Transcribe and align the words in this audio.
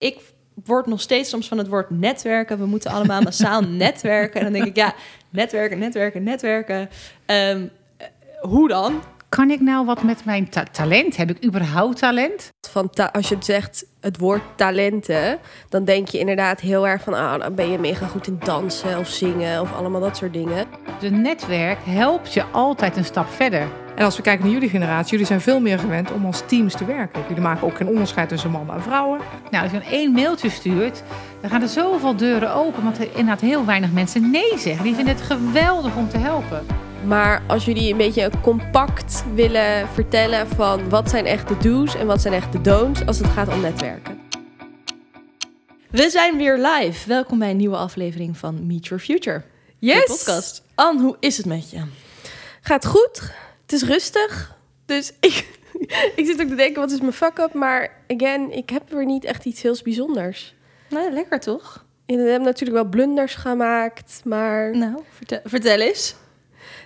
Ik 0.00 0.18
word 0.64 0.86
nog 0.86 1.00
steeds 1.00 1.30
soms 1.30 1.48
van 1.48 1.58
het 1.58 1.68
woord 1.68 1.90
netwerken. 1.90 2.58
We 2.58 2.66
moeten 2.66 2.90
allemaal 2.90 3.22
massaal 3.22 3.60
netwerken. 3.84 4.34
En 4.40 4.42
dan 4.44 4.52
denk 4.52 4.66
ik, 4.66 4.76
ja, 4.76 4.94
netwerken, 5.30 5.78
netwerken, 5.78 6.22
netwerken. 6.22 6.88
Ehm, 7.26 7.66
eh, 7.96 8.06
hoe 8.40 8.68
dan? 8.68 9.02
Kan 9.28 9.50
ik 9.50 9.60
nou 9.60 9.86
wat 9.86 10.02
met 10.02 10.24
mijn 10.24 10.48
ta- 10.48 10.64
talent? 10.72 11.16
Heb 11.16 11.30
ik 11.30 11.44
überhaupt 11.44 11.98
talent? 11.98 12.48
Van 12.68 12.90
ta- 12.90 13.10
als 13.12 13.28
je 13.28 13.36
zegt 13.40 13.84
het 14.00 14.18
woord 14.18 14.42
talenten, 14.56 15.38
dan 15.68 15.84
denk 15.84 16.08
je 16.08 16.18
inderdaad 16.18 16.60
heel 16.60 16.86
erg 16.88 17.02
van, 17.02 17.14
ah, 17.14 17.40
dan 17.40 17.54
ben 17.54 17.70
je 17.70 17.78
mega 17.78 18.06
goed 18.06 18.26
in 18.26 18.38
dansen 18.44 18.98
of 18.98 19.08
zingen 19.08 19.60
of 19.60 19.74
allemaal 19.76 20.00
dat 20.00 20.16
soort 20.16 20.32
dingen. 20.32 20.66
De 21.00 21.10
netwerk 21.10 21.78
helpt 21.84 22.32
je 22.34 22.44
altijd 22.44 22.96
een 22.96 23.04
stap 23.04 23.28
verder. 23.28 23.68
En 24.00 24.06
als 24.06 24.16
we 24.16 24.22
kijken 24.22 24.44
naar 24.44 24.52
jullie 24.52 24.68
generatie, 24.68 25.10
jullie 25.10 25.26
zijn 25.26 25.40
veel 25.40 25.60
meer 25.60 25.78
gewend 25.78 26.12
om 26.12 26.26
als 26.26 26.42
teams 26.46 26.74
te 26.74 26.84
werken. 26.84 27.22
Jullie 27.28 27.42
maken 27.42 27.66
ook 27.66 27.76
geen 27.76 27.88
onderscheid 27.88 28.28
tussen 28.28 28.50
mannen 28.50 28.74
en 28.74 28.82
vrouwen. 28.82 29.20
Nou, 29.50 29.62
als 29.62 29.72
je 29.72 29.78
dan 29.78 29.88
één 29.88 30.12
mailtje 30.12 30.50
stuurt, 30.50 31.02
dan 31.40 31.50
gaan 31.50 31.62
er 31.62 31.68
zoveel 31.68 32.16
deuren 32.16 32.54
open. 32.54 32.82
Want 32.82 32.98
er 32.98 33.04
inderdaad 33.04 33.40
heel 33.40 33.64
weinig 33.64 33.92
mensen 33.92 34.30
nee 34.30 34.58
zeggen. 34.58 34.84
Die 34.84 34.94
vinden 34.94 35.14
het 35.14 35.24
geweldig 35.24 35.96
om 35.96 36.08
te 36.08 36.18
helpen. 36.18 36.66
Maar 37.06 37.42
als 37.46 37.64
jullie 37.64 37.90
een 37.90 37.96
beetje 37.96 38.30
compact 38.42 39.24
willen 39.34 39.88
vertellen 39.88 40.48
van 40.48 40.88
wat 40.88 41.10
zijn 41.10 41.26
echt 41.26 41.48
de 41.48 41.56
do's 41.56 41.94
en 41.96 42.06
wat 42.06 42.20
zijn 42.20 42.34
echt 42.34 42.52
de 42.52 42.60
don'ts 42.60 43.06
als 43.06 43.18
het 43.18 43.28
gaat 43.28 43.48
om 43.48 43.60
netwerken. 43.60 44.18
We 45.90 46.10
zijn 46.10 46.36
weer 46.36 46.56
live. 46.58 47.08
Welkom 47.08 47.38
bij 47.38 47.50
een 47.50 47.56
nieuwe 47.56 47.76
aflevering 47.76 48.36
van 48.36 48.66
Meet 48.66 48.86
Your 48.86 49.02
Future. 49.02 49.42
De 49.78 49.86
Yes! 49.86 50.04
podcast. 50.06 50.62
Anne, 50.74 51.02
hoe 51.02 51.16
is 51.20 51.36
het 51.36 51.46
met 51.46 51.70
je? 51.70 51.80
Gaat 52.60 52.86
goed. 52.86 53.48
Het 53.70 53.82
is 53.82 53.88
rustig. 53.88 54.56
Dus 54.86 55.12
ik, 55.20 55.58
ik 56.16 56.26
zit 56.26 56.40
ook 56.40 56.48
te 56.48 56.54
denken, 56.54 56.80
wat 56.80 56.90
is 56.90 57.00
mijn 57.00 57.12
fuck-up? 57.12 57.52
Maar 57.52 58.02
again, 58.08 58.52
ik 58.52 58.70
heb 58.70 58.90
weer 58.90 59.04
niet 59.04 59.24
echt 59.24 59.44
iets 59.44 59.62
heel 59.62 59.76
bijzonders. 59.84 60.54
Nou, 60.88 61.12
lekker 61.12 61.40
toch? 61.40 61.84
We 62.06 62.14
hebben 62.14 62.42
natuurlijk 62.42 62.80
wel 62.80 62.90
blunders 62.90 63.34
gemaakt, 63.34 64.20
maar... 64.24 64.76
Nou, 64.76 65.02
vertel, 65.16 65.40
vertel 65.44 65.78
eens. 65.78 66.14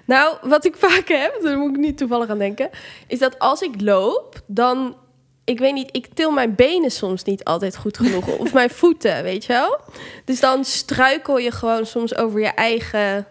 Nou, 0.05 0.37
wat 0.43 0.65
ik 0.65 0.77
vaak 0.77 1.09
heb, 1.09 1.39
daar 1.43 1.59
moet 1.59 1.71
ik 1.71 1.77
niet 1.77 1.99
toevallig 1.99 2.29
aan 2.29 2.39
denken, 2.39 2.71
is 3.07 3.19
dat 3.19 3.39
als 3.39 3.63
ik 3.63 3.81
loop, 3.81 4.41
dan, 4.47 4.97
ik 5.45 5.59
weet 5.59 5.75
niet, 5.75 5.89
ik 5.93 6.07
til 6.15 6.31
mijn 6.31 6.55
benen 6.55 6.91
soms 6.91 7.23
niet 7.23 7.45
altijd 7.45 7.77
goed 7.77 7.97
genoeg. 7.97 8.39
of 8.39 8.53
mijn 8.61 8.71
voeten, 8.71 9.23
weet 9.23 9.45
je 9.45 9.53
wel? 9.53 9.81
Dus 10.25 10.41
dan 10.41 10.65
struikel 10.65 11.39
je 11.39 11.51
gewoon 11.51 11.87
soms 11.87 12.17
over 12.17 12.41
je 12.41 12.47
eigen 12.47 13.27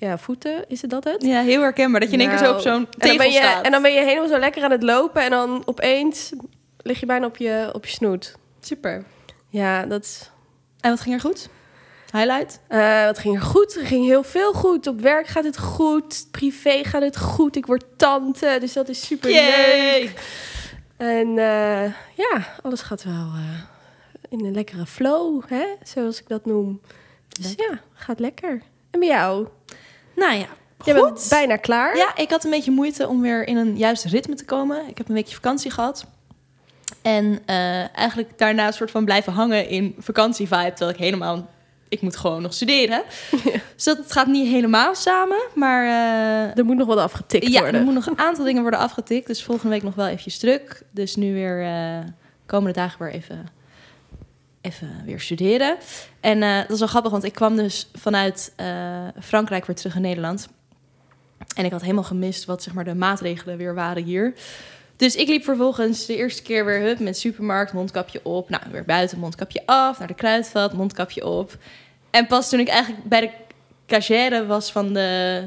ja, 0.00 0.18
voeten, 0.18 0.64
is 0.68 0.82
het 0.82 0.90
dat 0.90 1.04
het? 1.04 1.22
Ja, 1.22 1.40
heel 1.42 1.60
herkenbaar. 1.60 2.00
Dat 2.00 2.10
je 2.10 2.14
in 2.16 2.20
één 2.20 2.28
keer 2.28 2.38
zo 2.38 2.44
op 2.44 2.50
Nou, 2.50 2.62
zo'n 2.62 2.72
en 2.72 2.84
dan, 2.90 3.00
tegel 3.00 3.16
ben 3.16 3.32
je, 3.32 3.38
staat. 3.38 3.64
en 3.64 3.70
dan 3.70 3.82
ben 3.82 3.92
je 3.92 4.04
helemaal 4.04 4.28
zo 4.28 4.38
lekker 4.38 4.62
aan 4.62 4.70
het 4.70 4.82
lopen 4.82 5.22
en 5.22 5.30
dan 5.30 5.62
opeens 5.64 6.32
lig 6.78 7.00
je 7.00 7.06
bijna 7.06 7.26
op 7.26 7.36
je, 7.36 7.70
op 7.72 7.86
je 7.86 7.92
snoet. 7.92 8.34
Super. 8.60 9.04
Ja, 9.48 9.86
dat 9.86 10.04
is... 10.04 10.30
En 10.80 10.90
wat 10.90 11.00
ging 11.00 11.14
er 11.14 11.20
goed? 11.20 11.48
Highlight? 12.12 12.60
Eh, 12.68 13.04
wat 13.04 13.18
ging 13.18 13.34
er 13.34 13.42
goed? 13.42 13.76
Er 13.76 13.86
ging 13.86 14.04
heel 14.04 14.22
veel 14.22 14.52
goed. 14.52 14.86
Op 14.86 15.00
werk 15.00 15.26
gaat 15.26 15.44
het 15.44 15.58
goed. 15.58 16.26
Privé 16.30 16.84
gaat 16.84 17.02
het 17.02 17.18
goed. 17.18 17.56
Ik 17.56 17.66
word 17.66 17.84
tante, 17.96 18.56
dus 18.60 18.72
dat 18.72 18.88
is 18.88 19.06
super 19.06 19.30
leuk. 19.30 20.12
En 20.96 21.28
eh, 21.28 21.84
ja, 22.14 22.54
alles 22.62 22.80
gaat 22.80 23.04
wel 23.04 23.14
eh, 23.34 23.60
in 24.28 24.44
een 24.44 24.54
lekkere 24.54 24.86
flow, 24.86 25.42
hè? 25.46 25.64
zoals 25.82 26.20
ik 26.20 26.28
dat 26.28 26.46
noem. 26.46 26.80
Dus 27.28 27.54
ja, 27.56 27.80
gaat 27.94 28.20
lekker. 28.20 28.62
En 28.90 29.00
bij 29.00 29.08
jou? 29.08 29.46
Nou 30.20 30.32
ja, 30.38 30.46
Je 30.84 30.94
goed. 30.94 31.02
bent 31.12 31.26
bijna 31.28 31.56
klaar. 31.56 31.96
Ja, 31.96 32.16
ik 32.16 32.30
had 32.30 32.44
een 32.44 32.50
beetje 32.50 32.70
moeite 32.70 33.08
om 33.08 33.20
weer 33.20 33.46
in 33.46 33.56
een 33.56 33.76
juiste 33.76 34.08
ritme 34.08 34.34
te 34.34 34.44
komen. 34.44 34.88
Ik 34.88 34.98
heb 34.98 35.08
een 35.08 35.14
weekje 35.14 35.34
vakantie 35.34 35.70
gehad. 35.70 36.06
En 37.02 37.38
eh, 37.46 37.96
eigenlijk 37.96 38.38
daarna 38.38 38.66
een 38.66 38.72
soort 38.72 38.90
van 38.90 39.04
blijven 39.04 39.32
hangen 39.32 39.68
in 39.68 39.94
vakantievibe. 39.98 40.68
Terwijl 40.68 40.90
ik 40.90 40.96
helemaal... 40.96 41.48
Ik 41.88 42.00
moet 42.00 42.16
gewoon 42.16 42.42
nog 42.42 42.54
studeren. 42.54 43.02
Dus 43.74 43.84
dat 43.84 43.96
het 43.96 44.12
gaat 44.12 44.26
niet 44.26 44.48
helemaal 44.48 44.94
samen. 44.94 45.38
Maar 45.54 45.84
eh, 45.84 46.58
Er 46.58 46.64
moet 46.64 46.76
nog 46.76 46.86
wat 46.86 46.98
afgetikt 46.98 47.46
ja, 47.48 47.60
worden. 47.60 47.80
er 47.80 47.86
moet 47.86 47.94
nog 47.94 48.06
een 48.06 48.18
aantal 48.18 48.44
dingen 48.44 48.62
worden 48.62 48.80
afgetikt. 48.80 49.26
Dus 49.26 49.44
volgende 49.44 49.70
week 49.74 49.82
nog 49.82 49.94
wel 49.94 50.06
eventjes 50.06 50.38
druk. 50.38 50.82
Dus 50.90 51.16
nu 51.16 51.32
weer 51.34 51.62
eh, 51.64 51.98
komende 52.46 52.72
dagen 52.78 53.02
weer 53.04 53.12
even, 53.12 53.48
even 54.60 55.02
weer 55.04 55.20
studeren. 55.20 55.76
En 56.20 56.42
eh, 56.42 56.56
dat 56.56 56.70
is 56.70 56.78
wel 56.78 56.88
grappig, 56.88 57.10
want 57.10 57.24
ik 57.24 57.32
kwam 57.32 57.56
dus 57.56 57.90
vanuit 57.94 58.52
eh, 58.56 59.06
Frankrijk 59.20 59.66
weer 59.66 59.76
terug 59.76 59.94
in 59.94 60.02
Nederland. 60.02 60.48
En 61.56 61.64
ik 61.64 61.70
had 61.70 61.80
helemaal 61.80 62.04
gemist 62.04 62.44
wat 62.44 62.62
zeg 62.62 62.74
maar, 62.74 62.84
de 62.84 62.94
maatregelen 62.94 63.56
weer 63.56 63.74
waren 63.74 64.04
hier. 64.04 64.34
Dus 64.96 65.16
ik 65.16 65.28
liep 65.28 65.44
vervolgens 65.44 66.06
de 66.06 66.16
eerste 66.16 66.42
keer 66.42 66.64
weer 66.64 66.80
hup, 66.80 66.98
met 66.98 67.18
supermarkt, 67.18 67.72
mondkapje 67.72 68.20
op. 68.22 68.48
Nou, 68.48 68.62
weer 68.70 68.84
buiten, 68.84 69.18
mondkapje 69.18 69.62
af, 69.66 69.98
naar 69.98 70.08
de 70.08 70.14
kruidvat, 70.14 70.72
mondkapje 70.72 71.26
op. 71.26 71.56
En 72.10 72.26
pas 72.26 72.48
toen 72.48 72.60
ik 72.60 72.68
eigenlijk 72.68 73.04
bij 73.04 73.20
de 73.20 73.30
cachère 73.86 74.46
was 74.46 74.72
van 74.72 74.92
de, 74.92 75.42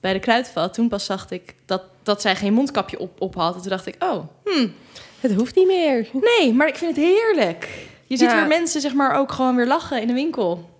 bij 0.00 0.12
de 0.12 0.18
kruidvat, 0.18 0.74
toen 0.74 0.88
pas 0.88 1.04
zag 1.04 1.30
ik 1.30 1.54
dat, 1.66 1.82
dat 2.02 2.20
zij 2.20 2.36
geen 2.36 2.52
mondkapje 2.52 2.98
op, 2.98 3.20
op 3.20 3.34
had. 3.34 3.54
En 3.54 3.60
toen 3.60 3.70
dacht 3.70 3.86
ik, 3.86 3.96
oh, 3.98 4.24
hmm, 4.44 4.74
Het 5.20 5.34
hoeft 5.34 5.56
niet 5.56 5.66
meer. 5.66 6.08
nee, 6.12 6.54
maar 6.54 6.68
ik 6.68 6.76
vind 6.76 6.96
het 6.96 7.04
heerlijk. 7.04 7.68
Je 8.10 8.16
ziet 8.16 8.30
Ja. 8.30 8.36
weer 8.36 8.46
mensen 8.46 8.80
zeg 8.80 8.94
maar 8.94 9.14
ook 9.18 9.32
gewoon 9.32 9.56
weer 9.56 9.66
lachen 9.66 10.00
in 10.00 10.06
de 10.06 10.12
winkel. 10.12 10.70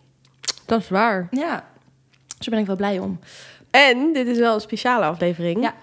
Dat 0.66 0.80
is 0.80 0.88
waar. 0.88 1.28
Ja, 1.30 1.64
dus 2.26 2.36
daar 2.38 2.50
ben 2.50 2.58
ik 2.58 2.66
wel 2.66 2.76
blij 2.76 2.98
om. 2.98 3.20
En 3.70 4.12
dit 4.12 4.26
is 4.26 4.38
wel 4.38 4.54
een 4.54 4.60
speciale 4.60 5.04
aflevering. 5.04 5.62
Ja. 5.62 5.74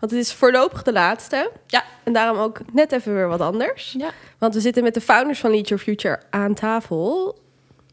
Want 0.00 0.12
het 0.12 0.20
is 0.20 0.32
voorlopig 0.32 0.82
de 0.82 0.92
laatste. 0.92 1.50
Ja. 1.66 1.84
En 2.02 2.12
daarom 2.12 2.38
ook 2.38 2.60
net 2.72 2.92
even 2.92 3.14
weer 3.14 3.28
wat 3.28 3.40
anders. 3.40 3.94
Ja. 3.98 4.08
Want 4.38 4.54
we 4.54 4.60
zitten 4.60 4.82
met 4.82 4.94
de 4.94 5.00
founders 5.00 5.40
van 5.40 5.50
Lead 5.50 5.68
Your 5.68 5.82
Future 5.84 6.20
aan 6.30 6.54
tafel. 6.54 7.38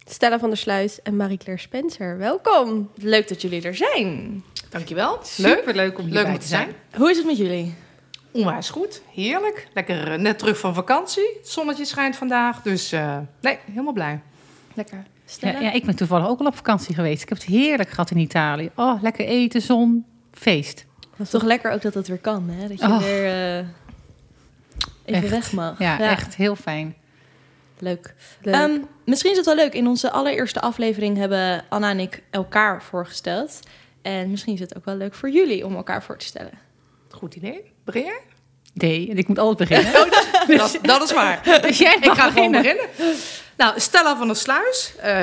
Stella 0.05 0.39
van 0.39 0.49
der 0.49 0.57
Sluis 0.57 1.01
en 1.01 1.15
Marie-Claire 1.15 1.61
Spencer. 1.61 2.17
Welkom. 2.17 2.89
Leuk 2.95 3.27
dat 3.27 3.41
jullie 3.41 3.61
er 3.61 3.75
zijn. 3.75 4.43
Dankjewel. 4.69 5.19
Leuk. 5.37 5.57
Superleuk 5.57 5.97
om 5.97 6.03
Leuk 6.05 6.13
hierbij 6.13 6.31
om 6.31 6.37
te 6.37 6.41
te 6.43 6.47
zijn. 6.47 6.61
zijn. 6.89 7.01
Hoe 7.01 7.09
is 7.09 7.17
het 7.17 7.25
met 7.25 7.37
jullie? 7.37 7.73
Onwijs 8.31 8.69
goed. 8.69 9.01
Heerlijk. 9.13 9.67
Lekker 9.73 10.11
eh, 10.11 10.19
net 10.19 10.39
terug 10.39 10.59
van 10.59 10.73
vakantie. 10.73 11.33
Het 11.37 11.49
zonnetje 11.49 11.85
schijnt 11.85 12.15
vandaag. 12.15 12.61
Dus 12.61 12.91
eh, 12.91 13.17
nee, 13.41 13.59
helemaal 13.65 13.93
blij. 13.93 14.19
Lekker. 14.73 15.03
Ja, 15.39 15.59
ja, 15.59 15.71
ik 15.71 15.85
ben 15.85 15.95
toevallig 15.95 16.27
ook 16.27 16.39
al 16.39 16.45
op 16.45 16.55
vakantie 16.55 16.95
geweest. 16.95 17.21
Ik 17.21 17.29
heb 17.29 17.37
het 17.37 17.47
heerlijk 17.47 17.89
gehad 17.89 18.11
in 18.11 18.17
Italië. 18.17 18.69
Oh, 18.75 19.01
lekker 19.01 19.25
eten, 19.25 19.61
zon, 19.61 20.05
feest. 20.31 20.85
Dat 20.99 21.19
is 21.25 21.29
toch 21.29 21.43
lekker 21.43 21.71
ook 21.71 21.81
dat 21.81 21.93
het 21.93 22.07
weer 22.07 22.17
kan, 22.17 22.49
hè? 22.49 22.67
Dat 22.67 22.79
je 22.79 22.85
Oh. 22.85 22.99
weer 22.99 23.25
eh, 23.25 23.57
even 25.05 25.21
Echt. 25.23 25.29
weg 25.29 25.51
mag. 25.51 25.79
Ja, 25.79 25.99
echt 25.99 26.35
heel 26.35 26.55
fijn. 26.55 26.95
Leuk. 27.79 28.13
Leuk. 28.41 28.53
Ehm, 28.55 28.79
misschien 29.05 29.31
is 29.31 29.37
het 29.37 29.45
wel 29.45 29.55
leuk. 29.55 29.73
In 29.73 29.87
onze 29.87 30.11
allereerste 30.11 30.61
aflevering 30.61 31.17
hebben 31.17 31.65
Anna 31.69 31.89
en 31.89 31.99
ik 31.99 32.23
elkaar 32.29 32.83
voorgesteld. 32.83 33.59
En 34.01 34.31
misschien 34.31 34.53
is 34.53 34.59
het 34.59 34.77
ook 34.77 34.85
wel 34.85 34.95
leuk 34.95 35.13
voor 35.13 35.29
jullie 35.29 35.65
om 35.65 35.75
elkaar 35.75 36.03
voor 36.03 36.17
te 36.17 36.25
stellen. 36.25 36.53
Goed 37.09 37.35
idee. 37.35 37.70
Begin 37.85 38.03
jij? 38.03 38.19
Nee, 38.73 39.09
en 39.09 39.17
ik 39.17 39.27
moet 39.27 39.39
altijd 39.39 39.69
beginnen. 39.69 40.09
Dat, 40.57 40.79
dat 40.81 41.03
is 41.03 41.13
waar. 41.13 41.41
Dus 41.61 41.77
jij 41.77 41.97
Ik 42.01 42.11
ga 42.11 42.29
gewoon 42.31 42.51
beginnen. 42.51 42.85
Nou, 43.57 43.79
Stella 43.79 44.17
van 44.17 44.27
der 44.27 44.35
Sluis. 44.35 44.93
eh, 45.01 45.13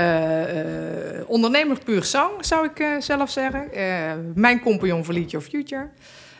ondernemer 1.27 1.79
puur 1.85 2.05
zang, 2.05 2.31
zou 2.41 2.67
ik 2.67 2.81
eh, 2.81 2.89
zelf 2.99 3.31
zeggen. 3.31 3.69
Mijn 4.35 4.61
compagnon 4.61 5.05
voor 5.05 5.15
Lead 5.15 5.31
Your 5.31 5.47
Future. 5.47 5.89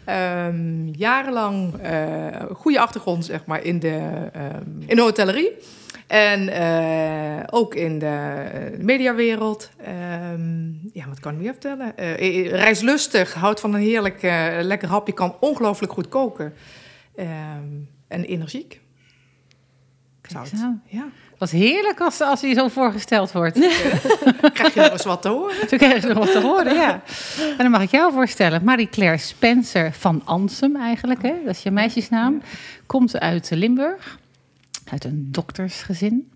Ehm, 0.05 0.87
jarenlang 0.87 1.75
goede 2.53 2.81
achtergrond 2.81 3.25
zeg 3.25 3.45
maar, 3.47 3.65
in, 3.65 3.79
de, 3.79 4.29
ehm, 4.33 4.63
in 4.87 4.97
de 4.97 5.03
hotellerie. 5.03 5.53
En 6.09 6.49
eh, 6.49 7.45
ook 7.51 7.75
in 7.75 7.99
de 7.99 8.07
eh, 8.53 8.79
mediawereld. 8.79 9.71
Ehm, 9.85 10.67
ja, 10.93 11.09
wat 11.09 11.21
kan 11.21 11.33
ik 11.33 11.39
meer 11.39 11.53
vertellen? 11.53 11.97
Eh, 11.97 12.51
reislustig, 12.51 13.35
houdt 13.35 13.61
van 13.61 13.75
een 13.75 13.81
heerlijk 13.81 14.23
lekker 14.63 14.89
hapje. 14.89 15.13
Kan 15.13 15.37
ongelooflijk 15.41 15.93
goed 15.93 16.09
koken. 16.09 16.55
Ehm, 17.17 17.29
en 18.09 18.25
energiek. 18.25 18.81
Zou 20.23 20.45
het- 20.49 20.59
Zo. 20.59 20.73
Ja. 20.87 21.05
Wat 21.39 21.51
heerlijk 21.51 22.01
als, 22.01 22.21
als 22.21 22.41
hij 22.41 22.55
zo 22.55 22.69
voorgesteld 22.69 23.33
wordt. 23.33 23.55
Krijg 24.55 24.75
je 24.75 24.81
nog 24.81 24.91
eens 24.93 25.05
wat 25.05 25.23
te 25.23 25.29
horen? 25.29 25.69
Zo 25.69 25.77
krijg 25.77 26.03
je 26.03 26.09
nog 26.09 26.19
wat 26.19 26.33
te 26.33 26.41
horen, 26.41 26.75
ja. 26.75 27.03
En 27.51 27.57
dan 27.59 27.71
mag 27.71 27.83
ik 27.83 27.91
jou 27.91 28.13
voorstellen. 28.13 28.65
Marie-Claire 28.65 29.17
Spencer 29.19 29.93
van 29.93 30.23
Ansem 30.25 30.77
eigenlijk, 30.77 31.23
hè? 31.23 31.35
dat 31.45 31.55
is 31.55 31.63
je 31.63 31.71
meisjesnaam. 31.71 32.43
Komt 32.87 33.19
uit 33.21 33.51
Limburg, 33.55 34.19
uit 34.91 35.05
een 35.05 35.29
doktersgezin. 35.31 36.31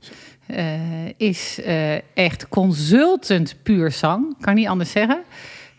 Eh, 0.46 1.08
is 1.16 1.60
eh, 1.60 1.94
echt 2.14 2.49
consultant 2.49 3.56
puur 3.62 3.90
zang, 3.90 4.37
kan 4.40 4.54
niet 4.54 4.66
anders 4.66 4.90
zeggen. 4.90 5.22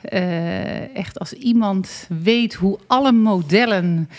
Eh, 0.01 0.95
echt 0.95 1.19
als 1.19 1.33
iemand 1.33 2.07
weet 2.23 2.53
hoe 2.53 2.79
alle 2.87 3.11
modellen, 3.11 4.09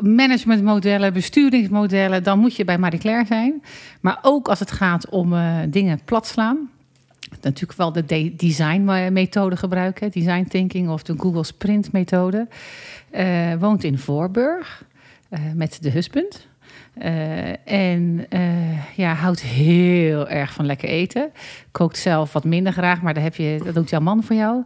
managementmodellen, 0.00 1.12
besturingsmodellen, 1.12 2.22
dan 2.22 2.38
moet 2.38 2.56
je 2.56 2.64
bij 2.64 2.78
Marie-Claire 2.78 3.26
zijn. 3.26 3.62
Maar 4.00 4.18
ook 4.22 4.48
als 4.48 4.58
het 4.58 4.70
gaat 4.70 5.08
om 5.08 5.34
dingen 5.68 6.00
platslaan 6.04 6.70
natuurlijk 7.40 7.78
wel 7.78 7.92
de 7.92 8.04
de- 8.06 8.34
designmethode 8.36 9.56
gebruiken, 9.56 10.10
design 10.10 10.44
thinking 10.48 10.88
of 10.88 11.02
de 11.02 11.14
Google 11.16 11.44
Sprint 11.44 11.92
methode. 11.92 12.48
Woont 13.58 13.84
in 13.84 13.98
Voorburg 13.98 14.84
met 15.54 15.78
de 15.80 15.90
husband. 15.90 16.48
Eh, 16.94 17.68
en 17.92 18.26
uh, 18.30 18.96
ja, 18.96 19.14
houdt 19.14 19.42
heel 19.42 20.28
erg 20.28 20.52
van 20.52 20.66
lekker 20.66 20.88
eten. 20.88 21.30
Kookt 21.70 21.98
zelf 21.98 22.32
wat 22.32 22.44
minder 22.44 22.72
graag, 22.72 23.02
maar 23.02 23.14
daar 23.14 23.22
heb 23.22 23.34
je, 23.34 23.60
dat 23.64 23.74
doet 23.74 23.90
jouw 23.90 24.00
man 24.00 24.22
voor 24.22 24.36
jou. 24.36 24.64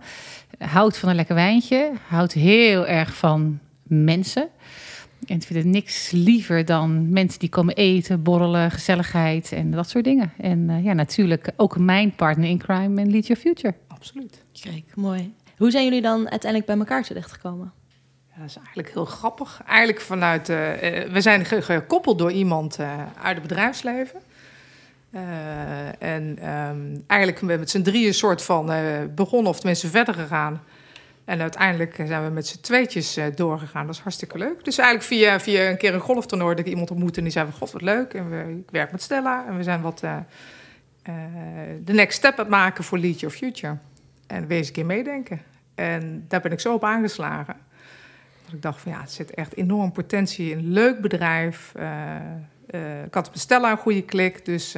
Houdt 0.58 0.98
van 0.98 1.08
een 1.08 1.14
lekker 1.14 1.34
wijntje. 1.34 1.92
Houdt 2.08 2.32
heel 2.32 2.86
erg 2.86 3.16
van 3.16 3.58
mensen. 3.82 4.48
En 5.26 5.36
ik 5.36 5.42
vind 5.42 5.58
het 5.58 5.72
niks 5.72 6.10
liever 6.10 6.64
dan 6.64 7.12
mensen 7.12 7.40
die 7.40 7.48
komen 7.48 7.74
eten, 7.74 8.22
borrelen, 8.22 8.70
gezelligheid 8.70 9.52
en 9.52 9.70
dat 9.70 9.88
soort 9.88 10.04
dingen. 10.04 10.32
En 10.38 10.68
uh, 10.68 10.84
ja, 10.84 10.92
natuurlijk 10.92 11.52
ook 11.56 11.78
mijn 11.78 12.14
partner 12.14 12.48
in 12.48 12.58
crime 12.58 13.00
en 13.00 13.10
Lead 13.10 13.26
Your 13.26 13.42
Future. 13.42 13.74
Absoluut. 13.88 14.44
Kijk, 14.60 14.84
mooi. 14.94 15.34
Hoe 15.56 15.70
zijn 15.70 15.84
jullie 15.84 16.02
dan 16.02 16.30
uiteindelijk 16.30 16.66
bij 16.66 16.78
elkaar 16.78 17.02
terechtgekomen? 17.02 17.72
Dat 18.36 18.46
is 18.46 18.56
eigenlijk 18.56 18.92
heel 18.92 19.04
grappig. 19.04 19.62
Eigenlijk 19.66 20.00
vanuit, 20.00 20.48
uh, 20.48 20.56
we 21.12 21.20
zijn 21.20 21.44
gekoppeld 21.44 22.18
door 22.18 22.32
iemand 22.32 22.78
uh, 22.80 22.98
uit 23.22 23.34
het 23.34 23.42
bedrijfsleven. 23.42 24.20
en 25.98 26.48
um, 26.50 27.04
eigenlijk 27.06 27.42
met 27.42 27.70
z'n 27.70 27.82
drieën 27.82 28.14
soort 28.14 28.42
van 28.42 28.72
begonnen, 29.14 29.50
of 29.50 29.56
tenminste 29.56 29.88
verder 29.88 30.14
gegaan. 30.14 30.62
En 31.24 31.40
uiteindelijk 31.40 31.94
zijn 32.06 32.24
we 32.24 32.30
met 32.30 32.46
z'n 32.46 32.60
tweetjes 32.60 33.18
doorgegaan. 33.34 33.86
Dat 33.86 33.94
is 33.94 34.00
hartstikke 34.00 34.38
leuk. 34.38 34.64
Dus 34.64 34.78
eigenlijk 34.78 35.08
via, 35.08 35.40
via 35.40 35.68
een 35.68 35.76
keer 35.76 35.94
een 35.94 36.00
golftoernooi 36.00 36.54
dat 36.54 36.64
ik 36.64 36.70
iemand 36.70 36.90
ontmoette... 36.90 37.18
en 37.18 37.24
die 37.24 37.32
zei 37.32 37.46
van, 37.50 37.58
god, 37.58 37.72
wat 37.72 37.82
leuk. 37.82 38.14
En 38.14 38.30
we, 38.30 38.56
ik 38.58 38.70
werk 38.70 38.92
met 38.92 39.02
Stella 39.02 39.46
en 39.46 39.56
we 39.56 39.62
zijn 39.62 39.80
wat 39.80 39.98
de 41.84 41.92
next 41.92 42.18
step 42.18 42.32
aan 42.32 42.38
het 42.38 42.48
maken 42.48 42.84
voor 42.84 42.98
Lead 42.98 43.20
Your 43.20 43.36
Future. 43.36 43.76
En 44.26 44.46
wees 44.46 44.66
een 44.66 44.72
keer 44.72 44.86
meedenken. 44.86 45.42
En 45.74 46.24
daar 46.28 46.40
ben 46.40 46.52
ik 46.52 46.60
zo 46.60 46.74
op 46.74 46.84
aangeslagen. 46.84 47.56
Dat 48.44 48.52
ik 48.52 48.62
dacht 48.62 48.80
van, 48.80 48.92
ja, 48.92 49.00
het 49.00 49.12
zit 49.12 49.30
echt 49.30 49.54
enorm 49.54 49.92
potentie 49.92 50.50
in. 50.50 50.58
Een 50.58 50.72
leuk 50.72 51.00
bedrijf. 51.00 51.72
ik 53.04 53.14
had 53.14 53.30
met 53.30 53.38
Stella 53.40 53.70
een 53.70 53.76
goede 53.76 54.02
klik. 54.02 54.44
Dus 54.44 54.72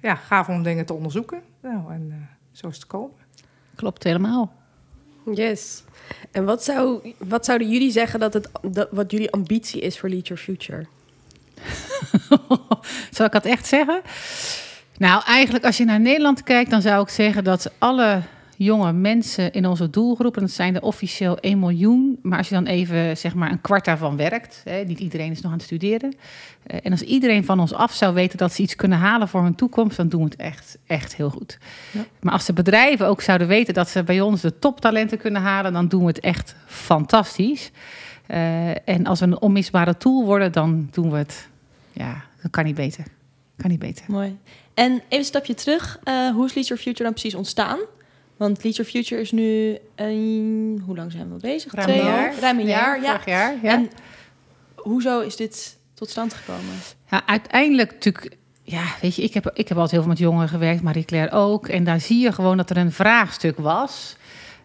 ja, 0.00 0.14
gaaf 0.14 0.48
om 0.48 0.62
dingen 0.62 0.86
te 0.86 0.94
onderzoeken. 0.94 1.42
Nou, 1.62 1.92
en 1.92 2.28
zo 2.52 2.68
is 2.68 2.74
het 2.74 2.86
komen. 2.86 3.16
Klopt 3.74 4.04
helemaal. 4.04 4.52
Yes. 5.34 5.82
En 6.30 6.44
wat, 6.44 6.64
zou, 6.64 7.14
wat 7.18 7.44
zouden 7.44 7.70
jullie 7.70 7.90
zeggen 7.90 8.20
dat 8.20 8.34
het 8.34 8.50
dat, 8.62 8.88
wat 8.90 9.10
jullie 9.10 9.30
ambitie 9.30 9.80
is 9.80 9.98
voor 9.98 10.08
Lead 10.08 10.28
Your 10.28 10.42
Future? 10.42 10.86
Zal 13.10 13.26
ik 13.26 13.32
dat 13.32 13.44
echt 13.44 13.66
zeggen? 13.66 14.00
Nou, 14.96 15.22
eigenlijk 15.24 15.64
als 15.64 15.76
je 15.76 15.84
naar 15.84 16.00
Nederland 16.00 16.42
kijkt, 16.42 16.70
dan 16.70 16.82
zou 16.82 17.02
ik 17.02 17.08
zeggen 17.08 17.44
dat 17.44 17.72
alle 17.78 18.22
jonge 18.64 18.92
mensen 18.92 19.52
in 19.52 19.66
onze 19.66 19.90
doelgroep, 19.90 20.36
en 20.36 20.42
dat 20.42 20.50
zijn 20.50 20.74
er 20.74 20.82
officieel 20.82 21.38
1 21.38 21.58
miljoen, 21.58 22.18
maar 22.22 22.38
als 22.38 22.48
je 22.48 22.54
dan 22.54 22.66
even 22.66 23.16
zeg 23.16 23.34
maar 23.34 23.50
een 23.50 23.60
kwart 23.60 23.84
daarvan 23.84 24.16
werkt, 24.16 24.62
hè, 24.64 24.84
niet 24.84 24.98
iedereen 24.98 25.30
is 25.30 25.40
nog 25.40 25.52
aan 25.52 25.56
het 25.56 25.66
studeren, 25.66 26.14
uh, 26.66 26.78
en 26.82 26.90
als 26.90 27.02
iedereen 27.02 27.44
van 27.44 27.60
ons 27.60 27.74
af 27.74 27.92
zou 27.94 28.14
weten 28.14 28.38
dat 28.38 28.52
ze 28.52 28.62
iets 28.62 28.76
kunnen 28.76 28.98
halen 28.98 29.28
voor 29.28 29.42
hun 29.42 29.54
toekomst, 29.54 29.96
dan 29.96 30.08
doen 30.08 30.20
we 30.20 30.28
het 30.30 30.36
echt, 30.36 30.78
echt 30.86 31.16
heel 31.16 31.30
goed. 31.30 31.58
Ja. 31.90 32.04
Maar 32.20 32.32
als 32.32 32.46
de 32.46 32.52
bedrijven 32.52 33.06
ook 33.06 33.20
zouden 33.20 33.46
weten 33.46 33.74
dat 33.74 33.88
ze 33.88 34.02
bij 34.02 34.20
ons 34.20 34.40
de 34.40 34.58
toptalenten 34.58 35.18
kunnen 35.18 35.42
halen, 35.42 35.72
dan 35.72 35.88
doen 35.88 36.00
we 36.00 36.06
het 36.06 36.20
echt 36.20 36.54
fantastisch. 36.66 37.70
Uh, 38.28 38.88
en 38.88 39.06
als 39.06 39.20
we 39.20 39.26
een 39.26 39.40
onmisbare 39.40 39.96
tool 39.96 40.24
worden, 40.24 40.52
dan 40.52 40.88
doen 40.90 41.10
we 41.10 41.16
het, 41.16 41.48
ja, 41.92 42.24
dat 42.42 42.50
kan 42.50 42.64
niet 42.64 42.74
beter. 42.74 43.04
Kan 43.56 43.70
niet 43.70 43.78
beter. 43.78 44.04
Mooi. 44.08 44.38
En 44.74 44.92
even 44.92 45.18
een 45.18 45.24
stapje 45.24 45.54
terug. 45.54 45.98
Uh, 46.04 46.30
hoe 46.30 46.44
is 46.44 46.54
Lead 46.54 46.66
Your 46.66 46.82
Future 46.82 47.04
dan 47.04 47.12
precies 47.12 47.34
ontstaan? 47.34 47.78
Want 48.40 48.64
Lead 48.64 48.76
Your 48.76 48.90
Future 48.90 49.20
is 49.20 49.32
nu 49.32 49.78
een... 49.94 50.82
Hoe 50.86 50.96
lang 50.96 51.12
zijn 51.12 51.32
we 51.32 51.40
bezig? 51.40 51.72
Ruim 51.72 51.86
Twee 51.86 52.00
een 52.00 52.06
jaar? 52.06 52.34
Ruim 52.40 52.58
een 52.58 52.66
Ja, 52.66 52.70
jaar, 52.70 53.02
ja. 53.02 53.10
vorig 53.10 53.24
jaar, 53.24 53.54
ja. 53.62 53.70
En 53.70 53.90
hoezo 54.74 55.20
is 55.20 55.36
dit 55.36 55.78
tot 55.94 56.10
stand 56.10 56.34
gekomen? 56.34 56.74
Ja, 57.10 57.22
uiteindelijk 57.26 57.92
natuurlijk. 57.92 58.36
Ja, 58.62 58.84
weet 59.00 59.16
je, 59.16 59.22
ik 59.22 59.34
heb, 59.34 59.50
ik 59.54 59.68
heb 59.68 59.76
altijd 59.76 59.90
heel 59.90 60.00
veel 60.00 60.10
met 60.10 60.18
jongeren 60.18 60.48
gewerkt, 60.48 60.82
Marie-Claire 60.82 61.30
ook. 61.30 61.68
En 61.68 61.84
daar 61.84 62.00
zie 62.00 62.18
je 62.18 62.32
gewoon 62.32 62.56
dat 62.56 62.70
er 62.70 62.76
een 62.76 62.92
vraagstuk 62.92 63.58
was. 63.58 64.16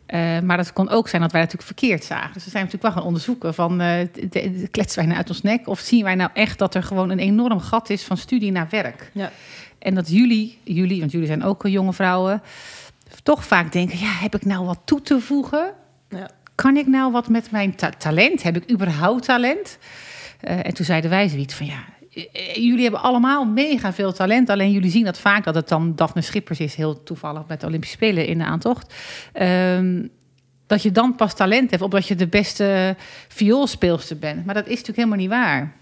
Uh, 0.08 0.40
maar 0.40 0.58
dat 0.58 0.74
kon 0.74 0.90
ook 0.90 1.08
zijn 1.08 1.22
dat 1.22 1.32
wij 1.32 1.42
natuurlijk 1.42 1.68
verkeerd 1.68 2.04
zagen. 2.04 2.34
Dus 2.34 2.44
we 2.44 2.50
zijn 2.50 2.64
natuurlijk 2.64 2.94
wel 2.94 3.02
gaan 3.02 3.10
onderzoeken 3.12 3.54
van... 3.54 3.82
Uh, 3.82 3.98
de, 4.14 4.30
de, 4.30 4.68
kletsen 4.72 4.98
wij 4.98 5.06
nou 5.06 5.18
uit 5.18 5.30
ons 5.30 5.42
nek? 5.42 5.68
Of 5.68 5.80
zien 5.80 6.04
wij 6.04 6.16
nou 6.16 6.30
echt 6.34 6.60
dat 6.60 6.76
er 6.76 6.84
gewoon 6.84 7.10
een 7.10 7.20
enorm 7.20 7.60
gat 7.60 7.90
is 7.90 8.04
van 8.04 8.18
studie 8.18 8.52
naar 8.52 8.68
werk? 8.70 9.12
Ja. 9.14 9.32
En 9.80 9.96
dat 9.96 10.10
jullie, 10.10 10.58
jullie, 10.64 11.00
want 11.00 11.12
jullie 11.12 11.28
zijn 11.28 11.44
ook 11.44 11.68
jonge 11.68 11.94
vrouwen... 11.94 12.42
toch 13.24 13.46
vaak 13.46 13.72
denken, 13.72 14.00
ja, 14.00 14.12
heb 14.12 14.36
ik 14.36 14.46
nou 14.46 14.66
wat 14.66 14.80
toe 14.86 15.02
te 15.02 15.20
voegen? 15.20 15.74
Ja. 16.10 16.30
Kan 16.56 16.78
ik 16.78 16.88
nou 16.88 17.12
wat 17.12 17.30
met 17.30 17.52
mijn 17.52 17.76
ta 17.76 17.90
talent? 17.90 18.44
Heb 18.44 18.56
ik 18.56 18.72
überhaupt 18.72 19.24
talent? 19.24 19.78
Uh, 20.42 20.66
en 20.66 20.74
toen 20.74 20.86
zeiden 20.86 21.10
wij 21.10 21.28
zoiets 21.28 21.54
van, 21.54 21.66
ja, 21.66 21.84
jullie 22.54 22.82
hebben 22.82 23.02
allemaal 23.02 23.46
mega 23.46 23.94
veel 23.94 24.14
talent. 24.14 24.50
Alleen 24.50 24.72
jullie 24.72 24.92
zien 24.92 25.06
dat 25.06 25.20
vaak 25.20 25.44
dat 25.44 25.56
het 25.56 25.68
dan 25.68 25.96
Daphne 25.96 26.22
Schippers 26.22 26.60
is, 26.60 26.76
heel 26.76 27.04
toevallig 27.04 27.48
met 27.48 27.60
de 27.60 27.68
Olympische 27.68 27.96
Spelen 27.96 28.28
in 28.28 28.38
de 28.38 28.44
aantocht. 28.44 28.94
Um, 29.42 30.10
dat 30.68 30.84
je 30.84 30.92
dan 30.92 31.16
pas 31.16 31.36
talent 31.36 31.70
hebt, 31.70 31.82
omdat 31.82 32.08
je 32.08 32.16
de 32.16 32.28
beste 32.28 32.96
vioolspeelster 33.28 34.18
bent. 34.18 34.46
Maar 34.46 34.54
dat 34.54 34.64
is 34.64 34.70
natuurlijk 34.70 34.98
helemaal 34.98 35.18
niet 35.18 35.30
waar. 35.30 35.74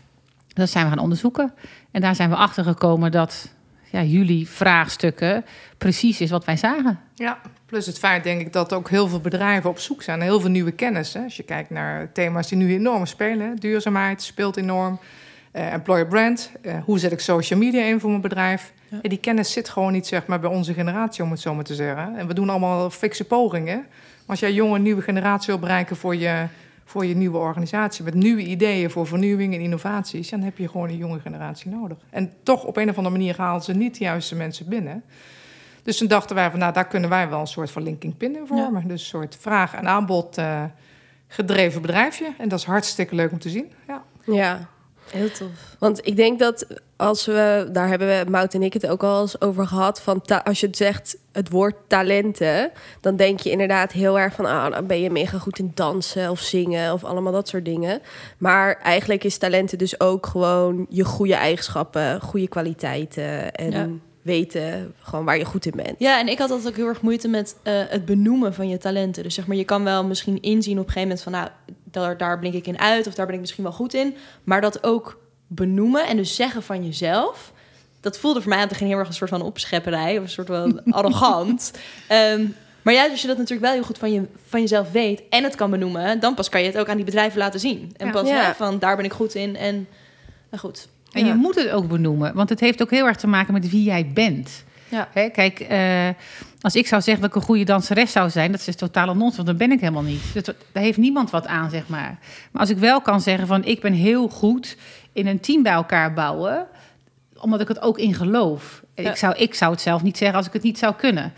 Dat 0.47 0.69
zijn 0.69 0.83
we 0.83 0.89
gaan 0.89 1.03
onderzoeken. 1.03 1.53
En 1.91 2.01
daar 2.01 2.15
zijn 2.15 2.29
we 2.29 2.35
achter 2.35 2.63
gekomen 2.63 3.11
dat 3.11 3.52
ja, 3.93 4.03
jullie 4.03 4.49
vraagstukken 4.49 5.45
precies 5.77 6.21
is 6.21 6.29
wat 6.29 6.45
wij 6.45 6.57
zagen. 6.57 6.99
Ja, 7.15 7.39
plus 7.65 7.85
het 7.85 7.99
feit 7.99 8.23
denk 8.23 8.41
ik 8.41 8.53
dat 8.53 8.73
ook 8.73 8.89
heel 8.89 9.07
veel 9.07 9.19
bedrijven 9.19 9.69
op 9.69 9.79
zoek 9.79 10.01
zijn 10.01 10.17
naar 10.17 10.27
heel 10.27 10.39
veel 10.39 10.49
nieuwe 10.49 10.71
kennis. 10.71 11.13
Hè. 11.13 11.23
Als 11.23 11.37
je 11.37 11.43
kijkt 11.43 11.69
naar 11.69 12.11
thema's 12.11 12.47
die 12.47 12.57
nu 12.57 12.73
enorm 12.73 13.05
spelen. 13.05 13.55
Duurzaamheid 13.55 14.21
speelt 14.21 14.57
enorm. 14.57 14.99
Uh, 15.55 15.73
employer 15.73 16.07
brand, 16.07 16.51
uh, 16.61 16.73
hoe 16.85 16.99
zet 16.99 17.11
ik 17.11 17.19
social 17.19 17.59
media 17.59 17.83
in 17.83 17.99
voor 17.99 18.09
mijn 18.09 18.21
bedrijf? 18.21 18.73
Ja. 18.89 18.99
Ja, 19.01 19.09
die 19.09 19.17
kennis 19.17 19.51
zit 19.51 19.69
gewoon 19.69 19.91
niet 19.91 20.07
zeg 20.07 20.25
maar, 20.25 20.39
bij 20.39 20.49
onze 20.49 20.73
generatie, 20.73 21.23
om 21.23 21.31
het 21.31 21.39
zo 21.39 21.53
maar 21.53 21.63
te 21.63 21.75
zeggen. 21.75 22.17
En 22.17 22.27
we 22.27 22.33
doen 22.33 22.49
allemaal 22.49 22.89
fikse 22.89 23.23
pogingen. 23.23 23.77
Maar 23.77 24.25
als 24.25 24.39
jij 24.39 24.53
jonge 24.53 24.79
nieuwe 24.79 25.01
generatie 25.01 25.47
wil 25.47 25.59
bereiken 25.59 25.95
voor 25.95 26.15
je, 26.15 26.45
voor 26.85 27.05
je 27.05 27.15
nieuwe 27.15 27.37
organisatie... 27.37 28.03
met 28.03 28.13
nieuwe 28.13 28.41
ideeën 28.41 28.89
voor 28.89 29.07
vernieuwing 29.07 29.53
en 29.53 29.59
innovaties... 29.59 30.29
dan 30.29 30.41
heb 30.41 30.57
je 30.57 30.69
gewoon 30.69 30.89
een 30.89 30.97
jonge 30.97 31.19
generatie 31.19 31.71
nodig. 31.71 31.97
En 32.09 32.33
toch 32.43 32.63
op 32.63 32.77
een 32.77 32.89
of 32.89 32.97
andere 32.97 33.15
manier 33.15 33.37
halen 33.37 33.63
ze 33.63 33.73
niet 33.73 33.97
de 33.97 34.03
juiste 34.03 34.35
mensen 34.35 34.69
binnen. 34.69 35.03
Dus 35.83 35.97
toen 35.97 36.07
dachten 36.07 36.35
wij 36.35 36.49
van, 36.49 36.59
nou, 36.59 36.73
daar 36.73 36.87
kunnen 36.87 37.09
wij 37.09 37.29
wel 37.29 37.39
een 37.39 37.47
soort 37.47 37.71
van 37.71 37.83
linking 37.83 38.17
pin 38.17 38.35
in 38.35 38.47
vormen. 38.47 38.81
Ja. 38.81 38.87
Dus 38.87 39.01
een 39.01 39.07
soort 39.07 39.37
vraag 39.39 39.73
en 39.73 39.87
aanbod 39.87 40.37
uh, 40.37 40.63
gedreven 41.27 41.81
bedrijfje. 41.81 42.33
En 42.37 42.49
dat 42.49 42.59
is 42.59 42.65
hartstikke 42.65 43.15
leuk 43.15 43.31
om 43.31 43.39
te 43.39 43.49
zien, 43.49 43.71
ja. 43.87 44.03
Ja, 44.25 44.69
Heel 45.13 45.31
tof. 45.31 45.49
Want 45.79 46.07
ik 46.07 46.15
denk 46.15 46.39
dat 46.39 46.67
als 46.95 47.25
we, 47.25 47.69
daar 47.71 47.87
hebben 47.87 48.07
we 48.07 48.29
Mout 48.29 48.53
en 48.53 48.63
ik 48.63 48.73
het 48.73 48.87
ook 48.87 49.03
al 49.03 49.21
eens 49.21 49.41
over 49.41 49.67
gehad, 49.67 50.01
van 50.01 50.21
als 50.43 50.59
je 50.59 50.67
het 50.67 50.77
zegt 50.77 51.17
het 51.31 51.49
woord 51.49 51.75
talenten, 51.87 52.71
dan 53.01 53.15
denk 53.15 53.39
je 53.39 53.49
inderdaad 53.49 53.91
heel 53.91 54.19
erg 54.19 54.33
van, 54.33 54.45
ah, 54.45 54.71
dan 54.71 54.87
ben 54.87 55.01
je 55.01 55.09
mega 55.09 55.37
goed 55.37 55.59
in 55.59 55.71
dansen 55.73 56.29
of 56.29 56.39
zingen 56.39 56.93
of 56.93 57.03
allemaal 57.03 57.31
dat 57.31 57.47
soort 57.47 57.65
dingen. 57.65 58.01
Maar 58.37 58.79
eigenlijk 58.81 59.23
is 59.23 59.37
talenten 59.37 59.77
dus 59.77 59.99
ook 59.99 60.25
gewoon 60.25 60.85
je 60.89 61.03
goede 61.03 61.35
eigenschappen, 61.35 62.21
goede 62.21 62.47
kwaliteiten 62.47 63.51
en 63.51 63.71
ja. 63.71 63.87
Weten 64.23 64.93
gewoon 65.01 65.25
waar 65.25 65.37
je 65.37 65.45
goed 65.45 65.65
in 65.65 65.73
bent. 65.75 65.95
Ja, 65.97 66.19
en 66.19 66.27
ik 66.27 66.37
had 66.39 66.49
altijd 66.49 66.69
ook 66.69 66.75
heel 66.75 66.87
erg 66.87 67.01
moeite 67.01 67.27
met 67.27 67.55
uh, 67.63 67.73
het 67.87 68.05
benoemen 68.05 68.53
van 68.53 68.69
je 68.69 68.77
talenten. 68.77 69.23
Dus 69.23 69.33
zeg 69.33 69.47
maar, 69.47 69.57
je 69.57 69.63
kan 69.63 69.83
wel 69.83 70.03
misschien 70.03 70.41
inzien 70.41 70.79
op 70.79 70.85
een 70.87 70.91
gegeven 70.91 71.01
moment 71.01 71.21
van, 71.21 71.31
nou, 71.31 71.47
daar, 71.83 72.17
daar 72.17 72.39
blink 72.39 72.53
ik 72.53 72.67
in 72.67 72.79
uit 72.79 73.07
of 73.07 73.13
daar 73.13 73.25
ben 73.25 73.35
ik 73.35 73.41
misschien 73.41 73.63
wel 73.63 73.73
goed 73.73 73.93
in. 73.93 74.15
Maar 74.43 74.61
dat 74.61 74.83
ook 74.83 75.21
benoemen 75.47 76.07
en 76.07 76.17
dus 76.17 76.35
zeggen 76.35 76.63
van 76.63 76.85
jezelf, 76.85 77.51
dat 78.01 78.17
voelde 78.17 78.39
voor 78.39 78.49
mij 78.49 78.57
aan 78.57 78.63
het 78.63 78.73
begin 78.73 78.87
heel 78.87 78.97
erg 78.97 79.07
een 79.07 79.13
soort 79.13 79.29
van 79.29 79.41
opschepperij 79.41 80.17
of 80.17 80.23
een 80.23 80.29
soort 80.29 80.47
van 80.47 80.83
arrogant. 80.93 81.71
Um, 82.11 82.55
maar 82.81 82.93
juist 82.93 83.11
als 83.11 83.21
je 83.21 83.27
dat 83.27 83.37
natuurlijk 83.37 83.65
wel 83.65 83.73
heel 83.73 83.83
goed 83.83 83.97
van, 83.97 84.11
je, 84.11 84.21
van 84.47 84.61
jezelf 84.61 84.91
weet 84.91 85.21
en 85.29 85.43
het 85.43 85.55
kan 85.55 85.69
benoemen, 85.69 86.19
dan 86.19 86.33
pas 86.33 86.49
kan 86.49 86.61
je 86.61 86.67
het 86.67 86.77
ook 86.77 86.89
aan 86.89 86.95
die 86.95 87.05
bedrijven 87.05 87.39
laten 87.39 87.59
zien. 87.59 87.93
En 87.97 88.05
Ja. 88.05 88.11
pas 88.11 88.27
Ja. 88.27 88.55
van 88.55 88.79
daar 88.79 88.95
ben 88.95 89.05
ik 89.05 89.13
goed 89.13 89.35
in 89.35 89.55
en 89.55 89.87
nou 90.49 90.61
goed. 90.61 90.87
En 91.13 91.25
Ja. 91.25 91.31
je 91.31 91.37
moet 91.37 91.55
het 91.55 91.69
ook 91.69 91.87
benoemen, 91.87 92.33
want 92.33 92.49
het 92.49 92.59
heeft 92.59 92.81
ook 92.81 92.91
heel 92.91 93.05
erg 93.07 93.17
te 93.17 93.27
maken 93.27 93.53
met 93.53 93.69
wie 93.69 93.83
jij 93.83 94.07
bent. 94.13 94.63
Ja. 94.89 95.07
Hè, 95.13 95.29
kijk, 95.29 95.59
eh, 95.59 96.09
als 96.61 96.75
ik 96.75 96.87
zou 96.87 97.01
zeggen 97.01 97.21
dat 97.21 97.29
ik 97.29 97.35
een 97.35 97.47
goede 97.47 97.63
danseres 97.63 98.11
zou 98.11 98.29
zijn, 98.29 98.51
dat 98.51 98.67
is 98.67 98.75
totale 98.75 99.13
nonsens, 99.13 99.35
want 99.35 99.47
dat 99.47 99.57
ben 99.57 99.71
ik 99.71 99.79
helemaal 99.79 100.03
niet. 100.03 100.21
Dat, 100.33 100.55
daar 100.71 100.83
heeft 100.83 100.97
niemand 100.97 101.29
wat 101.29 101.47
aan, 101.47 101.69
zeg 101.69 101.87
maar. 101.87 102.17
Maar 102.51 102.61
als 102.61 102.69
ik 102.69 102.77
wel 102.77 103.01
kan 103.01 103.21
zeggen 103.21 103.47
van 103.47 103.63
ik 103.65 103.81
ben 103.81 103.93
heel 103.93 104.27
goed 104.29 104.77
in 105.13 105.27
een 105.27 105.39
team 105.39 105.63
bij 105.63 105.71
elkaar 105.73 106.13
bouwen, 106.13 106.67
omdat 107.39 107.61
ik 107.61 107.67
het 107.67 107.81
ook 107.81 107.97
in 107.99 108.13
geloof. 108.13 108.83
Ja. 108.95 109.09
Ik, 109.09 109.15
zou, 109.15 109.35
ik 109.35 109.53
zou 109.53 109.71
het 109.71 109.81
zelf 109.81 110.03
niet 110.03 110.17
zeggen 110.17 110.37
als 110.37 110.47
ik 110.47 110.53
het 110.53 110.63
niet 110.63 110.77
zou 110.77 110.93
kunnen. 110.95 111.33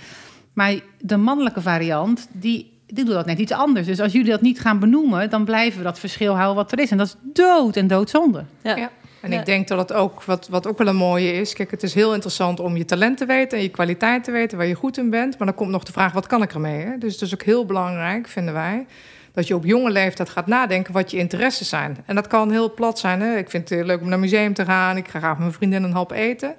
Maar 0.54 0.74
de 1.00 1.18
mannelijke 1.18 1.62
variant, 1.62 2.28
die, 2.32 2.72
die 2.88 3.06
doet 3.06 3.14
dat 3.14 3.26
net 3.26 3.40
iets 3.40 3.52
anders. 3.52 3.86
Dus 3.88 4.00
als 4.00 4.12
jullie 4.12 4.32
dat 4.32 4.42
niet 4.42 4.60
gaan 4.60 4.80
benoemen, 4.80 5.30
dan 5.30 5.46
blijven 5.46 5.78
we 5.78 5.84
dat 5.84 6.00
verschil 6.00 6.36
houden 6.36 6.56
wat 6.56 6.72
er 6.72 6.80
is. 6.80 6.92
En 6.92 6.98
dat 6.98 7.08
is 7.08 7.16
dood 7.34 7.76
en 7.76 7.88
doodzonde. 7.88 8.44
Ja. 8.64 8.76
Ja. 8.76 8.90
En 9.26 9.32
Ja. 9.32 9.40
ik 9.40 9.46
denk 9.46 9.68
dat 9.68 9.78
het 9.78 9.94
ook, 9.94 10.24
wat, 10.24 10.48
wat 10.48 10.68
ook 10.68 10.78
wel 10.78 10.88
een 10.88 10.96
mooie 10.96 11.34
is... 11.34 11.54
Kijk, 11.54 11.72
het 11.72 11.84
is 11.84 11.94
heel 11.94 12.14
interessant 12.14 12.60
om 12.60 12.78
je 12.78 12.86
talent 12.86 13.18
te 13.18 13.26
weten... 13.26 13.58
en 13.58 13.64
je 13.64 13.70
kwaliteit 13.70 14.24
te 14.24 14.32
weten, 14.32 14.58
waar 14.58 14.68
je 14.68 14.74
goed 14.74 14.98
in 14.98 15.10
bent. 15.10 15.38
Maar 15.38 15.48
dan 15.48 15.56
komt 15.56 15.70
nog 15.70 15.84
de 15.84 15.92
vraag, 15.92 16.14
wat 16.14 16.28
kan 16.28 16.42
ik 16.42 16.54
ermee? 16.54 16.86
Hè? 16.86 16.98
Dus 16.98 17.14
het 17.14 17.22
is 17.22 17.34
ook 17.34 17.44
heel 17.44 17.66
belangrijk, 17.66 18.28
vinden 18.28 18.54
wij... 18.54 18.86
dat 19.34 19.48
je 19.48 19.56
op 19.56 19.66
jonge 19.66 19.92
leeftijd 19.92 20.30
gaat 20.30 20.48
nadenken 20.48 20.94
wat 20.94 21.12
je 21.12 21.18
interesses 21.18 21.70
zijn. 21.70 21.98
En 22.06 22.16
dat 22.16 22.28
kan 22.28 22.52
heel 22.52 22.74
plat 22.74 23.00
zijn. 23.00 23.22
Hè? 23.22 23.38
Ik 23.38 23.50
vind 23.50 23.70
het 23.70 23.86
leuk 23.86 24.00
om 24.00 24.06
naar 24.06 24.14
een 24.14 24.20
museum 24.20 24.54
te 24.54 24.66
gaan. 24.66 24.98
Ik 24.98 25.08
ga 25.08 25.20
graag 25.20 25.32
met 25.32 25.40
mijn 25.40 25.54
vriendin 25.54 25.84
een 25.84 25.94
hap 25.94 26.12
eten. 26.12 26.56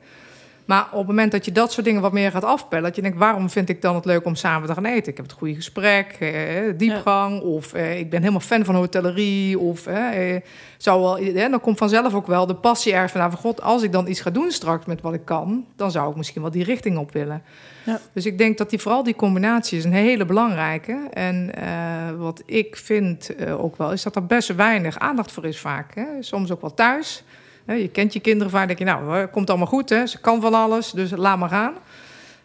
Maar 0.66 0.86
op 0.90 0.98
het 0.98 1.06
moment 1.06 1.32
dat 1.32 1.44
je 1.44 1.52
dat 1.52 1.72
soort 1.72 1.86
dingen 1.86 2.02
wat 2.02 2.12
meer 2.12 2.30
gaat 2.30 2.44
afpellen, 2.44 2.84
dat 2.84 2.96
je 2.96 3.02
denkt, 3.02 3.18
waarom 3.18 3.50
vind 3.50 3.68
ik 3.68 3.82
dan 3.82 3.94
het 3.94 4.04
leuk 4.04 4.24
om 4.24 4.34
samen 4.34 4.68
te 4.68 4.74
gaan 4.74 4.84
eten? 4.84 5.10
Ik 5.10 5.16
heb 5.16 5.26
het 5.26 5.34
goede 5.34 5.54
gesprek, 5.54 6.16
eh, 6.20 6.30
diepgang, 6.76 7.40
of 7.40 7.72
eh, 7.72 7.98
ik 7.98 8.10
ben 8.10 8.20
helemaal 8.20 8.40
fan 8.40 8.64
van 8.64 8.74
hotellerie, 8.74 9.58
of 9.58 9.86
eh, 9.86 10.36
zou 10.76 11.00
wel, 11.00 11.18
eh, 11.18 11.50
dan 11.50 11.60
komt 11.60 11.78
vanzelf 11.78 12.14
ook 12.14 12.26
wel 12.26 12.46
de 12.46 12.54
passie 12.54 12.92
ergens 12.92 13.12
van, 13.12 13.20
nou, 13.20 13.32
van 13.32 13.40
god, 13.40 13.62
als 13.62 13.82
ik 13.82 13.92
dan 13.92 14.08
iets 14.08 14.20
ga 14.20 14.30
doen 14.30 14.50
straks 14.50 14.86
met 14.86 15.00
wat 15.00 15.14
ik 15.14 15.24
kan, 15.24 15.66
dan 15.76 15.90
zou 15.90 16.10
ik 16.10 16.16
misschien 16.16 16.42
wel 16.42 16.50
die 16.50 16.64
richting 16.64 16.98
op 16.98 17.12
willen. 17.12 17.42
Ja. 17.84 18.00
Dus 18.12 18.26
ik 18.26 18.38
denk 18.38 18.58
dat 18.58 18.70
die 18.70 18.78
vooral 18.78 19.02
die 19.02 19.14
combinatie 19.14 19.78
is 19.78 19.84
een 19.84 19.92
hele 19.92 20.24
belangrijke. 20.24 21.08
En 21.12 21.54
eh, 21.54 22.16
wat 22.18 22.42
ik 22.46 22.76
vind 22.76 23.34
eh, 23.34 23.62
ook 23.64 23.76
wel, 23.76 23.92
is 23.92 24.02
dat 24.02 24.16
er 24.16 24.26
best 24.26 24.54
weinig 24.54 24.98
aandacht 24.98 25.32
voor 25.32 25.44
is 25.44 25.58
vaak. 25.58 25.94
Hè? 25.94 26.04
Soms 26.20 26.50
ook 26.50 26.60
wel 26.60 26.74
thuis. 26.74 27.24
Je 27.66 27.88
kent 27.88 28.12
je 28.12 28.20
kinderen 28.20 28.52
vaak, 28.52 28.66
denk 28.66 28.78
je, 28.78 28.84
nou, 28.84 29.26
komt 29.26 29.48
allemaal 29.50 29.66
goed, 29.66 29.88
hè? 29.88 30.06
ze 30.06 30.20
kan 30.20 30.40
van 30.40 30.54
alles, 30.54 30.90
dus 30.90 31.10
laat 31.10 31.38
maar 31.38 31.48
gaan. 31.48 31.74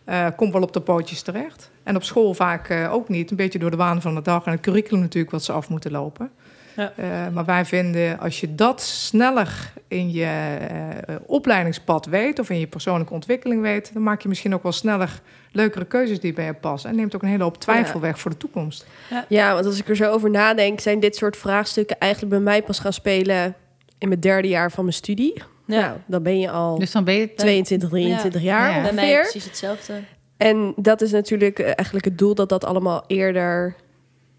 Eh, 0.04 0.28
komt 0.36 0.54
wel 0.54 0.62
op 0.62 0.74
de 0.74 0.82
pootjes 0.82 1.22
terecht. 1.22 1.72
En 1.84 1.96
op 1.96 2.04
school 2.04 2.34
vaak 2.34 2.70
eh, 2.70 2.94
ook 2.94 3.10
niet, 3.10 3.32
een 3.32 3.38
beetje 3.38 3.60
door 3.60 3.72
de 3.72 3.78
waan 3.78 4.02
van 4.02 4.16
de 4.16 4.22
dag 4.22 4.46
en 4.46 4.52
het 4.52 4.62
curriculum 4.62 5.02
natuurlijk 5.02 5.32
wat 5.32 5.44
ze 5.44 5.52
af 5.52 5.70
moeten 5.70 5.92
lopen. 5.92 6.32
Ja. 6.76 6.94
Eh, 6.96 7.28
maar 7.34 7.46
wij 7.46 7.66
vinden, 7.66 8.20
als 8.20 8.40
je 8.40 8.56
dat 8.56 8.82
sneller 8.82 9.74
in 9.88 10.12
je 10.12 10.58
eh, 11.06 11.16
opleidingspad 11.26 12.06
weet 12.06 12.40
of 12.40 12.50
in 12.50 12.60
je 12.60 12.68
persoonlijke 12.68 13.14
ontwikkeling 13.14 13.62
weet, 13.62 13.94
dan 13.94 14.04
maak 14.04 14.22
je 14.22 14.28
misschien 14.28 14.54
ook 14.54 14.64
wel 14.64 14.72
sneller 14.72 15.22
leukere 15.52 15.86
keuzes 15.86 16.20
die 16.20 16.34
bij 16.34 16.46
je 16.46 16.54
passen. 16.54 16.90
En 16.90 16.96
neemt 16.96 17.16
ook 17.16 17.22
een 17.22 17.28
hele 17.28 17.44
hoop 17.44 17.58
twijfel 17.58 18.00
Ja. 18.00 18.06
weg 18.06 18.20
voor 18.20 18.32
de 18.32 18.38
toekomst. 18.38 18.86
Ja, 19.28 19.54
want 19.54 19.66
als 19.66 19.80
ik 19.80 19.90
er 19.90 19.96
zo 19.96 20.12
over 20.12 20.30
nadenk, 20.30 20.80
zijn 20.80 21.00
dit 21.00 21.16
soort 21.16 21.38
vraagstukken 21.38 22.00
eigenlijk 22.00 22.34
bij 22.34 22.42
mij 22.42 22.64
pas 22.64 22.80
gaan 22.80 22.94
spelen 22.94 23.56
in 24.02 24.08
mijn 24.08 24.20
derde 24.20 24.48
jaar 24.48 24.72
van 24.72 24.84
mijn 24.84 24.96
studie. 24.96 25.34
Ja. 25.66 25.80
Nou, 25.80 25.98
dan 26.06 26.24
ben 26.24 26.40
je 26.40 26.50
al 26.50 26.80
Dus 26.80 26.92
dan 26.92 27.04
ben 27.04 27.14
je... 27.14 27.34
22, 27.34 27.90
23 27.90 28.42
jaar 28.42 28.76
Ja. 28.76 28.82
Bij 28.82 28.94
mij 28.94 29.04
ongeveer. 29.04 29.22
precies 29.22 29.46
hetzelfde. 29.46 29.94
En 30.38 30.74
dat 30.76 31.02
is 31.02 31.12
natuurlijk 31.12 31.60
eh, 31.60 31.66
eigenlijk 31.66 32.06
het 32.06 32.18
doel 32.18 32.36
dat 32.36 32.50
dat 32.50 32.64
allemaal 32.64 33.04
eerder 33.08 33.76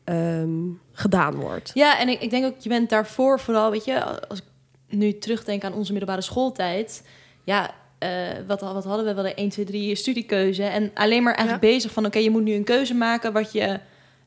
ehm, 0.04 0.50
gedaan 0.92 1.34
wordt. 1.34 1.70
Ja, 1.74 1.98
en 1.98 2.08
ik, 2.08 2.20
ik 2.20 2.30
denk 2.30 2.44
ook, 2.44 2.54
je 2.58 2.68
bent 2.68 2.90
daarvoor 2.90 3.40
vooral, 3.40 3.70
weet 3.70 3.84
je, 3.84 4.04
als 4.28 4.38
ik 4.38 4.44
nu 4.88 5.18
terugdenk 5.18 5.64
aan 5.64 5.74
onze 5.74 5.90
middelbare 5.90 6.22
schooltijd. 6.22 7.02
Ja, 7.44 7.70
eh, 7.98 8.08
wat, 8.46 8.60
wat 8.60 8.84
hadden 8.84 9.04
we? 9.04 9.10
We 9.10 9.16
hadden 9.16 9.36
1, 9.36 9.48
2, 9.48 9.64
3 9.64 9.94
studiekeuze. 9.94 10.62
En 10.62 10.90
alleen 10.94 11.22
maar 11.22 11.34
eigenlijk 11.34 11.66
bezig 11.72 11.92
van, 11.92 12.06
oké, 12.06 12.18
je 12.18 12.30
moet 12.30 12.42
nu 12.42 12.54
een 12.54 12.64
keuze 12.64 12.94
maken 12.94 13.32
wat 13.32 13.52
je, 13.52 13.80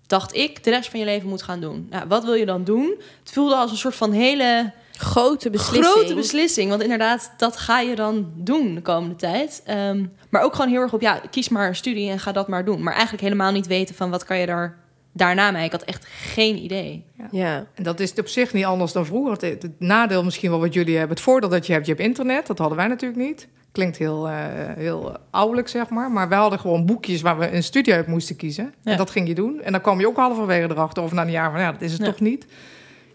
dacht 0.07 0.35
ik, 0.35 0.63
de 0.63 0.69
rest 0.69 0.89
van 0.89 0.99
je 0.99 1.05
leven 1.05 1.29
moet 1.29 1.43
gaan 1.43 1.59
doen. 1.59 1.87
Nou, 1.89 2.07
wat 2.07 2.23
wil 2.23 2.33
je 2.33 2.45
dan 2.45 2.63
doen? 2.63 2.95
Het 3.19 3.31
voelde 3.31 3.55
als 3.55 3.71
een 3.71 3.77
soort 3.77 3.95
van 3.95 4.11
hele 4.11 4.71
Grote 4.97 5.49
beslissing. 5.49 5.85
grote 5.85 6.15
beslissing. 6.15 6.69
Want 6.69 6.81
inderdaad, 6.81 7.31
dat 7.37 7.57
ga 7.57 7.79
je 7.79 7.95
dan 7.95 8.31
doen 8.35 8.75
de 8.75 8.81
komende 8.81 9.15
tijd. 9.15 9.61
Ehm, 9.65 10.05
maar 10.29 10.41
ook 10.41 10.55
gewoon 10.55 10.69
heel 10.71 10.81
erg 10.81 10.93
op, 10.93 11.01
ja, 11.01 11.21
kies 11.31 11.49
maar 11.49 11.67
een 11.67 11.75
studie 11.75 12.09
en 12.09 12.19
ga 12.19 12.31
dat 12.31 12.47
maar 12.47 12.65
doen. 12.65 12.83
Maar 12.83 12.93
eigenlijk 12.93 13.23
helemaal 13.23 13.51
niet 13.51 13.67
weten 13.67 13.95
van, 13.95 14.09
wat 14.09 14.23
kan 14.25 14.37
je 14.37 14.45
daar 14.45 14.77
daarna 15.13 15.51
mee? 15.51 15.65
Ik 15.65 15.71
had 15.71 15.83
echt 15.83 16.05
geen 16.07 16.57
idee. 16.57 17.05
Ja. 17.31 17.65
En 17.73 17.83
dat 17.83 17.99
is 17.99 18.13
op 18.13 18.27
zich 18.27 18.53
niet 18.53 18.65
anders 18.65 18.91
dan 18.91 19.05
vroeger. 19.05 19.31
Het, 19.31 19.41
het 19.61 19.79
nadeel 19.79 20.23
misschien 20.23 20.49
wel 20.49 20.59
wat 20.59 20.73
jullie 20.73 20.97
hebben. 20.97 21.15
Het 21.15 21.25
voordeel 21.25 21.49
dat 21.49 21.67
je 21.67 21.73
hebt, 21.73 21.85
je 21.85 21.91
hebt 21.91 22.03
internet. 22.03 22.47
Dat 22.47 22.57
hadden 22.57 22.77
wij 22.77 22.87
natuurlijk 22.87 23.21
niet. 23.21 23.47
Klinkt 23.71 23.97
heel, 23.97 24.27
eh 24.29 24.35
heel 24.75 25.17
ouderlijk, 25.31 25.67
zeg 25.67 25.89
maar. 25.89 26.11
Maar 26.11 26.29
wij 26.29 26.37
hadden 26.37 26.59
gewoon 26.59 26.85
boekjes 26.85 27.21
waar 27.21 27.37
we 27.37 27.51
een 27.51 27.63
studie 27.63 27.93
uit 27.93 28.07
moesten 28.07 28.35
kiezen. 28.35 28.73
Ja. 28.83 28.91
En 28.91 28.97
dat 28.97 29.09
ging 29.09 29.27
je 29.27 29.35
doen. 29.35 29.61
En 29.61 29.71
dan 29.71 29.81
kwam 29.81 29.99
je 29.99 30.07
ook 30.07 30.17
halverwege 30.17 30.69
erachter. 30.69 31.03
Of 31.03 31.11
na 31.11 31.21
een 31.21 31.31
jaar 31.31 31.51
van, 31.51 31.59
ja, 31.59 31.71
dat 31.71 31.81
is 31.81 31.91
het 31.91 32.01
Ja. 32.01 32.05
toch 32.07 32.19
niet. 32.19 32.45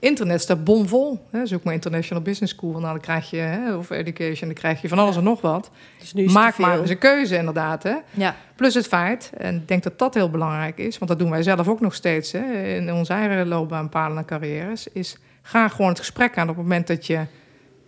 Internet 0.01 0.41
staat 0.41 0.65
bomvol. 0.65 1.27
Hè? 1.31 1.47
Zoek 1.47 1.63
maar 1.63 1.75
International 1.75 2.23
Business 2.23 2.55
School. 2.55 2.71
Nou, 2.73 2.83
dan 2.83 3.01
krijg 3.01 3.31
je, 3.31 3.37
hè, 3.37 3.75
of 3.75 3.91
education, 3.91 4.49
dan 4.49 4.59
krijg 4.59 4.83
je 4.83 4.89
van 4.89 4.99
alles 4.99 5.17
en 5.17 5.23
nog 5.23 5.41
wat. 5.41 5.71
Dus 5.99 6.13
nu 6.13 6.27
Maak 6.31 6.59
maar 6.59 6.81
eens 6.81 6.91
een 6.91 6.99
keuze, 6.99 7.37
inderdaad. 7.37 7.83
Hè? 7.83 7.95
Ja, 8.11 8.37
Plus 8.57 8.75
het 8.75 8.87
feit, 8.87 9.33
en 9.37 9.57
ik 9.57 9.69
denk 9.69 9.83
dat 9.83 9.99
dat 9.99 10.15
heel 10.15 10.31
belangrijk 10.31 10.79
is, 10.79 10.99
want 10.99 11.11
dat 11.11 11.19
doen 11.19 11.31
wij 11.31 11.43
zelf 11.43 11.69
ook 11.69 11.81
nog 11.81 11.95
steeds 11.95 12.33
hè, 12.33 12.75
in 12.77 12.93
onze 12.93 13.13
eigen 13.13 13.49
loopbaanpaden 13.49 14.17
en 14.17 14.25
carrières, 14.25 14.89
is 14.93 15.19
ga 15.43 15.69
gewoon 15.69 15.89
het 15.89 15.99
gesprek 15.99 16.39
aan 16.39 16.49
op 16.49 16.55
het 16.55 16.65
moment 16.65 16.87
dat 16.87 17.07
je, 17.07 17.21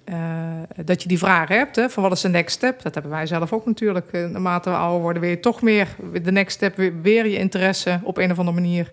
eh, 0.04 0.16
dat 0.84 1.02
je 1.02 1.08
die 1.08 1.18
vragen 1.18 1.56
hebt. 1.56 1.76
Hè, 1.76 1.90
van 1.90 2.02
wat 2.02 2.12
is 2.12 2.20
de 2.20 2.28
next 2.28 2.56
step? 2.56 2.82
Dat 2.82 2.94
hebben 2.94 3.12
wij 3.12 3.26
zelf 3.26 3.52
ook 3.52 3.66
natuurlijk. 3.66 4.12
Eh, 4.12 4.26
Naarmate 4.26 4.70
we 4.70 4.76
ouder 4.76 5.00
worden, 5.00 5.22
wil 5.22 5.30
je 5.30 5.40
toch 5.40 5.62
meer 5.62 5.88
de 6.22 6.32
next 6.32 6.56
step, 6.56 6.76
weer, 6.76 7.00
weer 7.02 7.26
je 7.26 7.38
interesse 7.38 8.00
op 8.02 8.16
een 8.16 8.30
of 8.30 8.38
andere 8.38 8.60
manier 8.60 8.92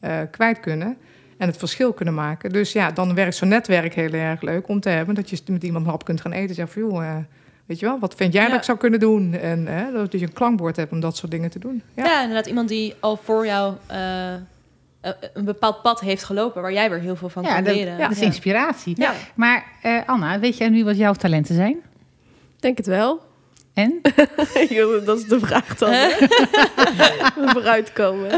eh, 0.00 0.18
kwijt 0.30 0.60
kunnen. 0.60 0.96
En 1.42 1.48
het 1.48 1.56
verschil 1.56 1.92
kunnen 1.92 2.14
maken. 2.14 2.52
Dus 2.52 2.72
ja, 2.72 2.90
dan 2.90 3.14
werkt 3.14 3.34
zo'n 3.36 3.48
netwerk 3.48 3.94
heel 3.94 4.12
erg 4.12 4.40
leuk 4.40 4.68
om 4.68 4.80
te 4.80 4.88
hebben. 4.88 5.14
Dat 5.14 5.30
je 5.30 5.38
met 5.46 5.62
iemand 5.62 5.84
een 5.84 5.90
hap 5.90 6.04
kunt 6.04 6.20
gaan 6.20 6.32
eten. 6.32 6.54
Zeg 6.54 6.70
van, 6.70 6.82
joh, 6.82 7.04
eh, 7.04 7.16
weet 7.66 7.78
je 7.78 7.86
wel, 7.86 7.98
wat 7.98 8.14
vind 8.14 8.32
jij 8.32 8.42
Ja. 8.42 8.48
dat 8.48 8.58
ik 8.58 8.64
zou 8.64 8.78
kunnen 8.78 9.00
doen? 9.00 9.34
En 9.34 9.66
hè, 9.66 9.92
dat 9.92 10.12
je 10.12 10.22
een 10.22 10.32
klankbord 10.32 10.76
hebt 10.76 10.92
om 10.92 11.00
dat 11.00 11.16
soort 11.16 11.30
dingen 11.30 11.50
te 11.50 11.58
doen. 11.58 11.82
ja. 11.94 12.04
Ja. 12.04 12.20
inderdaad. 12.20 12.46
Iemand 12.46 12.68
die 12.68 12.94
al 13.00 13.16
voor 13.16 13.46
jou 13.46 13.74
eh, 13.86 14.34
eh, 14.34 14.40
een 15.34 15.44
bepaald 15.44 15.82
pad 15.82 16.00
heeft 16.00 16.24
gelopen... 16.24 16.62
waar 16.62 16.72
jij 16.72 16.90
weer 16.90 17.00
heel 17.00 17.16
veel 17.16 17.28
van 17.28 17.42
Ja, 17.42 17.54
kan 17.54 17.64
dat, 17.64 17.74
leren. 17.74 17.98
dat 17.98 18.10
is 18.10 18.20
inspiratie. 18.20 18.94
Ja. 18.98 19.12
Maar 19.34 19.64
eh, 19.82 20.00
Anna, 20.06 20.38
weet 20.38 20.56
jij 20.56 20.68
nu 20.68 20.84
wat 20.84 20.96
jouw 20.96 21.12
talenten 21.12 21.54
zijn? 21.54 21.76
Denk 22.60 22.76
het 22.76 22.86
wel. 22.86 23.20
En? 23.74 24.00
Joh, 24.68 25.06
dat 25.06 25.18
is 25.18 25.24
de 25.24 25.40
vraag 25.40 25.76
dan. 25.76 25.94
vooruitkomen. 27.52 28.30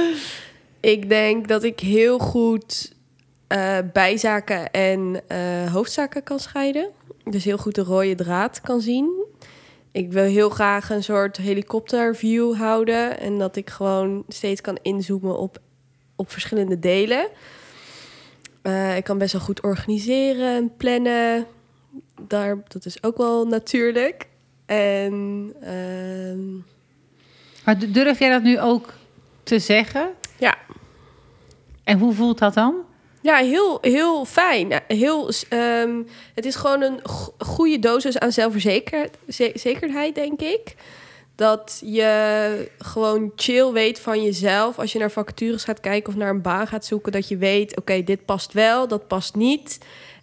Ik 0.81 1.09
denk 1.09 1.49
dat 1.49 1.63
ik 1.63 1.81
heel 1.81 2.19
goed 2.19 2.93
eh, 3.55 3.79
bijzaken 3.93 4.71
en 4.71 5.23
eh, 5.29 5.73
hoofdzaken 5.73 6.23
kan 6.23 6.39
scheiden. 6.39 6.91
Dus 7.25 7.45
heel 7.45 7.59
goed 7.59 7.75
de 7.75 7.83
rode 7.83 8.15
draad 8.15 8.61
kan 8.61 8.81
zien. 8.81 9.25
Ik 9.93 10.13
wil 10.13 10.25
heel 10.25 10.51
graag 10.51 10.91
een 10.91 11.03
soort 11.03 11.37
helikopterview 11.37 12.55
houden. 12.57 13.21
En 13.21 13.39
dat 13.39 13.57
ik 13.57 13.71
gewoon 13.71 14.25
steeds 14.29 14.61
kan 14.61 14.79
inzoomen 14.83 15.39
op, 15.39 15.59
op 16.17 16.31
verschillende 16.31 16.79
delen. 16.79 17.29
Eh, 18.63 18.97
ik 18.97 19.05
kan 19.05 19.19
best 19.19 19.33
wel 19.33 19.43
goed 19.43 19.63
organiseren 19.63 20.57
en 20.57 20.77
plannen. 20.77 21.47
Daar, 22.29 22.63
dat 22.69 22.85
is 22.85 23.03
ook 23.03 23.17
wel 23.17 23.47
natuurlijk. 23.47 24.29
En 24.67 25.53
ehm, 25.61 26.55
Maar 27.65 27.93
durf 27.93 28.19
jij 28.19 28.31
dat 28.31 28.43
nu 28.43 28.61
ook 28.61 28.93
te 29.43 29.59
zeggen? 29.59 30.11
Ja. 30.39 30.59
En 31.85 31.99
hoe 31.99 32.15
voelt 32.15 32.39
dat 32.39 32.55
dan? 32.55 32.75
Ja, 33.25 33.37
heel, 33.37 33.79
heel 33.81 34.25
fijn. 34.25 34.81
Heel, 34.89 35.31
ehm, 35.49 36.03
het 36.35 36.45
is 36.45 36.55
gewoon 36.55 36.83
een 36.83 37.01
go- 37.03 37.35
goede 37.39 37.79
dosis 37.79 38.19
aan 38.19 38.33
zelfverzekerdheid, 38.33 40.15
denk 40.15 40.41
ik. 40.41 40.75
Dat 41.35 41.83
je 41.85 42.71
gewoon 42.79 43.33
chill 43.37 43.73
weet 43.73 44.01
van 44.01 44.23
jezelf. 44.23 44.79
Als 44.79 44.93
je 44.93 44.99
naar 44.99 45.11
vacatures 45.11 45.65
gaat 45.65 45.81
kijken 45.81 46.13
of 46.13 46.19
naar 46.19 46.31
een 46.31 46.43
baan 46.43 46.67
gaat 46.67 46.85
zoeken, 46.85 47.13
dat 47.13 47.29
je 47.29 47.37
weet: 47.37 47.77
oké, 47.77 48.03
dit 48.03 48.25
past 48.25 48.53
wel, 48.53 48.89
dat 48.89 49.09
past 49.09 49.35
niet. 49.35 49.79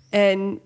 En 0.09 0.59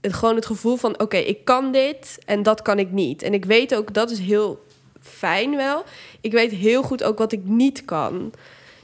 het, 0.00 0.12
gewoon 0.12 0.34
het 0.34 0.46
gevoel 0.46 0.76
van: 0.76 1.00
oké, 1.00 1.16
ik 1.16 1.44
kan 1.44 1.72
dit 1.72 2.18
en 2.26 2.42
dat 2.42 2.62
kan 2.62 2.78
ik 2.78 2.90
niet. 2.90 3.22
En 3.22 3.34
ik 3.34 3.44
weet 3.44 3.74
ook, 3.74 3.94
dat 3.94 4.10
is 4.10 4.18
heel 4.18 4.60
fijn 5.00 5.56
wel. 5.56 5.82
Ik 6.20 6.32
weet 6.32 6.50
heel 6.50 6.82
goed 6.82 7.02
ook 7.02 7.18
wat 7.18 7.32
ik 7.32 7.44
niet 7.44 7.84
kan. 7.84 8.32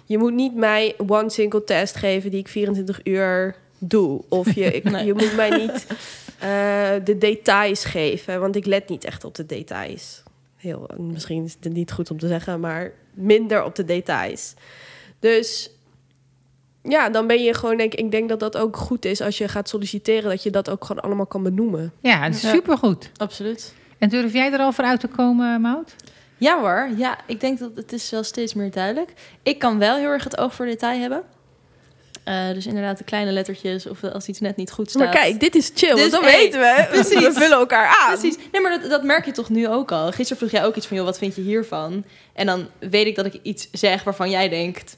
Je 0.05 0.19
moet 0.19 0.33
niet 0.35 0.55
mij 0.55 0.95
one 1.07 1.31
single 1.31 1.65
test 1.65 1.97
geven 1.97 2.31
die 2.31 2.41
ik 2.41 2.49
24 2.49 3.01
uur 3.05 3.57
doe. 3.79 4.23
Of 4.29 4.55
je, 4.55 4.65
ik, 4.73 4.85
Nee. 4.91 5.05
je 5.05 5.15
moet 5.15 5.37
mij 5.37 5.51
niet 5.51 5.87
eh, 6.39 7.05
de 7.05 7.19
details 7.19 7.85
geven, 7.85 8.41
want 8.41 8.57
ik 8.57 8.67
let 8.67 8.89
niet 8.89 9.05
echt 9.05 9.25
op 9.25 9.35
de 9.35 9.47
details. 9.47 10.23
Heel, 10.57 10.89
misschien 10.99 11.45
is 11.45 11.57
het 11.61 11.73
niet 11.73 11.93
goed 11.93 12.11
om 12.11 12.19
te 12.19 12.29
zeggen, 12.29 12.61
maar 12.61 12.93
minder 13.15 13.65
op 13.65 13.75
de 13.75 13.85
details. 13.85 14.55
Dus 15.19 15.71
ja, 16.83 17.11
dan 17.11 17.27
ben 17.27 17.43
je 17.43 17.55
gewoon, 17.55 17.77
denk 17.77 17.93
ik, 17.93 18.01
ik 18.01 18.11
denk 18.11 18.29
dat 18.29 18.41
dat 18.41 18.57
ook 18.57 18.77
goed 18.77 19.05
is 19.05 19.21
als 19.21 19.39
je 19.39 19.49
gaat 19.49 19.69
solliciteren, 19.69 20.31
dat 20.31 20.43
je 20.43 20.51
dat 20.51 20.71
ook 20.71 20.85
gewoon 20.85 21.03
allemaal 21.03 21.27
kan 21.27 21.43
benoemen. 21.43 21.93
Ja, 22.01 22.25
dat 22.27 22.35
is 22.35 22.43
Ja. 22.43 22.51
supergoed. 22.51 23.11
Absoluut. 23.17 23.75
En 23.99 24.09
durf 24.09 24.33
jij 24.33 24.53
er 24.53 24.59
al 24.59 24.73
voor 24.73 24.85
uit 24.85 25.01
te 25.01 25.09
komen, 25.09 25.61
Maud? 25.61 25.95
Ja 26.45 26.61
hoor, 26.61 26.89
ja, 26.97 27.19
ik 27.27 27.41
denk 27.41 27.59
dat 27.59 27.71
het 27.75 27.93
is 27.93 28.11
wel 28.11 28.23
steeds 28.23 28.55
meer 28.55 28.71
duidelijk. 28.71 29.13
Ik 29.43 29.59
kan 29.59 29.79
wel 29.79 29.97
heel 29.97 30.11
erg 30.11 30.25
het 30.25 30.39
oog 30.39 30.55
voor 30.55 30.67
detail 30.67 31.01
hebben. 31.01 31.23
Eh, 32.25 32.49
dus 32.53 32.67
inderdaad 32.67 32.99
de 32.99 33.05
kleine 33.05 33.31
lettertjes 33.31 33.87
of 33.87 34.05
als 34.05 34.27
iets 34.29 34.41
net 34.41 34.57
niet 34.57 34.71
goed 34.73 34.91
staat. 34.91 35.03
Maar 35.03 35.13
kijk, 35.13 35.41
dit 35.41 35.55
is 35.55 35.71
chill, 35.75 35.91
Dus, 35.91 36.01
want 36.01 36.13
dan 36.13 36.23
hey, 36.25 36.33
weten 36.37 36.61
we. 36.61 36.87
precies. 36.91 37.21
We 37.21 37.33
vullen 37.43 37.59
elkaar 37.59 37.97
aan. 38.01 38.19
Precies. 38.19 38.37
Nee, 38.53 38.61
maar 38.63 38.81
dat, 38.81 38.91
dat 38.91 39.03
merk 39.03 39.25
je 39.25 39.33
toch 39.33 39.49
nu 39.49 39.69
ook 39.69 39.93
al. 39.93 40.07
Gisteren 40.13 40.37
vroeg 40.37 40.51
jij 40.51 40.65
ook 40.65 40.75
iets 40.77 40.87
van, 40.87 40.97
joh, 40.97 41.07
wat 41.07 41.19
vind 41.19 41.35
je 41.37 41.43
hiervan? 41.43 42.05
En 42.33 42.47
dan 42.47 42.69
weet 42.79 43.07
ik 43.07 43.17
dat 43.17 43.27
ik 43.27 43.39
iets 43.43 43.69
zeg 43.73 44.03
waarvan 44.05 44.31
jij 44.31 44.49
denkt... 44.49 44.97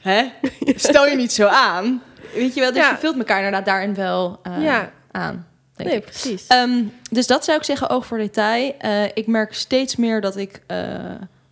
Hè? 0.00 0.24
Stel 0.76 1.06
je 1.06 1.16
niet 1.16 1.32
zo 1.32 1.46
aan. 1.46 2.02
Weet 2.34 2.54
je 2.54 2.60
wel, 2.60 2.72
dus 2.72 2.82
Ja. 2.82 2.90
je 2.90 2.96
vult 2.96 3.16
elkaar 3.18 3.36
inderdaad 3.36 3.64
daarin 3.64 3.94
wel 3.94 4.40
eh, 4.42 4.62
Ja. 4.62 4.92
aan. 5.10 5.48
Denk 5.84 5.90
Nee, 5.90 5.98
ik. 5.98 6.04
precies. 6.04 6.46
Ehm, 6.46 6.82
dus 7.10 7.26
dat 7.26 7.44
zou 7.44 7.58
ik 7.58 7.64
zeggen, 7.64 7.88
oog 7.90 8.06
voor 8.06 8.18
detail. 8.18 8.74
Eh, 8.78 9.04
ik 9.04 9.26
merk 9.26 9.54
steeds 9.54 9.96
meer 9.96 10.20
dat 10.20 10.36
ik 10.36 10.62
eh, 10.66 10.78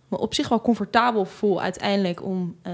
me 0.07 0.17
op 0.17 0.33
zich 0.33 0.49
wel 0.49 0.61
comfortabel 0.61 1.25
voel 1.25 1.61
uiteindelijk 1.61 2.23
om 2.23 2.55
eh, 2.61 2.73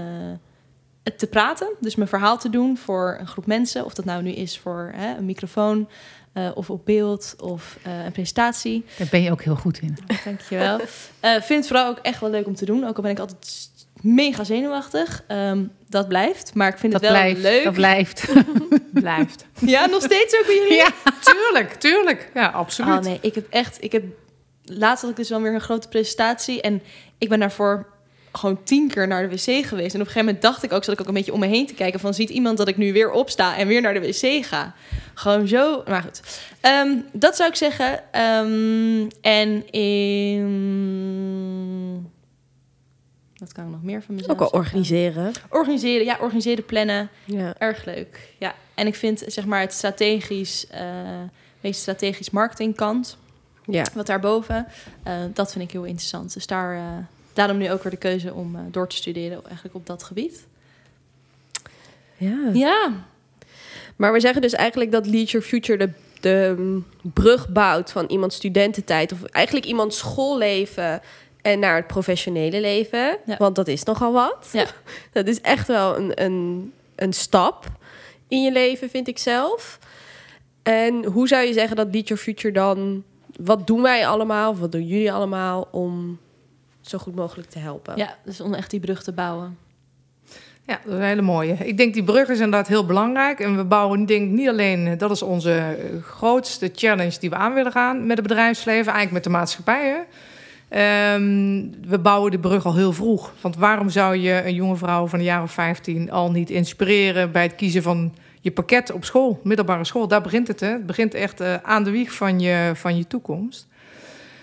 het 1.02 1.18
te 1.18 1.26
praten, 1.26 1.68
dus 1.80 1.94
mijn 1.94 2.08
verhaal 2.08 2.38
te 2.38 2.50
doen 2.50 2.76
voor 2.76 3.16
een 3.20 3.26
groep 3.26 3.46
mensen. 3.46 3.84
Of 3.84 3.94
dat 3.94 4.04
nou 4.04 4.22
nu 4.22 4.30
is 4.30 4.58
voor 4.58 4.92
hè, 4.94 5.16
een 5.16 5.24
microfoon 5.24 5.88
uh, 6.34 6.50
of 6.54 6.70
op 6.70 6.84
beeld 6.84 7.34
of 7.40 7.78
uh, 7.86 8.04
een 8.04 8.12
presentatie. 8.12 8.84
Daar 8.98 9.06
ben 9.10 9.22
je 9.22 9.30
ook 9.30 9.42
heel 9.42 9.54
goed 9.56 9.78
in. 9.78 9.98
Dankjewel. 10.24 10.80
uh, 10.80 10.86
vind 11.20 11.48
het 11.48 11.66
vooral 11.66 11.88
ook 11.88 11.98
echt 11.98 12.20
wel 12.20 12.30
leuk 12.30 12.46
om 12.46 12.54
te 12.54 12.64
doen. 12.64 12.86
Ook 12.86 12.96
al 12.96 13.02
ben 13.02 13.10
ik 13.12 13.18
altijd 13.18 13.70
mega 14.06 14.44
zenuwachtig. 14.44 15.24
Um, 15.28 15.72
dat 15.88 16.08
blijft, 16.08 16.54
maar 16.54 16.68
ik 16.68 16.78
vind 16.78 16.92
dat 16.92 17.00
het 17.00 17.10
wel 17.10 17.20
blijft, 17.20 17.42
leuk. 17.42 17.64
Dat 17.64 17.74
blijft. 17.74 18.24
blijft. 18.92 19.46
Ja, 19.58 19.86
nog 19.86 20.02
steeds 20.02 20.38
ook 20.38 20.46
bij 20.46 20.54
jullie? 20.54 20.74
Ja, 20.74 20.92
tuurlijk, 21.20 21.72
tuurlijk. 21.72 22.30
Ja, 22.34 22.46
absoluut. 22.46 22.94
Oh 22.94 23.00
nee, 23.00 23.18
ik 23.20 23.34
heb 23.34 23.46
echt... 23.50 23.84
Ik 23.84 23.92
heb, 23.92 24.04
laatst 24.64 25.02
had 25.02 25.10
ik 25.10 25.16
dus 25.16 25.28
wel 25.28 25.40
weer 25.40 25.54
een 25.54 25.60
grote 25.60 25.88
presentatie 25.88 26.60
en 26.60 26.82
ik 27.18 27.28
ben 27.28 27.40
daarvoor 27.40 27.86
gewoon 28.32 28.62
tien 28.62 28.88
keer 28.88 29.06
naar 29.06 29.28
de 29.28 29.36
wc 29.36 29.66
geweest. 29.66 29.70
En 29.70 30.00
op 30.00 30.06
een 30.06 30.12
gegeven 30.12 30.24
moment 30.24 30.42
dacht 30.42 30.62
ik 30.62 30.72
ook, 30.72 30.84
zat 30.84 30.94
ik 30.94 31.00
ook 31.00 31.08
een 31.08 31.14
beetje 31.14 31.32
om 31.32 31.40
me 31.40 31.46
heen 31.46 31.66
te 31.66 31.74
kijken... 31.74 32.00
van 32.00 32.14
ziet 32.14 32.30
iemand 32.30 32.58
dat 32.58 32.68
ik 32.68 32.76
nu 32.76 32.92
weer 32.92 33.10
opsta 33.10 33.56
en 33.56 33.66
weer 33.66 33.80
naar 33.80 33.94
de 33.94 34.00
wc 34.00 34.44
ga? 34.44 34.74
Gewoon 35.14 35.48
zo, 35.48 35.82
maar 35.86 36.02
goed. 36.02 36.20
Um, 36.62 37.04
dat 37.12 37.36
zou 37.36 37.48
ik 37.48 37.56
zeggen. 37.56 38.02
Um, 38.22 39.08
en 39.20 39.70
in... 39.70 40.44
Wat 43.38 43.52
kan 43.52 43.64
ik 43.64 43.70
nog 43.70 43.82
meer 43.82 44.02
van 44.02 44.14
mezelf 44.14 44.32
Ook 44.32 44.40
al 44.40 44.58
organiseren. 44.58 45.32
Organiseren, 45.48 46.04
ja, 46.04 46.16
organiseren, 46.20 46.64
plannen. 46.64 47.08
Ja. 47.24 47.54
Erg 47.58 47.84
leuk, 47.84 48.32
ja. 48.38 48.54
En 48.74 48.86
ik 48.86 48.94
vind, 48.94 49.22
zeg 49.26 49.46
maar, 49.46 49.60
het 49.60 49.72
strategisch... 49.72 50.66
Uh, 50.74 50.80
meest 51.60 51.80
strategisch 51.80 52.30
marketingkant... 52.30 53.16
Ja. 53.68 53.84
Wat 53.94 54.06
daarboven, 54.06 54.66
uh, 55.06 55.12
dat 55.32 55.52
vind 55.52 55.64
ik 55.64 55.70
heel 55.70 55.84
interessant. 55.84 56.34
Dus 56.34 56.46
daar, 56.46 56.74
uh, 56.74 56.82
daarom 57.32 57.56
nu 57.56 57.70
ook 57.70 57.82
weer 57.82 57.92
de 57.92 57.98
keuze 57.98 58.34
om 58.34 58.56
door 58.70 58.88
te 58.88 58.96
studeren 58.96 59.44
eigenlijk 59.44 59.74
op 59.74 59.86
dat 59.86 60.02
gebied. 60.02 60.46
Ja. 62.16 62.50
Ja. 62.52 62.92
Maar 63.96 64.12
we 64.12 64.20
zeggen 64.20 64.42
dus 64.42 64.52
eigenlijk 64.52 64.92
dat 64.92 65.06
Lead 65.06 65.30
Your 65.30 65.46
Future 65.46 65.78
de, 65.78 65.90
de 66.20 66.80
brug 67.02 67.48
bouwt 67.48 67.92
van 67.92 68.06
iemands 68.06 68.36
studententijd... 68.36 69.12
of 69.12 69.22
eigenlijk 69.24 69.66
iemands 69.66 69.98
schoolleven 69.98 71.00
en 71.46 71.58
naar 71.58 71.76
het 71.76 71.86
professionele 71.86 72.60
leven. 72.60 73.18
Ja. 73.26 73.36
Want 73.38 73.54
dat 73.54 73.68
is 73.68 73.82
nogal 73.82 74.12
wat. 74.12 74.48
Ja. 74.52 74.66
Dat 75.12 75.26
is 75.26 75.40
echt 75.40 75.68
wel 75.68 75.96
een, 75.96 76.22
een, 76.24 76.72
een 76.94 77.12
stap 77.12 77.66
in 78.28 78.42
je 78.42 78.52
leven, 78.52 78.90
vind 78.90 79.08
ik 79.08 79.18
zelf. 79.18 79.78
En 80.62 81.04
hoe 81.04 81.28
zou 81.28 81.46
je 81.46 81.52
zeggen 81.52 81.76
dat 81.76 81.88
Lead 81.92 82.08
Your 82.08 82.22
Future 82.22 82.54
dan... 82.54 83.04
Wat 83.40 83.66
doen 83.66 83.82
wij 83.82 84.06
allemaal, 84.06 84.50
of 84.50 84.58
wat 84.58 84.72
doen 84.72 84.86
jullie 84.86 85.12
allemaal... 85.12 85.68
om 85.70 86.18
zo 86.80 86.98
goed 86.98 87.14
mogelijk 87.14 87.48
te 87.50 87.58
helpen? 87.58 87.96
Ja, 87.96 88.16
dus 88.24 88.40
om 88.40 88.54
echt 88.54 88.70
die 88.70 88.80
brug 88.80 89.02
te 89.02 89.12
bouwen. 89.12 89.58
Ja, 90.62 90.80
dat 90.84 90.92
is 90.92 90.98
een 90.98 91.06
hele 91.06 91.22
mooie. 91.22 91.52
Ik 91.54 91.76
denk 91.76 91.94
die 91.94 92.04
brug 92.04 92.28
is 92.28 92.40
inderdaad 92.40 92.68
heel 92.68 92.86
belangrijk. 92.86 93.40
En 93.40 93.56
we 93.56 93.64
bouwen 93.64 94.06
denk 94.06 94.30
niet 94.30 94.48
alleen, 94.48 94.98
dat 94.98 95.10
is 95.10 95.22
onze 95.22 95.78
grootste 96.02 96.70
challenge 96.74 97.18
die 97.18 97.30
we 97.30 97.36
aan 97.36 97.54
willen 97.54 97.72
gaan 97.72 98.06
met 98.06 98.18
het 98.18 98.26
bedrijfsleven, 98.26 98.92
eigenlijk 98.92 99.12
met 99.12 99.24
de 99.24 99.30
maatschappij. 99.30 100.06
Um, 100.70 101.74
we 101.88 101.98
bouwen 102.02 102.30
de 102.30 102.38
brug 102.38 102.64
al 102.64 102.74
heel 102.74 102.92
vroeg. 102.92 103.32
Want 103.40 103.56
waarom 103.56 103.88
zou 103.88 104.16
je 104.16 104.42
een 104.44 104.54
jonge 104.54 104.76
vrouw 104.76 105.06
van 105.06 105.18
een 105.18 105.24
jaar 105.24 105.42
of 105.42 105.52
15 105.52 106.10
al 106.10 106.30
niet 106.30 106.50
inspireren 106.50 107.32
bij 107.32 107.42
het 107.42 107.54
kiezen 107.54 107.82
van 107.82 108.14
je 108.40 108.50
pakket 108.50 108.92
op 108.92 109.04
school, 109.04 109.40
middelbare 109.42 109.84
school? 109.84 110.08
Daar 110.08 110.20
begint 110.20 110.48
het. 110.48 110.60
Hè? 110.60 110.68
Het 110.68 110.86
begint 110.86 111.14
echt 111.14 111.40
uh, 111.40 111.54
aan 111.62 111.84
de 111.84 111.90
wieg 111.90 112.12
van 112.12 112.40
je, 112.40 112.70
van 112.74 112.96
je 112.96 113.06
toekomst. 113.06 113.66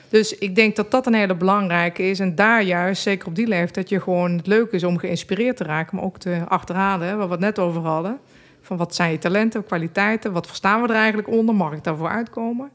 Dus 0.10 0.38
ik 0.38 0.56
denk 0.56 0.76
dat 0.76 0.92
dat 0.92 1.08
een 1.08 1.14
hele 1.14 1.36
belangrijke 1.36 2.04
is. 2.04 2.20
En 2.20 2.36
daar 2.36 2.64
juist, 2.64 3.02
zeker 3.02 3.28
op 3.28 3.36
die 3.36 3.48
leeftijd, 3.48 3.90
je 3.90 4.02
gewoon 4.02 4.32
het 4.32 4.48
leuk 4.48 4.72
is 4.72 4.84
om 4.84 4.98
geïnspireerd 4.98 5.58
te 5.58 5.64
raken, 5.64 5.96
maar 5.96 6.06
ook 6.06 6.18
te 6.18 6.42
achterhalen, 6.48 7.08
hè, 7.08 7.16
waar 7.16 7.26
we 7.26 7.32
het 7.32 7.42
net 7.42 7.60
over 7.60 7.82
hadden. 7.82 8.20
Van 8.62 8.78
wat 8.78 8.96
zijn 8.96 9.12
je 9.12 9.18
talenten, 9.18 9.66
kwaliteiten, 9.66 10.32
wat 10.32 10.48
verstaan 10.48 10.82
we 10.82 10.88
er 10.88 10.96
eigenlijk 10.96 11.28
onder, 11.28 11.56
mag 11.56 11.74
ik 11.74 11.84
daarvoor 11.84 12.10
uitkomen? 12.10 12.70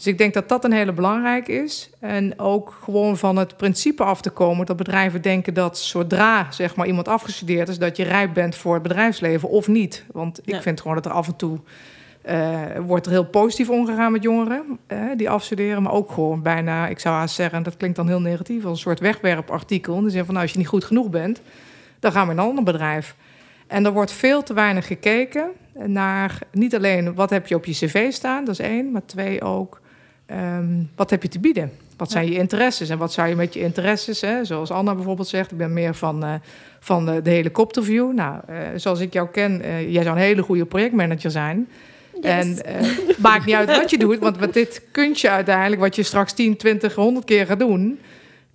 Dus 0.00 0.08
ik 0.08 0.18
denk 0.18 0.34
dat 0.34 0.48
dat 0.48 0.64
een 0.64 0.72
hele 0.72 0.92
belangrijke 0.92 1.52
is. 1.52 1.90
En 1.98 2.38
ook 2.38 2.78
gewoon 2.82 3.16
van 3.16 3.36
het 3.36 3.56
principe 3.56 4.04
af 4.04 4.20
te 4.20 4.30
komen 4.30 4.66
dat 4.66 4.76
bedrijven 4.76 5.22
denken 5.22 5.54
dat 5.54 5.78
zodra 5.78 6.46
zeg 6.50 6.76
maar, 6.76 6.86
iemand 6.86 7.08
afgestudeerd 7.08 7.68
is, 7.68 7.78
dat 7.78 7.96
je 7.96 8.04
rijp 8.04 8.34
bent 8.34 8.54
voor 8.56 8.74
het 8.74 8.82
bedrijfsleven 8.82 9.48
of 9.48 9.68
niet. 9.68 10.04
Want 10.12 10.38
ik 10.38 10.54
Ja. 10.54 10.60
vind 10.60 10.80
gewoon 10.80 10.96
dat 10.96 11.06
er 11.06 11.12
af 11.12 11.26
en 11.26 11.36
toe 11.36 11.58
eh, 12.22 12.60
wordt 12.86 13.06
er 13.06 13.12
heel 13.12 13.24
positief 13.24 13.70
omgegaan 13.70 14.12
met 14.12 14.22
jongeren 14.22 14.78
eh, 14.86 14.98
die 15.16 15.30
afstuderen, 15.30 15.82
maar 15.82 15.92
ook 15.92 16.10
gewoon 16.10 16.42
bijna, 16.42 16.88
ik 16.88 16.98
zou 16.98 17.14
haast 17.14 17.34
zeggen, 17.34 17.58
en 17.58 17.62
dat 17.62 17.76
klinkt 17.76 17.96
dan 17.96 18.08
heel 18.08 18.20
negatief, 18.20 18.64
als 18.64 18.72
een 18.72 18.78
soort 18.78 19.00
wegwerpartikel. 19.00 19.96
In 19.96 20.04
de 20.04 20.10
zin 20.10 20.24
van, 20.24 20.28
nou, 20.32 20.42
als 20.44 20.52
je 20.52 20.58
niet 20.58 20.68
goed 20.68 20.84
genoeg 20.84 21.10
bent, 21.10 21.40
dan 21.98 22.12
gaan 22.12 22.26
we 22.26 22.32
in 22.32 22.38
een 22.38 22.44
ander 22.44 22.64
bedrijf. 22.64 23.14
En 23.66 23.84
er 23.84 23.92
wordt 23.92 24.12
veel 24.12 24.42
te 24.42 24.54
weinig 24.54 24.86
gekeken 24.86 25.50
naar 25.86 26.38
niet 26.52 26.74
alleen 26.74 27.14
wat 27.14 27.30
heb 27.30 27.46
je 27.46 27.54
op 27.54 27.64
je 27.64 27.72
cv 27.72 28.12
staan, 28.12 28.44
dat 28.44 28.58
is 28.58 28.66
één, 28.66 28.90
maar 28.90 29.04
twee 29.06 29.42
ook, 29.42 29.79
ehm, 30.30 30.82
wat 30.96 31.10
heb 31.10 31.22
je 31.22 31.28
te 31.28 31.38
bieden? 31.38 31.72
Wat 31.96 32.10
zijn 32.10 32.26
je 32.26 32.34
interesses 32.34 32.88
en 32.88 32.98
wat 32.98 33.12
zou 33.12 33.28
je 33.28 33.34
met 33.34 33.54
je 33.54 33.60
interesses, 33.60 34.20
hè? 34.20 34.44
zoals 34.44 34.70
Anna 34.70 34.94
bijvoorbeeld 34.94 35.28
zegt, 35.28 35.50
ik 35.50 35.56
ben 35.56 35.72
meer 35.72 35.94
van, 35.94 36.24
eh, 36.24 36.34
van 36.80 37.06
de, 37.06 37.22
de 37.22 37.30
helikopterview. 37.30 38.12
Nou, 38.12 38.40
eh, 38.46 38.56
zoals 38.76 39.00
ik 39.00 39.12
jou 39.12 39.28
ken, 39.28 39.62
eh, 39.62 39.92
jij 39.92 40.02
zou 40.02 40.16
een 40.16 40.22
hele 40.22 40.42
goede 40.42 40.64
projectmanager 40.64 41.30
zijn. 41.30 41.68
En 42.22 42.64
eh 42.64 42.74
maakt 43.18 43.46
niet 43.46 43.54
uit 43.54 43.76
wat 43.76 43.90
je 43.90 43.98
doet, 43.98 44.18
want 44.18 44.40
met 44.40 44.52
dit 44.52 44.82
kunstje 44.90 45.30
uiteindelijk, 45.30 45.80
wat 45.80 45.96
je 45.96 46.02
straks 46.02 46.32
10, 46.32 46.56
20, 46.56 46.94
100 46.94 47.24
keer 47.24 47.46
gaat 47.46 47.58
doen, 47.58 47.98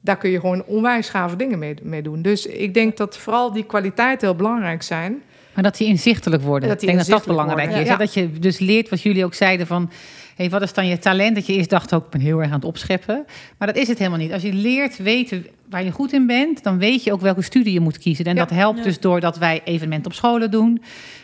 daar 0.01 0.17
kun 0.17 0.29
je 0.29 0.39
gewoon 0.39 0.63
onwijs 0.65 1.09
gave 1.09 1.35
dingen 1.35 1.59
mee, 1.59 1.75
mee 1.81 2.01
doen. 2.01 2.21
Dus 2.21 2.45
ik 2.45 2.73
denk 2.73 2.97
dat 2.97 3.17
vooral 3.17 3.53
die 3.53 3.65
kwaliteiten 3.65 4.27
heel 4.27 4.37
belangrijk 4.37 4.83
zijn. 4.83 5.21
Maar 5.53 5.63
dat 5.63 5.77
die 5.77 5.87
inzichtelijk 5.87 6.43
worden. 6.43 6.69
Dat 6.69 6.79
die 6.79 6.89
ik 6.89 6.95
denk 6.95 7.07
dat 7.07 7.17
dat 7.17 7.27
belangrijk 7.27 7.67
worden, 7.67 7.83
is. 7.83 7.89
ja. 7.89 7.97
Dat 7.97 8.13
je 8.13 8.39
dus 8.39 8.59
leert 8.59 8.89
wat 8.89 9.01
jullie 9.01 9.25
ook 9.25 9.33
zeiden 9.33 9.67
van... 9.67 9.91
Hey, 10.35 10.49
wat 10.49 10.61
is 10.61 10.73
dan 10.73 10.87
je 10.87 10.99
talent? 10.99 11.35
Dat 11.35 11.45
je 11.45 11.53
eerst 11.53 11.69
dacht 11.69 11.93
ook, 11.93 12.05
ik 12.05 12.09
ben 12.09 12.21
heel 12.21 12.39
erg 12.39 12.47
aan 12.47 12.55
het 12.55 12.65
opscheppen. 12.65 13.25
Maar 13.57 13.67
dat 13.67 13.77
is 13.77 13.87
het 13.87 13.97
helemaal 13.97 14.19
niet. 14.19 14.31
Als 14.31 14.41
je 14.41 14.53
leert 14.53 14.97
weten 14.97 15.45
waar 15.69 15.83
je 15.83 15.91
goed 15.91 16.13
in 16.13 16.27
bent... 16.27 16.63
dan 16.63 16.77
weet 16.77 17.03
je 17.03 17.13
ook 17.13 17.21
welke 17.21 17.41
studie 17.41 17.73
je 17.73 17.79
moet 17.79 17.97
kiezen. 17.97 18.25
En 18.25 18.35
Ja. 18.35 18.45
dat 18.45 18.49
helpt 18.49 18.77
Ja. 18.77 18.83
dus 18.83 18.99
doordat 18.99 19.37
wij 19.37 19.61
evenementen 19.63 20.11
op 20.11 20.17
scholen 20.17 20.51
doen... 20.51 20.81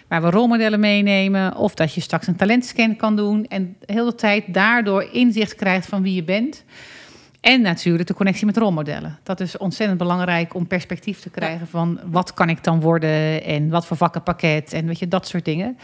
waar 0.08 0.22
we 0.22 0.30
rolmodellen 0.30 0.80
meenemen... 0.80 1.56
of 1.56 1.74
dat 1.74 1.94
je 1.94 2.02
straks 2.02 2.28
een 2.28 2.36
talentscan 2.36 2.96
kan 2.96 3.16
doen... 3.16 3.46
en 3.48 3.76
de 3.86 3.94
hele 3.94 4.16
tijd 4.16 4.54
daardoor 4.54 5.08
inzicht 5.12 5.56
krijgt 5.56 5.88
van 5.88 6.02
wie 6.02 6.14
je 6.16 6.24
bent... 6.24 6.64
En 7.42 7.62
natuurlijk 7.62 8.08
de 8.08 8.14
connectie 8.14 8.46
met 8.46 8.58
rolmodellen. 8.58 9.20
Dat 9.24 9.40
is 9.40 9.58
ontzettend 9.58 10.00
belangrijk 10.00 10.54
om 10.54 10.68
perspectief 10.68 11.20
te 11.20 11.30
krijgen 11.30 11.68
van 11.68 12.00
wat 12.06 12.34
kan 12.34 12.50
ik 12.50 12.64
dan 12.64 12.82
worden 12.82 13.44
en 13.44 13.70
wat 13.70 13.86
voor 13.86 13.98
vakkenpakket 13.98 14.74
en 14.74 14.86
weet 14.86 15.00
je, 15.00 15.08
dat 15.08 15.28
soort 15.28 15.46
dingen. 15.46 15.78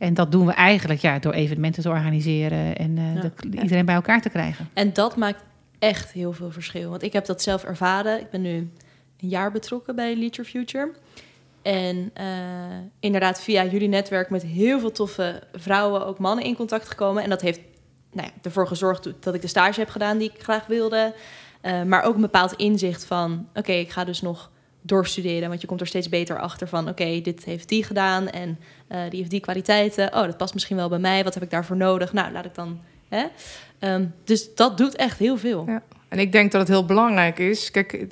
En 0.00 0.14
dat 0.14 0.32
doen 0.32 0.46
we 0.46 0.52
eigenlijk 0.52 1.00
ja, 1.00 1.18
door 1.18 1.32
evenementen 1.32 1.82
te 1.82 1.88
organiseren 1.88 2.76
en 2.76 2.98
eh, 2.98 3.22
Ja. 3.22 3.62
iedereen 3.62 3.84
bij 3.84 3.94
elkaar 3.94 4.20
te 4.20 4.28
krijgen. 4.28 4.68
En 4.74 4.92
dat 4.92 5.16
maakt 5.16 5.42
echt 5.78 6.12
heel 6.12 6.32
veel 6.32 6.50
verschil. 6.50 6.90
Want 6.90 7.02
ik 7.02 7.12
heb 7.12 7.26
dat 7.26 7.42
zelf 7.42 7.64
ervaren. 7.64 8.20
Ik 8.20 8.30
ben 8.30 8.42
nu 8.42 8.56
een 9.20 9.28
jaar 9.28 9.52
betrokken 9.52 9.96
bij 9.96 10.16
Lead 10.16 10.36
Your 10.36 10.50
Future. 10.50 10.92
En 11.62 12.10
eh, 12.14 12.26
inderdaad 13.00 13.40
via 13.42 13.64
jullie 13.64 13.88
netwerk 13.88 14.30
met 14.30 14.42
heel 14.42 14.80
veel 14.80 14.92
toffe 14.92 15.42
vrouwen, 15.52 16.06
ook 16.06 16.18
mannen 16.18 16.44
in 16.44 16.56
contact 16.56 16.88
gekomen. 16.88 17.22
En 17.22 17.30
dat 17.30 17.40
heeft 17.40 17.60
nou 18.12 18.26
ja, 18.26 18.32
ervoor 18.42 18.66
gezorgd 18.66 19.08
dat 19.20 19.34
ik 19.34 19.40
de 19.40 19.46
stage 19.48 19.80
heb 19.80 19.88
gedaan 19.88 20.18
die 20.18 20.32
ik 20.34 20.42
graag 20.42 20.66
wilde. 20.66 21.14
Eh, 21.60 21.82
maar 21.82 22.02
ook 22.02 22.14
een 22.14 22.20
bepaald 22.20 22.52
inzicht 22.52 23.04
van, 23.04 23.48
oké, 23.54 23.72
ik 23.72 23.90
ga 23.90 24.04
dus 24.04 24.20
nog 24.20 24.50
doorstuderen. 24.82 25.48
Want 25.48 25.60
je 25.60 25.66
komt 25.66 25.80
er 25.80 25.86
steeds 25.86 26.08
beter 26.08 26.38
achter 26.38 26.68
van, 26.68 26.88
oké, 26.88 27.20
dit 27.20 27.44
heeft 27.44 27.68
die 27.68 27.84
gedaan 27.84 28.28
en 28.28 28.58
eh, 28.86 29.00
die 29.08 29.18
heeft 29.18 29.30
die 29.30 29.40
kwaliteiten. 29.40 30.14
Oh, 30.14 30.22
dat 30.22 30.36
past 30.36 30.54
misschien 30.54 30.76
wel 30.76 30.88
bij 30.88 30.98
mij. 30.98 31.24
Wat 31.24 31.34
heb 31.34 31.42
ik 31.42 31.50
daarvoor 31.50 31.76
nodig? 31.76 32.12
Nou, 32.12 32.32
laat 32.32 32.44
ik 32.44 32.54
dan... 32.54 32.80
Hè? 33.08 33.24
Ehm, 33.78 34.06
dus 34.24 34.54
dat 34.54 34.78
doet 34.78 34.96
echt 34.96 35.18
heel 35.18 35.36
veel. 35.36 35.64
Ja. 35.66 35.82
En 36.08 36.18
ik 36.18 36.32
denk 36.32 36.52
dat 36.52 36.60
het 36.60 36.70
heel 36.70 36.84
belangrijk 36.84 37.38
is. 37.38 37.70
Kijk, 37.70 38.06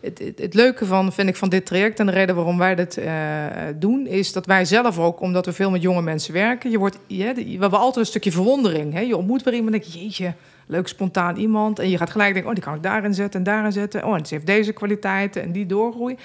het, 0.00 0.32
het, 0.36 0.54
leuke 0.54 0.86
van, 0.86 1.12
vind 1.12 1.28
ik, 1.28 1.36
van 1.36 1.48
dit 1.48 1.66
traject 1.66 2.00
en 2.00 2.06
de 2.06 2.12
reden 2.12 2.34
waarom 2.34 2.58
wij 2.58 2.74
dit 2.74 2.96
eh, 2.96 3.44
doen, 3.74 4.06
is 4.06 4.32
dat 4.32 4.46
wij 4.46 4.64
zelf 4.64 4.98
ook, 4.98 5.20
omdat 5.20 5.46
we 5.46 5.52
veel 5.52 5.70
met 5.70 5.82
jonge 5.82 6.02
mensen 6.02 6.32
werken, 6.32 6.70
je 6.70 6.78
wordt, 6.78 6.98
we 7.08 7.34
hebben 7.60 7.78
altijd 7.78 7.96
een 7.96 8.10
stukje 8.10 8.32
verwondering. 8.32 8.92
Hè? 8.92 9.00
Je 9.00 9.16
ontmoet 9.16 9.42
weer 9.42 9.54
iemand 9.54 9.74
en 9.74 9.80
denk 9.80 9.92
je, 9.92 10.00
jeetje, 10.00 10.34
leuk 10.68 10.88
spontaan 10.88 11.36
iemand. 11.36 11.78
En 11.78 11.90
je 11.90 11.98
gaat 11.98 12.10
gelijk 12.10 12.32
denken, 12.32 12.50
oh, 12.50 12.56
die 12.56 12.64
kan 12.64 12.74
ik 12.74 12.82
daarin 12.82 13.14
zetten 13.14 13.40
en 13.40 13.46
daarin 13.46 13.72
zetten. 13.72 14.04
Oh, 14.04 14.14
en 14.16 14.26
ze 14.26 14.34
heeft 14.34 14.46
deze 14.46 14.72
kwaliteiten 14.72 15.42
en 15.42 15.52
die 15.52 15.66
doorgroei. 15.66 16.16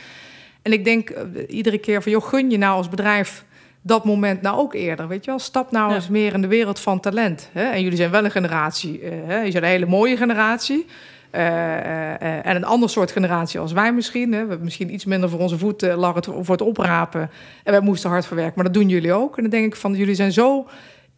En 0.62 0.74
ik 0.74 0.84
denk 0.84 1.10
eh, 1.10 1.24
iedere 1.48 1.78
keer 1.78 2.02
van, 2.02 2.12
joh, 2.12 2.24
gun 2.24 2.50
je 2.50 2.58
nou 2.58 2.76
als 2.76 2.90
bedrijf 2.90 3.46
dat 3.82 4.06
moment 4.06 4.42
nou 4.42 4.58
ook 4.58 4.74
eerder, 4.74 5.08
weet 5.08 5.26
je 5.26 5.32
wel? 5.32 5.40
Stap 5.40 5.72
nou 5.72 5.90
Ja. 5.90 5.96
eens 5.96 6.10
meer 6.10 6.34
in 6.34 6.42
de 6.42 6.48
wereld 6.48 6.80
van 6.80 7.00
talent. 7.00 7.50
Hè? 7.52 7.64
En 7.64 7.82
jullie 7.82 7.98
zijn 7.98 8.12
wel 8.12 8.26
een 8.26 8.32
generatie, 8.32 9.02
eh, 9.02 9.12
hè? 9.26 9.42
je 9.42 9.52
zijn 9.52 9.64
een 9.64 9.70
hele 9.70 9.86
mooie 9.86 10.18
generatie. 10.18 10.86
Eh, 11.34 12.46
en 12.46 12.56
een 12.56 12.64
ander 12.64 12.90
soort 12.90 13.12
generatie 13.12 13.60
als 13.60 13.72
wij 13.72 13.94
misschien. 13.94 14.32
Hè? 14.32 14.42
We 14.42 14.48
hebben 14.48 14.64
misschien 14.64 14.94
iets 14.94 15.06
minder 15.06 15.30
voor 15.30 15.40
onze 15.40 15.58
voeten 15.58 15.90
uh, 15.90 15.98
lag 15.98 16.16
het 16.16 16.26
voor 16.26 16.56
het 16.56 16.62
oprapen. 16.62 17.30
En 17.64 17.72
wij 17.72 17.82
moesten 17.82 18.10
hard 18.10 18.26
verwerken, 18.26 18.54
maar 18.56 18.64
dat 18.64 18.74
doen 18.74 18.90
jullie 18.90 19.14
ook. 19.14 19.36
En 19.38 19.42
dan 19.42 19.52
denk 19.52 19.66
ik 19.66 19.76
van, 19.76 19.94
jullie 19.94 20.16
zijn 20.16 20.32
zo 20.32 20.68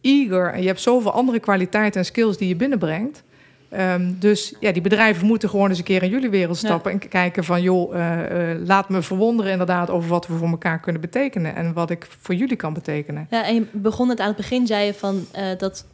eager 0.06 0.52
en 0.52 0.60
je 0.60 0.66
hebt 0.66 0.80
zoveel 0.80 1.12
andere 1.12 1.40
kwaliteiten 1.40 2.00
en 2.00 2.06
skills 2.06 2.36
die 2.36 2.48
je 2.48 2.56
binnenbrengt. 2.56 3.22
Ehm, 3.68 4.12
dus 4.18 4.54
ja, 4.60 4.72
die 4.72 4.82
bedrijven 4.82 5.26
moeten 5.26 5.48
gewoon 5.48 5.68
eens 5.68 5.78
een 5.78 5.84
keer 5.84 6.02
in 6.02 6.08
jullie 6.08 6.30
wereld 6.30 6.56
stappen 6.56 6.92
en 6.92 7.08
kijken 7.08 7.44
van 7.44 7.62
joh, 7.62 7.94
eh, 7.94 8.50
eh, 8.52 8.58
laat 8.66 8.88
me 8.88 9.02
verwonderen 9.02 9.52
inderdaad 9.52 9.90
over 9.90 10.08
wat 10.08 10.26
we 10.26 10.34
voor 10.34 10.48
elkaar 10.48 10.80
kunnen 10.80 11.00
betekenen 11.00 11.54
en 11.54 11.72
wat 11.72 11.90
ik 11.90 12.06
voor 12.20 12.34
jullie 12.34 12.56
kan 12.56 12.72
betekenen. 12.72 13.26
Ja, 13.30 13.46
en 13.46 13.54
je 13.54 13.66
begon 13.72 14.08
het 14.08 14.20
aan 14.20 14.26
het 14.26 14.36
begin, 14.36 14.66
zei 14.66 14.86
je 14.86 14.94
van 14.94 15.26
eh, 15.32 15.44
dat 15.58 15.86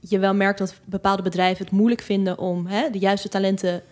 je 0.00 0.18
wel 0.18 0.34
merkt 0.34 0.58
dat 0.58 0.74
bepaalde 0.84 1.22
bedrijven 1.22 1.64
het 1.64 1.74
moeilijk 1.74 2.00
vinden 2.02 2.38
om 2.38 2.66
hè, 2.66 2.90
de 2.90 2.98
juiste 2.98 3.28
talenten 3.28 3.82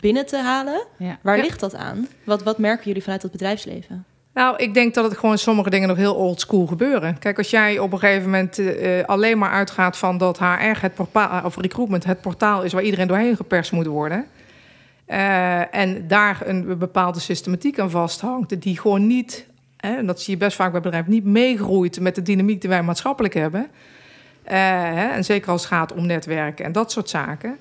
binnen 0.00 0.26
te 0.26 0.36
halen. 0.36 0.86
Ja. 0.96 1.18
Waar 1.22 1.36
Ja. 1.36 1.42
ligt 1.42 1.60
dat 1.60 1.74
aan? 1.74 2.08
Wat, 2.24 2.42
wat 2.42 2.58
merken 2.58 2.84
jullie 2.86 3.02
vanuit 3.02 3.22
het 3.22 3.32
bedrijfsversleven? 3.32 4.04
Nou, 4.34 4.56
ik 4.56 4.74
denk 4.74 4.94
dat 4.94 5.04
het 5.04 5.18
gewoon 5.18 5.38
sommige 5.38 5.70
dingen 5.70 5.88
nog 5.88 5.96
heel 5.96 6.14
old 6.14 6.40
school 6.40 6.66
gebeuren. 6.66 7.18
Kijk, 7.18 7.38
als 7.38 7.50
jij 7.50 7.78
op 7.78 7.92
een 7.92 7.98
gegeven 7.98 8.24
moment 8.24 8.58
eh, 8.58 8.98
eh, 9.00 9.06
alleen 9.06 9.38
maar 9.38 9.50
uitgaat 9.50 9.96
van 9.96 10.18
dat 10.18 10.38
HR, 10.38 10.80
het 10.80 10.94
portaal, 10.94 11.44
of 11.44 11.56
recruitment, 11.56 12.04
het 12.04 12.20
portaal 12.20 12.62
is 12.62 12.72
waar 12.72 12.82
iedereen 12.82 13.06
doorheen 13.06 13.36
geperst 13.36 13.72
moet 13.72 13.86
worden. 13.86 14.26
eh, 15.06 15.74
en 15.74 16.06
daar 16.08 16.40
een 16.44 16.78
bepaalde 16.78 17.20
systematiek 17.20 17.78
aan 17.78 17.90
vasthangt, 17.90 18.62
die 18.62 18.78
gewoon 18.80 19.06
niet, 19.06 19.46
hè, 19.76 19.96
en 19.96 20.06
dat 20.06 20.20
zie 20.20 20.32
je 20.34 20.38
best 20.40 20.56
vaak 20.56 20.72
bij 20.72 20.80
bedrijven, 20.80 21.10
niet 21.10 21.24
meegroeit 21.24 22.00
met 22.00 22.14
de 22.14 22.22
dynamiek 22.22 22.60
die 22.60 22.70
wij 22.70 22.82
maatschappelijk 22.82 23.34
hebben. 23.34 23.66
Eh, 24.42 24.56
hè, 24.82 25.08
en 25.08 25.24
zeker 25.24 25.50
als 25.50 25.60
het 25.62 25.72
gaat 25.72 25.92
om 25.92 26.06
netwerken 26.06 26.64
en 26.64 26.72
dat 26.72 26.92
soort 26.92 27.08
zaken. 27.08 27.58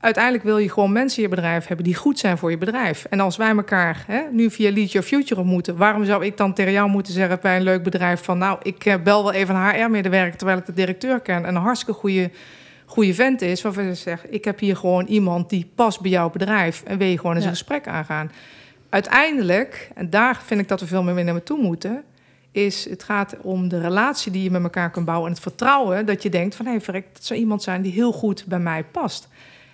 Uiteindelijk 0.00 0.44
wil 0.44 0.58
je 0.58 0.70
gewoon 0.70 0.92
mensen 0.92 1.22
in 1.22 1.28
je 1.28 1.34
bedrijf 1.34 1.66
hebben 1.66 1.84
die 1.84 1.94
goed 1.94 2.18
zijn 2.18 2.38
voor 2.38 2.50
je 2.50 2.58
bedrijf. 2.58 3.04
En 3.04 3.20
als 3.20 3.36
wij 3.36 3.48
elkaar 3.50 4.04
hè, 4.06 4.22
nu 4.30 4.50
via 4.50 4.72
Lead 4.72 4.92
Your 4.92 5.06
Future 5.06 5.40
ontmoeten, 5.40 5.76
waarom 5.76 6.04
zou 6.04 6.24
ik 6.24 6.36
dan 6.36 6.52
tegen 6.54 6.72
jou 6.72 6.88
moeten 6.90 7.12
zeggen 7.12 7.38
bij 7.42 7.56
een 7.56 7.62
leuk 7.62 7.82
bedrijf 7.82 8.24
van, 8.24 8.38
nou, 8.38 8.58
ik 8.62 8.84
eh, 8.84 8.94
bel 9.02 9.22
wel 9.22 9.32
even 9.32 9.54
een 9.54 9.70
HR-medewerker 9.74 10.36
terwijl 10.36 10.58
ik 10.58 10.66
de 10.66 10.72
directeur 10.72 11.20
ken 11.20 11.44
en 11.44 11.54
een 11.54 11.62
hartstikke 11.62 12.00
goede, 12.00 12.30
goede 12.86 13.14
vent 13.14 13.42
is, 13.42 13.62
waarvan 13.62 13.84
je 13.84 13.94
zegt, 13.94 14.24
ik 14.30 14.44
heb 14.44 14.58
hier 14.58 14.76
gewoon 14.76 15.06
iemand 15.06 15.50
die 15.50 15.70
past 15.74 16.00
bij 16.00 16.10
jouw 16.10 16.30
bedrijf 16.30 16.82
en 16.86 16.98
wil 16.98 17.08
je 17.08 17.18
gewoon 17.18 17.34
eens 17.34 17.44
Ja. 17.44 17.50
een 17.50 17.56
gesprek 17.56 17.86
aangaan. 17.88 18.30
Uiteindelijk, 18.88 19.90
en 19.94 20.10
daar 20.10 20.42
vind 20.44 20.60
ik 20.60 20.68
dat 20.68 20.80
we 20.80 20.86
veel 20.86 21.02
meer 21.02 21.14
naar 21.14 21.24
naartoe 21.24 21.62
moeten, 21.62 22.02
is 22.52 22.88
het 22.90 23.02
gaat 23.02 23.36
om 23.42 23.68
de 23.68 23.80
relatie 23.80 24.32
die 24.32 24.42
je 24.42 24.50
met 24.50 24.62
elkaar 24.62 24.90
kunt 24.90 25.04
bouwen 25.04 25.26
en 25.26 25.32
het 25.32 25.42
vertrouwen 25.42 26.06
dat 26.06 26.22
je 26.22 26.28
denkt 26.30 26.54
van 26.54 26.64
hé, 26.64 26.70
hey, 26.70 26.80
verrek, 26.80 27.06
dat 27.12 27.24
zou 27.24 27.40
iemand 27.40 27.62
zijn 27.62 27.82
die 27.82 27.92
heel 27.92 28.12
goed 28.12 28.44
bij 28.46 28.58
mij 28.58 28.84
past. 28.84 29.28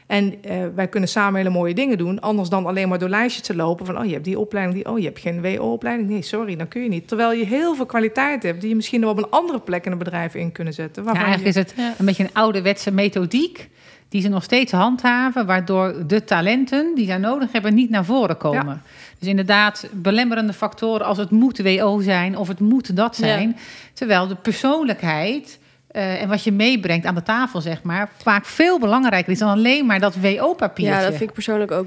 En 0.06 0.34
eh, 0.42 0.56
wij 0.74 0.88
kunnen 0.88 1.08
samen 1.08 1.36
hele 1.36 1.50
mooie 1.50 1.74
dingen 1.74 1.98
doen, 1.98 2.20
anders 2.20 2.48
dan 2.48 2.66
alleen 2.66 2.88
maar 2.88 2.98
door 2.98 3.08
lijstjes 3.08 3.46
te 3.46 3.56
lopen 3.56 3.86
van 3.86 3.98
oh 3.98 4.04
je 4.04 4.12
hebt 4.12 4.24
die 4.24 4.38
opleiding, 4.38 4.76
die 4.82 4.92
oh 4.92 4.98
je 4.98 5.04
hebt 5.04 5.18
geen 5.20 5.42
WO-opleiding, 5.42 6.08
nee 6.08 6.22
sorry, 6.22 6.56
dan 6.56 6.68
kun 6.68 6.82
je 6.82 6.88
niet. 6.88 7.08
Terwijl 7.08 7.32
je 7.32 7.44
heel 7.44 7.74
veel 7.74 7.86
kwaliteit 7.86 8.42
hebt 8.42 8.60
die 8.60 8.68
je 8.68 8.74
misschien 8.76 9.06
op 9.06 9.18
een 9.18 9.30
andere 9.30 9.60
plek 9.60 9.86
in 9.86 9.92
een 9.92 9.98
bedrijf 9.98 10.34
in 10.34 10.52
kunnen 10.52 10.72
zetten. 10.74 11.02
Ja, 11.02 11.08
waarvan 11.08 11.26
eigenlijk 11.26 11.54
je- 11.56 11.60
is 11.62 11.66
het 11.70 11.78
Ja. 11.80 11.94
een 11.98 12.04
beetje 12.06 12.22
een 12.24 12.32
ouderwetse 12.34 12.90
methodiek 12.90 13.68
die 14.08 14.22
ze 14.22 14.28
nog 14.28 14.42
steeds 14.42 14.72
handhaven, 14.72 15.46
waardoor 15.46 16.06
de 16.06 16.24
talenten 16.24 16.94
die 16.94 17.06
zij 17.06 17.18
nodig 17.18 17.52
hebben 17.52 17.74
niet 17.74 17.90
naar 17.90 18.04
voren 18.04 18.36
komen. 18.36 18.82
Dus 19.18 19.28
inderdaad, 19.28 19.88
belemmerende 19.92 20.52
factoren 20.52 21.06
als 21.06 21.18
het 21.18 21.30
moet 21.30 21.58
WO 21.62 22.00
zijn 22.00 22.36
of 22.38 22.48
het 22.48 22.60
moet 22.60 22.96
dat 22.96 23.16
zijn. 23.16 23.56
Terwijl 23.92 24.26
de 24.26 24.34
persoonlijkheid 24.34 25.58
eh, 25.94 26.22
en 26.22 26.28
wat 26.28 26.44
je 26.44 26.52
meebrengt 26.52 27.06
aan 27.06 27.14
de 27.14 27.22
tafel, 27.22 27.60
zeg 27.60 27.82
maar, 27.82 28.08
vaak 28.22 28.44
veel 28.46 28.78
belangrijker 28.78 29.32
is 29.32 29.38
dan 29.38 29.48
alleen 29.48 29.86
maar 29.86 30.00
dat 30.00 30.14
WO-papiertje. 30.14 30.94
Ja, 30.96 31.00
dat 31.02 31.10
vind 31.14 31.28
ik 31.28 31.32
persoonlijk 31.32 31.70
ook 31.70 31.86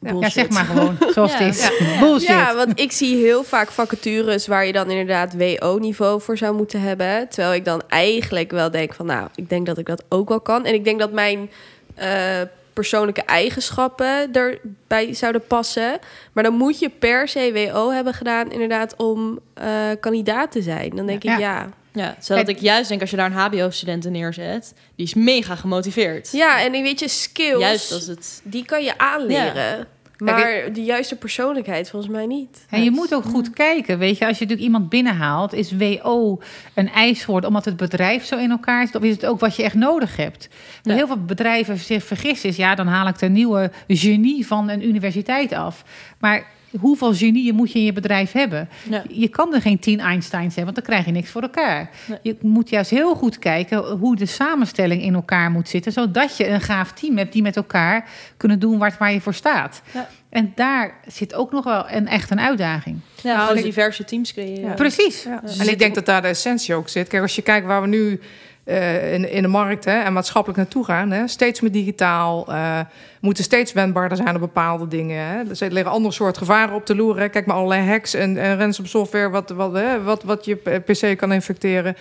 Ja, 0.00 0.10
bullshit. 0.12 0.34
Ja, 0.34 0.40
zeg 0.42 0.50
maar 0.50 0.64
gewoon 0.64 0.96
zoals 1.14 1.32
Ja. 1.32 1.38
het 1.38 1.54
is. 1.56 1.70
Bullshit. 2.00 2.28
Ja, 2.28 2.54
want 2.54 2.80
ik 2.80 2.92
zie 2.92 3.16
heel 3.16 3.44
vaak 3.44 3.70
vacatures 3.70 4.46
waar 4.46 4.66
je 4.66 4.72
dan 4.72 4.90
inderdaad 4.90 5.34
WO-niveau 5.36 6.20
voor 6.20 6.36
zou 6.38 6.54
moeten 6.56 6.80
hebben. 6.80 7.28
Terwijl 7.28 7.54
ik 7.54 7.64
dan 7.64 7.82
eigenlijk 7.88 8.50
wel 8.50 8.70
denk 8.70 8.94
van, 8.94 9.06
nou, 9.06 9.28
ik 9.34 9.48
denk 9.48 9.66
dat 9.66 9.78
ik 9.78 9.86
dat 9.86 10.04
ook 10.08 10.28
wel 10.28 10.40
kan. 10.40 10.64
En 10.64 10.74
ik 10.74 10.84
denk 10.84 10.98
dat 10.98 11.12
mijn 11.12 11.50
eh, 11.94 12.40
persoonlijke 12.72 13.22
eigenschappen 13.22 14.32
erbij 14.32 15.14
zouden 15.14 15.46
passen. 15.46 15.98
Maar 16.32 16.44
dan 16.44 16.54
moet 16.54 16.78
je 16.78 16.88
per 16.88 17.28
se 17.28 17.68
WO 17.72 17.90
hebben 17.90 18.14
gedaan, 18.14 18.50
inderdaad, 18.52 18.96
om 18.96 19.38
eh, 19.54 19.68
kandidaat 20.00 20.52
te 20.52 20.62
zijn. 20.62 20.90
Dan 20.96 21.06
denk 21.06 21.22
Ja. 21.22 21.32
ik, 21.34 21.38
ja. 21.40 21.66
Ja, 21.96 22.16
zodat 22.18 22.48
ik 22.48 22.60
juist 22.60 22.88
denk 22.88 23.00
als 23.00 23.10
je 23.10 23.16
daar 23.16 23.26
een 23.26 23.32
HBO-student 23.32 24.10
neerzet, 24.10 24.74
die 24.96 25.06
is 25.06 25.14
mega 25.14 25.56
gemotiveerd. 25.56 26.32
Ja, 26.32 26.62
en 26.62 26.72
die 26.72 26.82
weet 26.82 27.00
je, 27.00 27.08
skills, 27.08 27.60
Juist 27.60 27.92
als 27.92 28.06
het. 28.06 28.40
die 28.44 28.64
kan 28.64 28.84
je 28.84 28.98
aanleren. 28.98 29.86
Maar 30.18 30.72
de 30.72 30.84
juiste 30.84 31.16
persoonlijkheid 31.16 31.90
volgens 31.90 32.12
mij 32.12 32.26
niet. 32.26 32.66
En 32.70 32.82
je 32.84 32.90
moet 32.90 33.14
ook 33.14 33.24
goed 33.24 33.50
kijken, 33.50 33.98
weet 33.98 34.18
je, 34.18 34.26
als 34.26 34.38
je 34.38 34.44
natuurlijk 34.44 34.68
iemand 34.68 34.88
binnenhaalt, 34.88 35.52
is 35.52 35.72
WO 35.76 36.40
een 36.74 36.90
eiswoord 36.90 37.44
omdat 37.44 37.64
het 37.64 37.76
bedrijf 37.76 38.24
zo 38.24 38.38
in 38.38 38.50
elkaar 38.50 38.86
zit, 38.86 38.94
of 38.94 39.02
is 39.02 39.14
het 39.14 39.26
ook 39.26 39.40
wat 39.40 39.56
je 39.56 39.62
echt 39.62 39.74
nodig 39.74 40.16
hebt? 40.16 40.48
Ja. 40.82 40.94
Heel 40.94 41.06
veel 41.06 41.24
bedrijven 41.24 41.78
zich 41.78 42.04
vergissen 42.04 42.48
is, 42.48 42.56
ja, 42.56 42.74
dan 42.74 42.86
haal 42.86 43.08
ik 43.08 43.18
de 43.18 43.28
nieuwe 43.28 43.70
genie 43.88 44.46
van 44.46 44.68
een 44.68 44.86
universiteit 44.86 45.52
af. 45.52 45.84
Maar 46.18 46.46
hoeveel 46.80 47.14
genieën 47.14 47.54
moet 47.54 47.72
je 47.72 47.78
in 47.78 47.84
je 47.84 47.92
bedrijf 47.92 48.32
hebben? 48.32 48.68
Ja. 48.90 49.02
Je 49.08 49.28
kan 49.28 49.54
er 49.54 49.60
geen 49.60 49.78
tien 49.78 50.00
Einsteins 50.00 50.54
hebben, 50.54 50.74
want 50.74 50.86
dan 50.86 50.94
krijg 50.94 51.04
je 51.04 51.12
niks 51.20 51.30
voor 51.30 51.42
elkaar. 51.42 51.90
Nee. 52.06 52.18
Je 52.22 52.36
moet 52.40 52.68
juist 52.68 52.90
heel 52.90 53.14
goed 53.14 53.38
kijken 53.38 53.84
hoe 53.84 54.16
de 54.16 54.26
samenstelling 54.26 55.02
in 55.02 55.14
elkaar 55.14 55.50
moet 55.50 55.68
zitten, 55.68 55.92
zodat 55.92 56.36
je 56.36 56.48
een 56.48 56.60
gaaf 56.60 56.92
team 56.92 57.16
hebt 57.16 57.32
die 57.32 57.42
met 57.42 57.56
elkaar 57.56 58.08
kunnen 58.36 58.58
doen 58.58 58.78
waar, 58.78 58.96
waar 58.98 59.12
je 59.12 59.20
voor 59.20 59.34
staat. 59.34 59.82
Ja. 59.92 60.08
En 60.28 60.52
daar 60.54 60.94
zit 61.06 61.34
ook 61.34 61.52
nog 61.52 61.64
wel 61.64 61.90
een, 61.90 62.08
echt 62.08 62.30
een 62.30 62.40
uitdaging. 62.40 62.98
Ja, 63.22 63.36
Nou, 63.36 63.62
diverse 63.62 64.04
teams 64.04 64.32
creëren. 64.32 64.68
Ja. 64.68 64.74
Precies. 64.74 65.22
Ja. 65.22 65.40
Dus 65.44 65.58
En 65.58 65.68
ik 65.68 65.78
denk 65.78 65.94
dat 65.94 66.06
daar 66.06 66.22
de 66.22 66.28
essentie 66.28 66.74
ook 66.74 66.88
zit. 66.88 67.08
Kijk, 67.08 67.22
als 67.22 67.34
je 67.34 67.42
kijkt 67.42 67.66
waar 67.66 67.82
we 67.82 67.88
nu 67.88 68.20
eh, 68.66 69.12
in, 69.12 69.30
in 69.30 69.42
de 69.42 69.48
markt 69.48 69.84
hè, 69.84 70.02
en 70.02 70.12
maatschappelijk 70.12 70.58
naartoe 70.58 70.84
gaan, 70.84 71.10
hè, 71.10 71.28
steeds 71.28 71.60
meer 71.60 71.72
digitaal, 71.72 72.52
eh, 72.52 72.80
moeten 73.20 73.44
steeds 73.44 73.72
wendbaarder 73.72 74.16
zijn 74.16 74.34
op 74.34 74.40
bepaalde 74.40 74.88
dingen. 74.88 75.26
Hè. 75.26 75.38
Er 75.38 75.72
liggen 75.72 75.92
andere 75.92 76.14
soort 76.14 76.38
gevaren 76.38 76.74
op 76.74 76.86
de 76.86 76.94
loer. 76.94 77.18
Hè. 77.18 77.28
Kijk 77.28 77.46
maar 77.46 77.56
allerlei 77.56 77.88
hacks 77.88 78.14
en, 78.14 78.38
en 78.38 78.58
ransom 78.58 78.86
software, 78.86 79.30
wat, 79.30 79.50
wat, 79.50 79.72
hè, 79.72 80.02
wat, 80.02 80.22
wat 80.22 80.44
je 80.44 80.56
PC 80.56 81.16
kan 81.16 81.32
infecteren. 81.32 81.96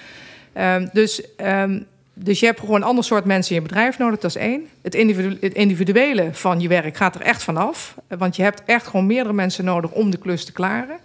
Ehm, 0.54 0.88
dus, 0.94 1.36
ehm, 1.36 1.80
dus 2.14 2.40
je 2.40 2.46
hebt 2.46 2.60
gewoon 2.60 2.76
een 2.76 2.88
ander 2.88 3.04
soort 3.04 3.26
mensen 3.26 3.56
in 3.56 3.62
je 3.62 3.68
bedrijf 3.68 3.98
nodig, 3.98 4.20
dat 4.20 4.36
is 4.36 4.42
één. 4.42 4.68
Het, 4.82 4.94
het 5.40 5.54
individuele 5.54 6.30
van 6.32 6.60
je 6.60 6.68
werk 6.68 6.98
gaat 6.98 7.16
er 7.16 7.22
echt 7.22 7.44
vanaf. 7.44 7.96
Want 8.08 8.36
je 8.36 8.44
hebt 8.44 8.64
echt 8.66 8.88
gewoon 8.88 9.06
meerdere 9.06 9.34
mensen 9.34 9.66
nodig 9.66 9.92
om 9.92 10.10
de 10.10 10.18
klus 10.18 10.46
te 10.46 10.52
klaren. 10.52 10.98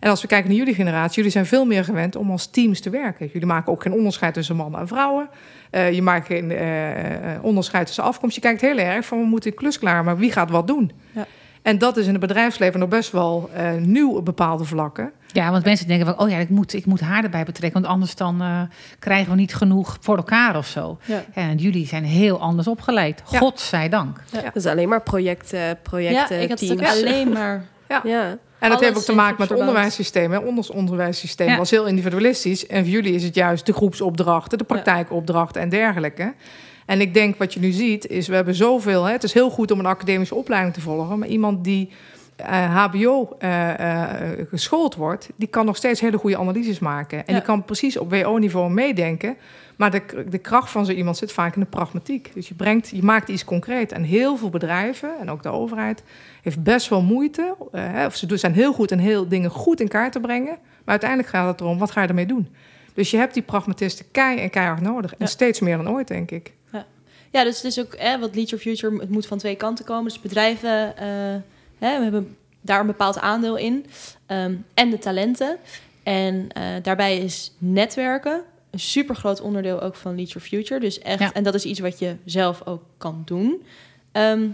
En 0.00 0.10
als 0.10 0.22
we 0.22 0.28
kijken 0.28 0.48
naar 0.48 0.58
jullie 0.58 0.74
generatie, 0.74 1.16
jullie 1.16 1.30
zijn 1.30 1.46
veel 1.46 1.64
meer 1.64 1.84
gewend 1.84 2.16
om 2.16 2.30
als 2.30 2.46
teams 2.46 2.80
te 2.80 2.90
werken. 2.90 3.26
Jullie 3.32 3.46
maken 3.46 3.72
ook 3.72 3.82
geen 3.82 3.92
onderscheid 3.92 4.34
tussen 4.34 4.56
mannen 4.56 4.80
en 4.80 4.88
vrouwen. 4.88 5.28
Eh, 5.70 5.92
je 5.92 6.02
maakt 6.02 6.26
geen 6.26 6.50
eh, 6.50 7.34
eh, 7.34 7.44
onderscheid 7.44 7.86
tussen 7.86 8.04
afkomst. 8.04 8.34
Je 8.34 8.40
kijkt 8.40 8.60
heel 8.60 8.78
erg 8.78 9.06
van 9.06 9.18
we 9.18 9.24
moeten 9.24 9.54
klus 9.54 9.78
klaar, 9.78 10.04
maar 10.04 10.16
wie 10.16 10.32
gaat 10.32 10.50
wat 10.50 10.66
doen? 10.66 10.92
Ja. 11.12 11.26
En 11.66 11.78
dat 11.78 11.96
is 11.96 12.06
in 12.06 12.10
het 12.10 12.20
bedrijfsleven 12.20 12.80
nog 12.80 12.88
best 12.88 13.12
wel 13.12 13.50
eh, 13.54 13.72
nieuw 13.72 14.16
op 14.16 14.24
bepaalde 14.24 14.64
vlakken. 14.64 15.12
Ja, 15.32 15.50
want 15.50 15.64
mensen 15.64 15.86
denken 15.86 16.06
van, 16.06 16.18
oh 16.18 16.30
ja, 16.30 16.36
ik 16.36 16.48
moet, 16.48 16.72
ik 16.74 16.86
moet 16.86 17.00
haar 17.00 17.24
erbij 17.24 17.44
betrekken, 17.44 17.80
want 17.80 17.92
anders 17.92 18.14
dan 18.14 18.42
eh, 18.42 18.60
krijgen 18.98 19.30
we 19.30 19.36
niet 19.36 19.54
genoeg 19.54 19.96
voor 20.00 20.16
elkaar 20.16 20.56
of 20.56 20.66
zo. 20.66 20.98
Ja. 21.04 21.14
Ja, 21.34 21.42
en 21.42 21.56
jullie 21.56 21.86
zijn 21.86 22.04
heel 22.04 22.40
anders 22.40 22.66
opgeleid. 22.66 23.22
Ja. 23.30 23.38
Godzijdank. 23.38 24.20
Dat 24.30 24.56
is 24.56 24.66
alleen 24.66 24.88
maar 24.88 25.02
projecten, 25.02 25.78
projecten, 25.82 26.36
ja, 26.36 26.42
ik 26.42 26.48
had 26.48 26.60
het 26.60 26.84
alleen 26.84 27.32
maar. 27.32 27.64
Ja. 27.88 28.38
En 28.58 28.70
dat 28.70 28.80
heeft 28.80 28.96
ook 28.96 29.02
te 29.02 29.14
maken 29.14 29.36
met 29.38 29.48
het 29.48 29.58
onderwijssysteem. 29.58 30.32
Hè. 30.32 30.38
Ons 30.38 30.70
onderwijssysteem 30.70 31.48
Ja. 31.48 31.56
was 31.56 31.70
heel 31.70 31.86
individualistisch. 31.86 32.66
En 32.66 32.82
voor 32.82 32.92
jullie 32.92 33.14
is 33.14 33.22
het 33.22 33.34
juist 33.34 33.66
de 33.66 33.72
groepsopdrachten, 33.72 34.58
de 34.58 34.64
praktijkopdrachten 34.64 35.62
en 35.62 35.68
dergelijke. 35.68 36.34
En 36.86 37.00
ik 37.00 37.14
denk 37.14 37.38
wat 37.38 37.54
je 37.54 37.60
nu 37.60 37.70
ziet, 37.70 38.06
is 38.06 38.28
we 38.28 38.34
hebben 38.34 38.54
zoveel. 38.54 39.04
Hè, 39.04 39.12
het 39.12 39.22
is 39.22 39.32
heel 39.32 39.50
goed 39.50 39.70
om 39.70 39.78
een 39.78 39.86
academische 39.86 40.34
opleiding 40.34 40.74
te 40.74 40.80
volgen. 40.80 41.18
Maar 41.18 41.28
iemand 41.28 41.64
die 41.64 41.90
eh, 42.36 42.84
HBO 42.84 43.36
eh, 43.38 44.00
eh, 44.00 44.46
geschoold 44.50 44.94
wordt, 44.94 45.28
die 45.36 45.48
kan 45.48 45.66
nog 45.66 45.76
steeds 45.76 46.00
hele 46.00 46.18
goede 46.18 46.38
analyses 46.38 46.78
maken. 46.78 47.18
En 47.18 47.24
Ja. 47.26 47.32
die 47.32 47.42
kan 47.42 47.64
precies 47.64 47.98
op 47.98 48.10
WO-niveau 48.10 48.70
meedenken. 48.70 49.36
Maar 49.76 49.90
de, 49.90 50.24
de 50.28 50.38
kracht 50.38 50.70
van 50.70 50.86
zo 50.86 50.92
iemand 50.92 51.16
zit 51.16 51.32
vaak 51.32 51.54
in 51.54 51.60
de 51.60 51.66
pragmatiek. 51.66 52.30
Dus 52.34 52.48
je, 52.48 52.54
brengt, 52.54 52.88
je 52.88 53.02
maakt 53.02 53.28
iets 53.28 53.44
concreet. 53.44 53.92
En 53.92 54.02
heel 54.02 54.36
veel 54.36 54.50
bedrijven, 54.50 55.10
en 55.20 55.30
ook 55.30 55.42
de 55.42 55.48
overheid, 55.48 56.02
heeft 56.42 56.62
best 56.62 56.88
wel 56.88 57.02
moeite. 57.02 57.54
eh, 57.72 58.04
of 58.06 58.16
ze 58.16 58.36
zijn 58.36 58.54
heel 58.54 58.72
goed 58.72 58.90
in 58.90 58.98
heel 58.98 59.28
dingen 59.28 59.50
goed 59.50 59.80
in 59.80 59.88
kaart 59.88 60.12
te 60.12 60.20
brengen. 60.20 60.58
Maar 60.84 61.00
uiteindelijk 61.00 61.28
gaat 61.28 61.48
het 61.48 61.60
erom, 61.60 61.78
wat 61.78 61.90
ga 61.90 62.02
je 62.02 62.08
ermee 62.08 62.26
doen? 62.26 62.48
Dus 62.94 63.10
je 63.10 63.16
hebt 63.16 63.34
die 63.34 63.42
pragmatisten 63.42 64.06
kei 64.10 64.38
en 64.38 64.50
keihard 64.50 64.80
nodig. 64.80 65.10
En 65.10 65.16
Ja. 65.18 65.26
steeds 65.26 65.60
meer 65.60 65.76
dan 65.76 65.90
ooit, 65.90 66.08
denk 66.08 66.30
ik. 66.30 66.52
Ja, 67.30 67.44
dus 67.44 67.56
het 67.56 67.64
is 67.64 67.80
ook 67.80 67.96
hè, 67.98 68.18
wat 68.18 68.34
Lead 68.34 68.48
Your 68.48 68.64
Future, 68.64 68.98
het 69.00 69.10
moet 69.10 69.26
van 69.26 69.38
twee 69.38 69.56
kanten 69.56 69.84
komen. 69.84 70.04
Dus 70.04 70.20
bedrijven, 70.20 70.96
eh, 70.96 71.06
hè, 71.78 71.96
we 71.96 72.02
hebben 72.02 72.36
daar 72.60 72.80
een 72.80 72.86
bepaald 72.86 73.18
aandeel 73.20 73.56
in. 73.56 73.86
Ehm, 74.26 74.54
en 74.74 74.90
de 74.90 74.98
talenten. 74.98 75.56
En 76.02 76.46
eh, 76.52 76.62
daarbij 76.82 77.18
is 77.18 77.54
netwerken 77.58 78.42
een 78.76 78.82
super 78.82 79.14
groot 79.16 79.40
onderdeel 79.40 79.80
ook 79.82 79.94
van 79.96 80.14
Lead 80.16 80.32
Your 80.32 80.46
Future. 80.48 80.80
Dus 80.80 80.98
echt, 80.98 81.18
Ja. 81.18 81.32
en 81.32 81.42
dat 81.42 81.54
is 81.54 81.64
iets 81.64 81.80
wat 81.80 81.98
je 81.98 82.16
zelf 82.24 82.66
ook 82.66 82.82
kan 82.98 83.22
doen. 83.24 83.62
Ehm, 84.12 84.48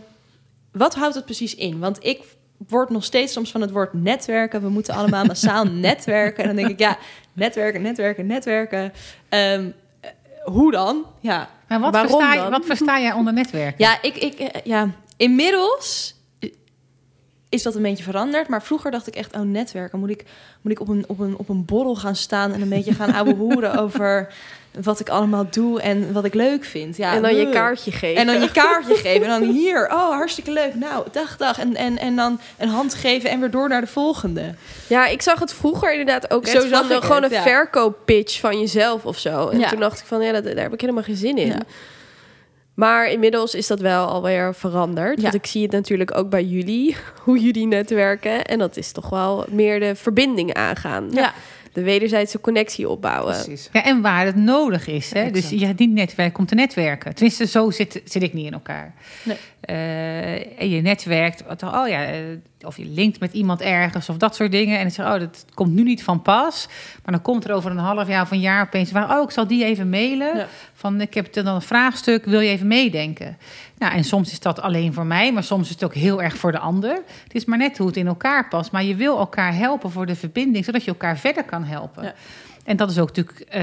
wat 0.73 0.95
houdt 0.95 1.15
het 1.15 1.25
precies 1.25 1.55
in? 1.55 1.79
Want 1.79 2.05
ik 2.05 2.23
word 2.69 2.91
nog 2.91 3.05
steeds 3.05 3.33
soms 3.33 3.51
van 3.51 3.61
het 3.61 3.71
woord 3.71 3.93
netwerken. 3.93 4.63
We 4.63 4.69
moeten 4.69 4.95
allemaal 4.95 5.25
massaal 5.25 5.65
netwerken. 5.89 6.43
En 6.43 6.47
dan 6.47 6.57
denk 6.57 6.69
ik, 6.69 6.79
ja, 6.79 6.99
netwerken, 7.33 7.83
netwerken, 7.83 8.27
netwerken. 8.27 8.93
Ehm, 9.29 9.71
eh, 10.01 10.11
hoe 10.45 10.71
dan? 10.73 11.05
Ja, 11.21 11.49
Maar 11.69 11.81
wat 11.81 11.93
Waarom 11.93 12.11
versta, 12.11 12.35
dan? 12.35 12.51
wat 12.51 12.65
versta 12.65 13.01
jij 13.01 13.13
onder 13.13 13.33
netwerken? 13.33 13.85
Ja, 13.85 14.03
ik, 14.03 14.17
ik, 14.17 14.39
eh, 14.39 14.61
ja, 14.65 14.91
inmiddels 15.17 16.15
is 17.53 17.63
dat 17.63 17.75
een 17.75 17.83
beetje 17.83 18.05
veranderd. 18.05 18.49
Maar 18.49 18.63
vroeger 18.63 18.91
dacht 18.91 19.07
ik 19.07 19.17
echt, 19.17 19.35
oh, 19.35 19.41
netwerken. 19.41 19.99
Moet 19.99 20.11
ik, 20.11 20.25
moet 20.61 20.73
ik 20.73 20.81
op, 20.81 20.89
een, 20.89 21.05
op, 21.07 21.19
een, 21.19 21.35
op 21.37 21.49
een 21.49 21.65
borrel 21.65 21.95
gaan 21.97 22.17
staan 22.17 22.53
en 22.53 22.61
een 22.61 22.69
beetje 22.69 22.95
gaan 22.95 23.13
ouwe 23.15 23.35
hoeren 23.35 23.79
over 23.83 24.33
wat 24.81 25.01
ik 25.01 25.09
allemaal 25.09 25.47
doe 25.51 25.81
en 25.81 26.13
wat 26.13 26.25
ik 26.25 26.35
leuk 26.35 26.65
vind. 26.65 26.97
Ja, 26.97 27.15
en 27.15 27.23
dan 27.23 27.37
je 27.37 27.49
kaartje 27.51 27.93
geven. 27.93 28.21
En 28.21 28.27
dan 28.27 28.41
je 28.41 28.51
kaartje 28.51 28.95
geven. 29.09 29.27
En 29.29 29.41
dan 29.41 29.51
hier, 29.51 29.85
oh, 29.93 30.11
hartstikke 30.11 30.53
leuk. 30.53 30.75
Nou, 30.75 31.07
dag, 31.13 31.37
dag. 31.37 31.59
En, 31.59 31.77
en, 31.77 31.99
en 31.99 32.17
dan 32.17 32.41
een 32.59 32.69
hand 32.69 32.95
geven 32.95 33.31
en 33.31 33.41
weer 33.41 33.51
door 33.51 33.69
naar 33.69 33.81
de 33.81 33.87
volgende. 33.87 34.55
Ja, 34.87 35.07
ik 35.07 35.23
zag 35.23 35.39
het 35.39 35.53
vroeger 35.55 35.91
inderdaad 35.91 36.31
ook 36.31 36.47
Zo 36.47 36.59
echt 36.59 36.69
van 36.69 36.93
ik 36.93 37.03
gewoon 37.03 37.23
het, 37.23 37.33
een 37.33 37.39
ja. 37.39 37.43
verkooppitch 37.43 38.41
van 38.41 38.61
jezelf 38.61 39.05
of 39.05 39.19
zo. 39.19 39.49
En 39.49 39.59
Ja. 39.59 39.69
toen 39.69 39.81
dacht 39.81 40.01
ik 40.01 40.07
van, 40.07 40.23
ja, 40.23 40.33
dat, 40.33 40.45
daar 40.45 40.57
heb 40.57 40.73
ik 40.73 40.81
helemaal 40.81 41.03
geen 41.03 41.17
zin 41.17 41.39
in. 41.39 41.47
Ja. 41.47 41.59
Maar 42.75 43.11
inmiddels 43.11 43.55
is 43.55 43.67
dat 43.67 43.81
wel 43.81 44.07
alweer 44.07 44.55
veranderd. 44.55 45.17
Ja. 45.17 45.23
Want 45.23 45.35
ik 45.35 45.47
zie 45.47 45.63
het 45.63 45.71
natuurlijk 45.71 46.17
ook 46.17 46.31
bij 46.31 46.45
jullie, 46.45 46.97
hoe 47.25 47.39
jullie 47.39 47.67
netwerken. 47.67 48.45
En 48.45 48.59
dat 48.59 48.77
is 48.77 48.93
toch 48.93 49.09
wel 49.09 49.47
meer 49.51 49.81
de 49.81 49.95
verbinding 49.95 50.55
aangaan. 50.55 51.09
Ja. 51.11 51.35
De 51.73 51.83
wederzijdse 51.83 52.41
connectie 52.41 52.89
opbouwen. 52.89 53.35
Precies. 53.35 53.69
Ja, 53.73 53.85
en 53.85 54.01
waar 54.01 54.25
het 54.25 54.37
nodig 54.37 54.87
is. 54.87 55.13
Hè? 55.13 55.21
Exact. 55.21 55.35
Dus 55.35 55.61
je 55.61 55.67
gaat 55.67 55.79
niet 55.79 55.93
netwerken 55.93 56.39
om 56.39 56.47
te 56.47 56.55
netwerken. 56.55 57.15
Tenminste, 57.15 57.47
zo 57.47 57.71
zit, 57.71 58.03
zit 58.05 58.23
ik 58.23 58.33
niet 58.33 58.47
in 58.47 58.53
elkaar. 58.53 58.95
Nee. 59.23 59.37
Eh, 59.63 60.61
en 60.61 60.71
je 60.71 60.81
netwerkt, 60.81 61.45
oh 61.65 61.89
ja, 61.89 62.05
eh, 62.05 62.21
of 62.63 62.77
je 62.77 62.85
linkt 62.85 63.21
met 63.21 63.33
iemand 63.33 63.61
ergens 63.61 64.09
of 64.09 64.17
dat 64.17 64.35
soort 64.35 64.51
dingen. 64.51 64.77
En 64.77 64.83
dan 64.83 64.91
zeg 64.91 65.07
oh, 65.07 65.19
dat 65.19 65.45
komt 65.55 65.73
nu 65.73 65.83
niet 65.83 66.03
van 66.03 66.23
pas. 66.23 66.67
Maar 67.05 67.15
dan 67.15 67.23
komt 67.23 67.45
er 67.45 67.55
over 67.55 67.71
een 67.71 67.79
half 67.79 68.09
jaar 68.09 68.23
of 68.23 68.31
een 68.31 68.41
jaar 68.41 68.63
opeens 68.63 68.93
waar, 68.93 69.19
oh, 69.19 69.23
ik 69.23 69.31
zal 69.31 69.47
die 69.47 69.65
even 69.65 69.89
mailen. 69.89 70.37
Ja. 70.37 70.47
Van, 70.75 71.01
ik 71.01 71.15
heb 71.15 71.33
dan 71.33 71.47
een 71.47 71.63
vraagstuk, 71.63 72.25
wil 72.25 72.41
je 72.41 72.51
even 72.51 72.67
meedenken? 72.67 73.39
Nou, 73.79 73.95
en 73.95 74.05
soms 74.05 74.33
is 74.33 74.41
dat 74.41 74.61
alleen 74.61 74.93
voor 74.93 75.07
mij, 75.07 75.33
maar 75.33 75.45
soms 75.45 75.65
is 75.65 75.75
het 75.75 75.85
ook 75.85 75.95
heel 75.95 76.23
erg 76.23 76.37
voor 76.37 76.53
de 76.53 76.59
ander. 76.59 77.03
Het 77.23 77.35
is 77.35 77.45
maar 77.45 77.59
net 77.59 77.79
hoe 77.79 77.87
het 77.87 77.97
in 77.97 78.07
elkaar 78.07 78.49
past. 78.49 78.73
Maar 78.73 78.85
je 78.85 78.95
wil 78.95 79.19
elkaar 79.19 79.55
helpen 79.55 79.91
voor 79.91 80.07
de 80.07 80.17
verbinding, 80.17 80.65
zodat 80.65 80.85
je 80.85 80.91
elkaar 80.91 81.19
verder 81.19 81.45
kan 81.45 81.65
helpen. 81.65 82.05
Ja. 82.05 82.15
En 82.65 82.77
dat 82.77 82.91
is 82.91 82.99
ook 82.99 83.07
natuurlijk 83.07 83.41
eh, 83.41 83.63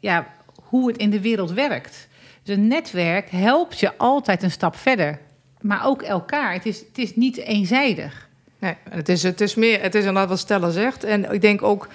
ja, 0.00 0.26
hoe 0.62 0.88
het 0.88 0.96
in 0.96 1.10
de 1.10 1.20
wereld 1.20 1.52
werkt. 1.52 2.08
Dus 2.42 2.56
een 2.56 2.66
netwerk 2.66 3.30
helpt 3.30 3.80
je 3.80 3.96
altijd 3.96 4.42
een 4.42 4.50
stap 4.50 4.76
verder. 4.76 5.18
Maar 5.60 5.86
ook 5.86 6.02
elkaar. 6.02 6.52
Het 6.52 6.66
is, 6.66 6.78
het 6.78 6.98
is 6.98 7.16
niet 7.16 7.36
eenzijdig. 7.36 8.28
Nee, 8.58 8.74
het 8.90 9.08
is, 9.08 9.22
het 9.22 9.40
is 9.40 9.54
meer, 9.54 9.82
het 9.82 9.94
is 9.94 10.00
inderdaad 10.04 10.28
wat 10.28 10.38
Stella 10.38 10.70
zegt. 10.70 11.04
En 11.04 11.32
ik 11.32 11.40
denk 11.40 11.62
ook, 11.62 11.88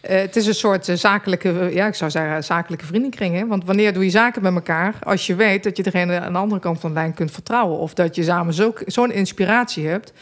eh, 0.00 0.20
het 0.20 0.36
is 0.36 0.46
een 0.46 0.54
soort 0.54 0.88
eh, 0.88 0.96
zakelijke, 0.96 1.58
eh, 1.60 1.74
ja, 1.74 1.86
ik 1.86 1.94
zou 1.94 2.10
zeggen 2.10 2.44
zakelijke 2.44 2.86
vriendenkring. 2.86 3.34
Hè? 3.34 3.46
Want 3.46 3.64
wanneer 3.64 3.92
doe 3.92 4.04
je 4.04 4.10
zaken 4.10 4.42
met 4.42 4.54
elkaar 4.54 4.94
als 5.02 5.26
je 5.26 5.34
weet 5.34 5.62
dat 5.64 5.76
je 5.76 5.82
degene 5.82 6.20
aan 6.20 6.32
de 6.32 6.38
andere 6.38 6.60
kant 6.60 6.80
van 6.80 6.90
de 6.90 6.94
lijn 6.94 7.14
kunt 7.14 7.30
vertrouwen. 7.30 7.78
Of 7.78 7.94
dat 7.94 8.14
je 8.14 8.22
samen 8.22 8.54
zo- 8.54 8.74
zo'n 8.86 9.12
inspiratie 9.12 9.86
hebt. 9.86 10.12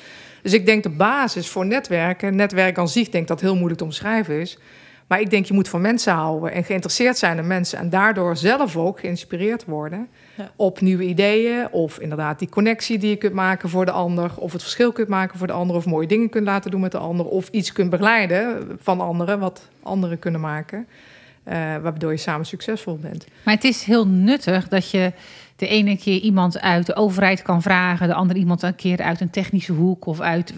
Dus 0.43 0.53
ik 0.53 0.67
denk 0.67 0.83
de 0.83 0.89
basis 0.89 1.49
voor 1.49 1.67
netwerken, 1.67 2.37
netwerk 2.37 2.79
aan 2.79 2.89
zich 2.89 3.09
denk 3.09 3.29
dat 3.29 3.41
heel 3.41 3.55
moeilijk 3.55 3.79
te 3.79 3.85
omschrijven 3.85 4.41
is. 4.41 4.59
Maar 5.09 5.21
ik 5.21 5.31
denk 5.31 5.45
je 5.47 5.55
moet 5.55 5.69
van 5.69 5.81
mensen 5.81 6.13
houden 6.13 6.53
en 6.53 6.65
geïnteresseerd 6.65 7.19
zijn 7.19 7.39
in 7.39 7.47
mensen. 7.47 7.79
En 7.79 7.91
daardoor 7.91 8.37
zelf 8.37 8.77
ook 8.77 9.01
geïnspireerd 9.01 9.65
worden 9.65 10.09
Ja. 10.37 10.51
op 10.57 10.81
nieuwe 10.81 11.05
ideeën. 11.05 11.69
Of 11.71 11.99
inderdaad 11.99 12.39
die 12.39 12.49
connectie 12.49 12.99
die 12.99 13.11
je 13.11 13.17
kunt 13.17 13.33
maken 13.33 13.69
voor 13.69 13.85
de 13.85 13.91
ander. 13.91 14.31
Of 14.37 14.53
het 14.53 14.63
verschil 14.63 14.93
kunt 14.93 15.09
maken 15.09 15.39
voor 15.39 15.47
de 15.47 15.53
ander. 15.53 15.77
Of 15.77 15.87
mooie 15.87 16.07
dingen 16.07 16.29
kunt 16.29 16.45
laten 16.47 16.71
doen 16.71 16.81
met 16.81 16.93
de 16.93 16.99
ander. 16.99 17.27
Of 17.27 17.49
iets 17.49 17.73
kunt 17.73 17.91
begeleiden 17.91 18.79
van 18.81 19.01
anderen, 19.01 19.39
wat 19.39 19.69
anderen 19.83 20.19
kunnen 20.19 20.41
maken. 20.41 20.87
eh, 21.45 21.55
waardoor 21.83 22.11
je 22.11 22.17
samen 22.17 22.47
succesvol 22.47 22.97
bent. 22.99 23.27
Maar 23.45 23.55
het 23.55 23.65
is 23.65 23.83
heel 23.85 24.07
nuttig 24.07 24.69
dat 24.69 24.91
je 24.91 25.13
de 25.57 25.69
ene 25.69 25.97
keer 25.99 26.19
iemand 26.21 26.61
uit 26.61 26.87
de 26.87 26.95
overheid 26.97 27.43
kan 27.43 27.63
vragen, 27.63 28.09
de 28.09 28.15
andere 28.15 28.39
iemand 28.39 28.63
een 28.63 28.75
keer 28.75 29.03
uit 29.03 29.21
een 29.21 29.31
technische 29.31 29.73
hoek 29.73 30.07
of 30.07 30.21
uit 30.21 30.53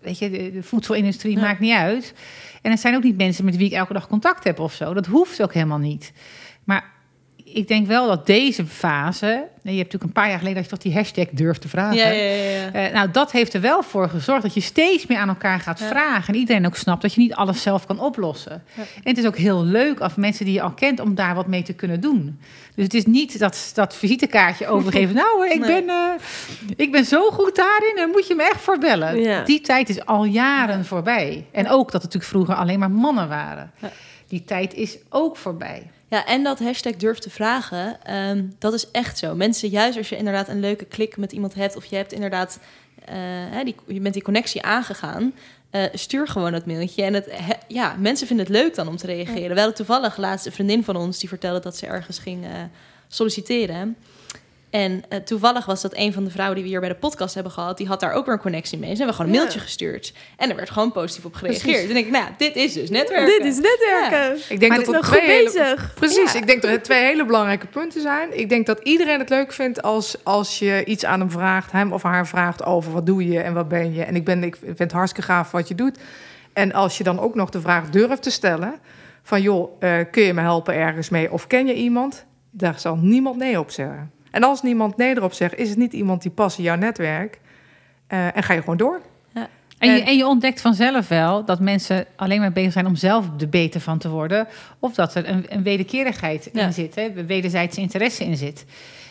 weet 0.00 0.18
je, 0.18 0.30
de, 0.30 0.52
de 0.52 0.62
voedselindustrie, 0.62 1.34
Ja. 1.36 1.40
maakt 1.42 1.60
niet 1.60 1.74
uit. 1.74 2.14
En 2.66 2.72
het 2.72 2.80
zijn 2.80 2.96
ook 2.96 3.02
niet 3.02 3.16
mensen 3.16 3.44
met 3.44 3.56
wie 3.56 3.66
ik 3.66 3.72
elke 3.72 3.92
dag 3.92 4.08
contact 4.08 4.44
heb 4.44 4.58
of 4.58 4.72
zo. 4.72 4.94
Dat 4.94 5.06
hoeft 5.06 5.42
ook 5.42 5.54
helemaal 5.54 5.78
niet. 5.78 6.12
Ik 7.56 7.68
denk 7.68 7.86
wel 7.86 8.06
dat 8.06 8.26
deze 8.26 8.66
fase, 8.66 9.26
je 9.26 9.36
hebt 9.62 9.76
natuurlijk 9.76 10.02
een 10.02 10.12
paar 10.12 10.28
jaar 10.28 10.38
geleden 10.38 10.54
dat 10.62 10.64
je 10.64 10.70
toch 10.70 10.84
die 10.84 10.94
hashtag 10.94 11.26
durft 11.30 11.60
te 11.60 11.68
vragen. 11.68 11.96
Ja, 11.96 12.08
ja, 12.08 12.32
ja. 12.32 12.72
Eh, 12.72 12.92
nou, 12.94 13.10
dat 13.10 13.32
heeft 13.32 13.54
er 13.54 13.60
wel 13.60 13.82
voor 13.82 14.08
gezorgd 14.08 14.42
dat 14.42 14.54
je 14.54 14.60
steeds 14.60 15.06
meer 15.06 15.18
aan 15.18 15.28
elkaar 15.28 15.60
gaat 15.60 15.80
vragen. 15.80 16.34
En 16.34 16.40
iedereen 16.40 16.66
ook 16.66 16.76
snapt 16.76 17.02
dat 17.02 17.14
je 17.14 17.20
niet 17.20 17.34
alles 17.34 17.62
zelf 17.62 17.86
kan 17.86 18.00
oplossen. 18.00 18.52
En 18.76 18.84
het 19.02 19.18
is 19.18 19.26
ook 19.26 19.36
heel 19.36 19.64
leuk 19.64 20.00
af 20.00 20.16
mensen 20.16 20.44
die 20.44 20.54
je 20.54 20.62
al 20.62 20.70
kent 20.72 21.00
om 21.00 21.14
daar 21.14 21.34
wat 21.34 21.46
mee 21.46 21.62
te 21.62 21.72
kunnen 21.72 22.00
doen. 22.00 22.40
Dus 22.74 22.84
het 22.84 22.94
is 22.94 23.06
niet 23.06 23.38
dat, 23.38 23.70
dat 23.74 23.96
visitekaartje 23.96 24.66
overgeven. 24.74 25.14
nou, 25.14 25.48
ik, 25.48 25.58
Nee. 25.58 25.82
ben, 25.82 25.88
eh, 25.88 26.76
ik 26.76 26.92
ben 26.92 27.04
zo 27.04 27.30
goed 27.30 27.56
daarin 27.56 27.96
en 27.96 28.10
moet 28.10 28.26
je 28.26 28.34
me 28.34 28.42
echt 28.42 28.60
voor 28.60 28.78
bellen. 28.78 29.20
Ja. 29.20 29.42
Die 29.42 29.60
tijd 29.60 29.88
is 29.88 30.06
al 30.06 30.24
jaren 30.24 30.84
voorbij. 30.84 31.46
En 31.52 31.68
ook 31.68 31.92
dat 31.92 32.02
het 32.02 32.12
natuurlijk 32.12 32.30
vroeger 32.30 32.54
alleen 32.54 32.78
maar 32.78 32.90
mannen 32.90 33.28
waren. 33.28 33.70
Die 34.28 34.44
tijd 34.44 34.74
is 34.74 34.98
ook 35.08 35.36
voorbij. 35.36 35.90
Ja, 36.08 36.26
en 36.26 36.42
dat 36.42 36.58
hashtag 36.58 36.96
durf 36.96 37.18
te 37.18 37.30
vragen, 37.30 38.04
ehm, 38.04 38.44
dat 38.58 38.72
is 38.72 38.90
echt 38.90 39.18
zo. 39.18 39.34
Mensen, 39.34 39.68
juist 39.68 39.98
als 39.98 40.08
je 40.08 40.16
inderdaad 40.16 40.48
een 40.48 40.60
leuke 40.60 40.84
klik 40.84 41.16
met 41.16 41.32
iemand 41.32 41.54
hebt... 41.54 41.76
of 41.76 41.84
je 41.84 41.96
hebt 41.96 42.12
inderdaad, 42.12 42.58
hè, 43.50 43.64
die, 43.64 43.74
je 43.86 44.00
bent 44.00 44.14
die 44.14 44.22
connectie 44.22 44.62
aangegaan... 44.62 45.34
eh, 45.70 45.82
stuur 45.92 46.28
gewoon 46.28 46.52
dat 46.52 46.66
mailtje. 46.66 47.02
En 47.02 47.14
het, 47.14 47.26
he- 47.30 47.58
ja, 47.68 47.94
mensen 47.98 48.26
vinden 48.26 48.46
het 48.46 48.54
leuk 48.54 48.74
dan 48.74 48.88
om 48.88 48.96
te 48.96 49.06
reageren. 49.06 49.48
We 49.54 49.56
hadden 49.58 49.74
toevallig 49.74 50.16
laatst 50.16 50.46
een 50.46 50.52
vriendin 50.52 50.84
van 50.84 50.96
ons... 50.96 51.18
die 51.18 51.28
vertelde 51.28 51.60
dat 51.60 51.76
ze 51.76 51.86
ergens 51.86 52.18
ging 52.18 52.44
eh, 52.44 52.50
solliciteren... 53.08 53.96
En 54.76 55.02
eh, 55.08 55.18
toevallig 55.18 55.66
was 55.66 55.82
dat 55.82 55.96
een 55.96 56.12
van 56.12 56.24
de 56.24 56.30
vrouwen 56.30 56.54
die 56.54 56.64
we 56.64 56.70
hier 56.70 56.80
bij 56.80 56.88
de 56.88 56.94
podcast 56.94 57.34
hebben 57.34 57.52
gehad, 57.52 57.76
die 57.76 57.86
had 57.86 58.00
daar 58.00 58.12
ook 58.12 58.24
weer 58.24 58.34
een 58.34 58.40
connectie 58.40 58.78
mee. 58.78 58.90
Ze 58.90 58.96
hebben 58.96 59.14
gewoon 59.14 59.30
een 59.30 59.36
Ja. 59.36 59.42
mailtje 59.42 59.60
gestuurd. 59.60 60.12
En 60.36 60.50
er 60.50 60.56
werd 60.56 60.70
gewoon 60.70 60.92
positief 60.92 61.24
op 61.24 61.34
gereageerd. 61.34 61.62
Precies. 61.64 61.92
Denk 61.92 62.06
ik, 62.06 62.12
nou, 62.12 62.24
ja, 62.24 62.30
dit 62.38 62.56
is 62.56 62.72
dus 62.72 62.90
netwerken. 62.90 63.26
Dit 63.42 63.44
is 63.52 63.58
netwerken. 63.60 64.36
Ik 64.48 64.60
denk 64.60 64.68
Maar 64.72 64.84
dat 64.84 64.88
is 64.88 64.94
nog 64.94 65.06
twee 65.06 65.20
goed 65.20 65.28
hele- 65.30 65.44
bezig. 65.44 65.94
Precies, 65.94 66.32
Ja. 66.32 66.38
ik 66.38 66.46
denk 66.46 66.62
dat 66.62 66.70
er 66.70 66.82
twee 66.82 67.04
hele 67.04 67.24
belangrijke 67.24 67.66
punten 67.66 68.00
zijn. 68.00 68.38
Ik 68.38 68.48
denk 68.48 68.66
dat 68.66 68.80
iedereen 68.82 69.18
het 69.18 69.28
leuk 69.28 69.52
vindt 69.52 69.82
als, 69.82 70.16
als 70.24 70.58
je 70.58 70.84
iets 70.84 71.04
aan 71.04 71.20
hem 71.20 71.30
vraagt, 71.30 71.72
hem 71.72 71.92
of 71.92 72.02
haar 72.02 72.26
vraagt 72.26 72.64
over 72.64 72.92
wat 72.92 73.06
doe 73.06 73.28
je 73.28 73.40
en 73.40 73.54
wat 73.54 73.68
ben 73.68 73.94
je. 73.94 74.02
En 74.04 74.16
ik, 74.16 74.24
ben, 74.24 74.42
ik 74.44 74.56
vind 74.64 74.78
het 74.78 74.92
hartstikke 74.92 75.30
gaaf 75.32 75.50
wat 75.50 75.68
je 75.68 75.74
doet. 75.74 75.98
En 76.52 76.72
als 76.72 76.98
je 76.98 77.04
dan 77.04 77.20
ook 77.20 77.34
nog 77.34 77.50
de 77.50 77.60
vraag 77.60 77.90
durft 77.90 78.22
te 78.22 78.30
stellen 78.30 78.74
van 79.22 79.42
joh, 79.42 79.72
eh, 79.82 79.98
kun 80.10 80.22
je 80.22 80.32
me 80.34 80.40
helpen 80.40 80.74
ergens 80.74 81.08
mee 81.08 81.32
of 81.32 81.46
ken 81.46 81.66
je 81.66 81.74
iemand? 81.74 82.24
Daar 82.50 82.80
zal 82.80 82.96
niemand 82.96 83.36
nee 83.36 83.58
op 83.58 83.70
zeggen. 83.70 84.10
En 84.36 84.42
als 84.42 84.62
niemand 84.62 84.96
nee 84.96 85.16
erop 85.16 85.32
zegt, 85.32 85.54
is 85.58 85.68
het 85.68 85.78
niet 85.78 85.92
iemand 85.92 86.22
die 86.22 86.30
past 86.30 86.58
in 86.58 86.64
jouw 86.64 86.76
netwerk. 86.76 87.40
Eh, 88.06 88.36
en 88.36 88.42
ga 88.42 88.52
je 88.54 88.60
gewoon 88.60 88.76
door. 88.76 89.00
En, 89.78 89.92
je, 89.94 90.00
En- 90.00 90.06
en 90.06 90.16
je 90.16 90.26
ontdekt 90.26 90.60
vanzelf 90.60 91.08
wel 91.08 91.44
dat 91.44 91.60
mensen 91.60 92.06
alleen 92.16 92.40
maar 92.40 92.52
bezig 92.52 92.72
zijn 92.72 92.86
om 92.86 92.96
zelf 92.96 93.24
er 93.40 93.48
beter 93.48 93.80
van 93.80 93.98
te 93.98 94.08
worden. 94.08 94.46
Of 94.78 94.94
dat 94.94 95.14
er 95.14 95.28
een, 95.28 95.44
een 95.48 95.62
wederkerigheid 95.62 96.50
Ja. 96.52 96.62
in 96.66 96.72
zit, 96.72 96.94
hè, 96.94 97.24
wederzijdse 97.26 97.80
interesse 97.80 98.24
in 98.24 98.36
zit. 98.36 98.64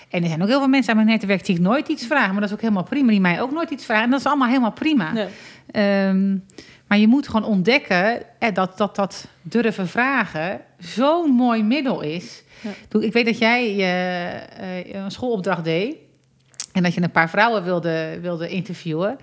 En 0.10 0.22
er 0.22 0.28
zijn 0.28 0.42
ook 0.42 0.48
heel 0.48 0.60
veel 0.60 0.68
mensen 0.68 0.90
aan 0.92 1.06
mijn 1.06 1.10
netwerk 1.18 1.46
die 1.46 1.56
ik 1.56 1.62
nooit 1.62 1.88
iets 1.88 2.06
vragen. 2.06 2.32
Maar 2.32 2.40
dat 2.40 2.50
is 2.50 2.56
ook 2.56 2.62
helemaal 2.62 2.84
prima. 2.84 3.10
Die 3.10 3.20
mij 3.20 3.42
ook 3.42 3.52
nooit 3.52 3.70
iets 3.70 3.86
vragen. 3.86 4.04
En 4.04 4.10
dat 4.10 4.20
is 4.20 4.26
allemaal 4.26 4.48
helemaal 4.48 4.72
prima. 4.72 5.12
Ja. 5.16 5.28
Ehm, 5.72 6.38
maar 6.88 6.98
je 6.98 7.08
moet 7.08 7.28
gewoon 7.28 7.48
ontdekken 7.48 8.22
dat, 8.54 8.78
dat 8.78 8.96
dat 8.96 9.28
durven 9.42 9.88
vragen 9.88 10.62
zo'n 10.80 11.32
mooi 11.32 11.64
middel 11.64 12.02
is. 12.02 12.44
Ja. 12.62 13.00
Ik 13.00 13.14
weet 13.14 13.26
dat 13.26 13.38
jij 13.38 13.66
eh, 13.66 14.80
eh, 14.80 15.04
een 15.04 15.12
schoolopdracht 15.12 15.64
deed. 15.64 15.96
En 16.72 16.84
dat 16.84 16.94
je 16.94 17.02
een 17.02 17.12
paar 17.12 17.30
vrouwen 17.30 17.64
wilde, 17.64 18.20
wilde 18.22 18.50
interviewen. 18.50 19.18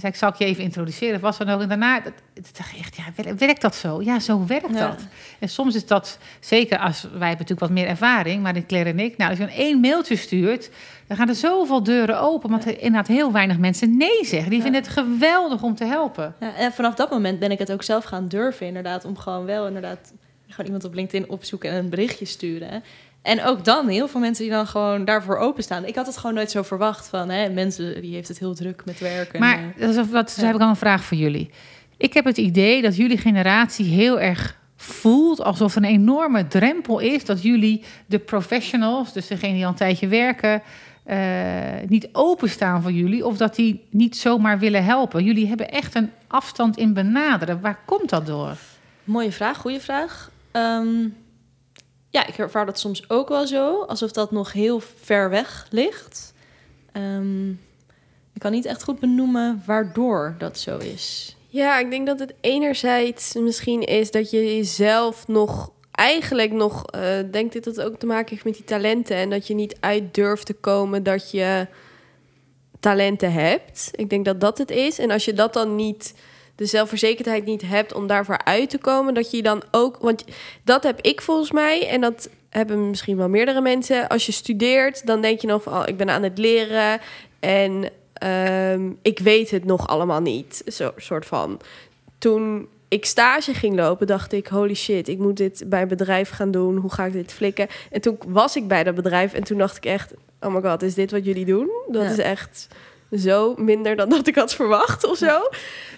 Zei 0.00 0.12
ik, 0.12 0.18
zal 0.18 0.28
ik 0.28 0.34
je 0.34 0.44
even 0.44 0.62
introduceren? 0.62 1.20
Was 1.20 1.38
dan 1.38 1.48
ook. 1.48 1.60
En 1.60 1.68
daarna 1.68 2.00
dat, 2.00 2.12
dacht 2.56 2.72
ik 2.72 2.78
echt, 2.78 2.96
ja, 2.96 3.34
werkt, 3.36 3.60
dat 3.60 3.74
zo? 3.74 4.02
Ja, 4.02 4.18
zo 4.20 4.46
werkt 4.46 4.74
Ja. 4.74 4.88
dat. 4.88 5.06
En 5.38 5.48
soms 5.48 5.74
is 5.74 5.86
dat, 5.86 6.18
zeker 6.40 6.78
als 6.78 7.02
wij 7.02 7.10
hebben 7.10 7.28
natuurlijk 7.28 7.60
wat 7.60 7.70
meer 7.70 7.86
ervaring, 7.86 8.42
maar 8.42 8.66
Claire 8.66 8.90
en 8.90 8.98
ik, 8.98 9.16
nou, 9.16 9.30
als 9.30 9.38
je 9.38 9.46
dan 9.46 9.54
één 9.54 9.80
mailtje 9.80 10.16
stuurt, 10.16 10.70
dan 11.06 11.16
gaan 11.16 11.28
er 11.28 11.34
zoveel 11.34 11.82
deuren 11.82 12.20
open, 12.20 12.50
want 12.50 12.64
er 12.64 12.76
inderdaad 12.80 13.06
heel 13.06 13.32
weinig 13.32 13.58
mensen 13.58 13.96
nee 13.96 14.24
zeggen. 14.24 14.50
Die 14.50 14.62
vinden 14.62 14.80
het 14.80 14.90
geweldig 14.90 15.62
om 15.62 15.74
te 15.74 15.84
helpen. 15.84 16.34
Ja, 16.40 16.54
en 16.54 16.72
vanaf 16.72 16.94
dat 16.94 17.10
moment 17.10 17.38
ben 17.38 17.50
ik 17.50 17.58
het 17.58 17.72
ook 17.72 17.82
zelf 17.82 18.04
gaan 18.04 18.28
durven, 18.28 18.66
inderdaad, 18.66 19.04
om 19.04 19.16
gewoon 19.16 19.44
wel 19.44 19.66
inderdaad 19.66 20.12
gewoon 20.48 20.66
iemand 20.66 20.84
op 20.84 20.94
LinkedIn 20.94 21.30
opzoeken 21.30 21.70
en 21.70 21.76
een 21.76 21.88
berichtje 21.90 22.24
sturen. 22.24 22.82
En 23.28 23.44
ook 23.44 23.64
dan 23.64 23.88
heel 23.88 24.08
veel 24.08 24.20
mensen 24.20 24.44
die 24.44 24.52
dan 24.52 24.66
gewoon 24.66 25.04
daarvoor 25.04 25.36
openstaan. 25.36 25.84
Ik 25.84 25.94
had 25.94 26.06
het 26.06 26.16
gewoon 26.16 26.34
nooit 26.34 26.50
zo 26.50 26.62
verwacht 26.62 27.08
van 27.08 27.28
hè, 27.28 27.48
mensen 27.48 28.00
die 28.00 28.14
heeft 28.14 28.28
het 28.28 28.38
heel 28.38 28.54
druk 28.54 28.82
met 28.84 28.98
werken. 28.98 29.40
Maar 29.40 29.58
En, 29.58 29.74
dat 29.78 29.88
is 29.88 30.10
wat, 30.10 30.26
dus 30.26 30.36
ja. 30.36 30.44
heb 30.44 30.54
ik 30.54 30.60
al 30.60 30.68
een 30.68 30.76
vraag 30.76 31.04
voor 31.04 31.16
jullie. 31.16 31.50
Ik 31.96 32.14
heb 32.14 32.24
het 32.24 32.36
idee 32.36 32.82
dat 32.82 32.96
jullie 32.96 33.18
generatie 33.18 33.84
heel 33.86 34.20
erg 34.20 34.58
voelt 34.76 35.42
alsof 35.42 35.76
er 35.76 35.82
een 35.82 35.88
enorme 35.88 36.46
drempel 36.46 36.98
is 36.98 37.24
dat 37.24 37.42
jullie 37.42 37.82
de 38.06 38.18
professionals, 38.18 39.12
dus 39.12 39.26
degene 39.26 39.52
die 39.52 39.64
al 39.64 39.70
een 39.70 39.76
tijdje 39.76 40.08
werken, 40.08 40.62
eh, 41.04 41.18
niet 41.88 42.08
openstaan 42.12 42.82
voor 42.82 42.92
jullie 42.92 43.26
of 43.26 43.36
dat 43.36 43.54
die 43.54 43.84
niet 43.90 44.16
zomaar 44.16 44.58
willen 44.58 44.84
helpen. 44.84 45.24
Jullie 45.24 45.46
hebben 45.46 45.70
echt 45.70 45.94
een 45.94 46.10
afstand 46.26 46.76
in 46.76 46.92
benaderen. 46.92 47.60
Waar 47.60 47.78
komt 47.84 48.08
dat 48.08 48.26
door? 48.26 48.56
Mooie 49.04 49.32
vraag, 49.32 49.56
goede 49.56 49.80
vraag. 49.80 50.30
Ehm, 50.50 51.08
ja, 52.10 52.26
ik 52.26 52.38
ervaar 52.38 52.66
dat 52.66 52.78
soms 52.78 53.10
ook 53.10 53.28
wel 53.28 53.46
zo, 53.46 53.82
alsof 53.82 54.12
dat 54.12 54.30
nog 54.30 54.52
heel 54.52 54.80
ver 54.80 55.30
weg 55.30 55.66
ligt. 55.70 56.34
Ehm, 56.92 57.50
ik 58.32 58.38
kan 58.38 58.52
niet 58.52 58.66
echt 58.66 58.82
goed 58.82 59.00
benoemen 59.00 59.62
waardoor 59.66 60.34
dat 60.38 60.58
zo 60.58 60.78
is. 60.78 61.36
Ja, 61.48 61.78
ik 61.78 61.90
denk 61.90 62.06
dat 62.06 62.18
het 62.18 62.34
enerzijds 62.40 63.34
misschien 63.34 63.82
is 63.82 64.10
dat 64.10 64.30
je 64.30 64.56
jezelf 64.56 65.28
nog 65.28 65.70
eigenlijk 65.90 66.52
nog 66.52 66.84
uh, 66.94 67.00
denkt 67.30 67.52
dit 67.52 67.64
dat 67.64 67.76
het 67.76 67.84
ook 67.84 67.98
te 67.98 68.06
maken 68.06 68.30
heeft 68.30 68.44
met 68.44 68.54
die 68.54 68.64
talenten 68.64 69.16
en 69.16 69.30
dat 69.30 69.46
je 69.46 69.54
niet 69.54 69.76
uit 69.80 70.14
durft 70.14 70.46
te 70.46 70.54
komen 70.54 71.02
dat 71.02 71.30
je 71.30 71.66
talenten 72.80 73.32
hebt. 73.32 73.88
Ik 73.92 74.10
denk 74.10 74.24
dat 74.24 74.40
dat 74.40 74.58
het 74.58 74.70
is. 74.70 74.98
En 74.98 75.10
als 75.10 75.24
je 75.24 75.32
dat 75.32 75.52
dan 75.52 75.74
niet 75.76 76.14
de 76.58 76.66
zelfverzekerdheid 76.66 77.44
niet 77.44 77.62
hebt 77.62 77.94
om 77.94 78.06
daarvoor 78.06 78.44
uit 78.44 78.70
te 78.70 78.78
komen, 78.78 79.14
dat 79.14 79.30
je 79.30 79.42
dan 79.42 79.62
ook, 79.70 79.96
want 80.00 80.24
dat 80.64 80.82
heb 80.82 81.00
ik 81.00 81.20
volgens 81.20 81.50
mij 81.50 81.88
en 81.88 82.00
dat 82.00 82.28
hebben 82.50 82.90
misschien 82.90 83.16
wel 83.16 83.28
meerdere 83.28 83.60
mensen. 83.60 84.08
Als 84.08 84.26
je 84.26 84.32
studeert, 84.32 85.06
dan 85.06 85.20
denk 85.20 85.40
je 85.40 85.46
nog 85.46 85.62
van, 85.62 85.72
oh, 85.72 85.82
ik 85.86 85.96
ben 85.96 86.10
aan 86.10 86.22
het 86.22 86.38
leren 86.38 87.00
en 87.40 87.90
um, 88.72 88.98
ik 89.02 89.18
weet 89.18 89.50
het 89.50 89.64
nog 89.64 89.88
allemaal 89.88 90.20
niet, 90.20 90.62
zo 90.66 90.92
soort 90.96 91.26
van. 91.26 91.60
Toen 92.18 92.68
ik 92.88 93.04
stage 93.04 93.54
ging 93.54 93.76
lopen, 93.76 94.06
dacht 94.06 94.32
ik: 94.32 94.46
holy 94.46 94.74
shit, 94.74 95.08
ik 95.08 95.18
moet 95.18 95.36
dit 95.36 95.64
bij 95.66 95.82
een 95.82 95.88
bedrijf 95.88 96.30
gaan 96.30 96.50
doen. 96.50 96.76
Hoe 96.76 96.92
ga 96.92 97.04
ik 97.04 97.12
dit 97.12 97.32
flikken? 97.32 97.66
En 97.90 98.00
toen 98.00 98.18
was 98.26 98.56
ik 98.56 98.68
bij 98.68 98.84
dat 98.84 98.94
bedrijf 98.94 99.32
en 99.32 99.44
toen 99.44 99.58
dacht 99.58 99.76
ik 99.76 99.84
echt: 99.84 100.12
oh 100.40 100.54
my 100.54 100.60
god, 100.60 100.82
is 100.82 100.94
dit 100.94 101.10
wat 101.10 101.24
jullie 101.24 101.44
doen? 101.44 101.70
Dat 101.88 102.10
is 102.10 102.18
echt 102.18 102.68
zo 103.12 103.54
minder 103.56 103.96
dan 103.96 104.08
dat 104.08 104.26
ik 104.26 104.34
had 104.34 104.54
verwacht 104.54 105.04
of 105.04 105.16
zo. 105.16 105.40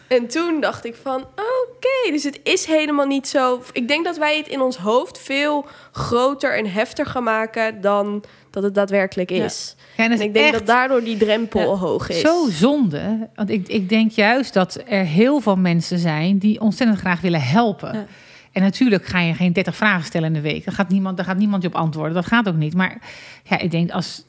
En 0.09 0.27
toen 0.27 0.61
dacht 0.61 0.85
ik 0.85 0.95
van, 1.03 1.21
oké, 1.21 2.11
dus 2.13 2.23
het 2.23 2.41
is 2.43 2.65
helemaal 2.65 3.07
niet 3.07 3.29
zo... 3.29 3.63
Ik 3.73 3.89
denk 3.89 4.05
dat 4.05 4.19
wij 4.19 4.37
het 4.37 4.49
in 4.49 4.61
ons 4.61 4.77
hoofd 4.77 5.19
veel 5.19 5.67
groter 5.93 6.57
en 6.57 6.73
heftiger 6.73 7.13
gaan 7.13 7.23
maken... 7.23 7.81
dan 7.81 8.25
dat 8.51 8.63
het 8.63 8.75
daadwerkelijk 8.75 9.31
is. 9.31 9.77
Ja. 9.97 10.05
en, 10.05 10.21
ik 10.21 10.35
denk 10.35 10.53
dat 10.53 10.67
daardoor 10.67 11.05
die 11.05 11.17
drempel 11.17 11.79
hoog 11.79 12.09
is. 12.09 12.21
Zo 12.21 12.49
zonde. 12.49 13.29
Want 13.35 13.51
ik, 13.51 13.69
ik 13.69 13.89
denk 13.89 14.11
juist 14.11 14.55
dat 14.55 14.83
er 14.87 15.05
heel 15.05 15.41
veel 15.41 15.57
mensen 15.57 15.99
zijn... 15.99 16.39
die 16.39 16.61
ontzettend 16.61 16.99
graag 16.99 17.21
willen 17.21 17.43
helpen. 17.43 18.09
En 18.53 18.63
natuurlijk 18.63 19.05
ga 19.05 19.21
je 19.21 19.35
geen 19.35 19.53
30 19.53 19.77
vragen 19.77 20.05
stellen 20.05 20.27
in 20.27 20.35
de 20.35 20.41
week. 20.41 20.65
Daar 20.65 20.75
gaat 20.75 20.89
niemand, 20.89 21.17
daar 21.17 21.27
gaat 21.27 21.39
niemand 21.39 21.63
je 21.63 21.69
op 21.69 21.75
antwoorden. 21.75 22.15
Dat 22.15 22.27
gaat 22.27 22.49
ook 22.49 22.55
niet. 22.55 22.75
Maar 22.75 22.99
ja, 23.45 23.59
ik 23.59 23.71
denk 23.71 23.91
als 23.91 24.25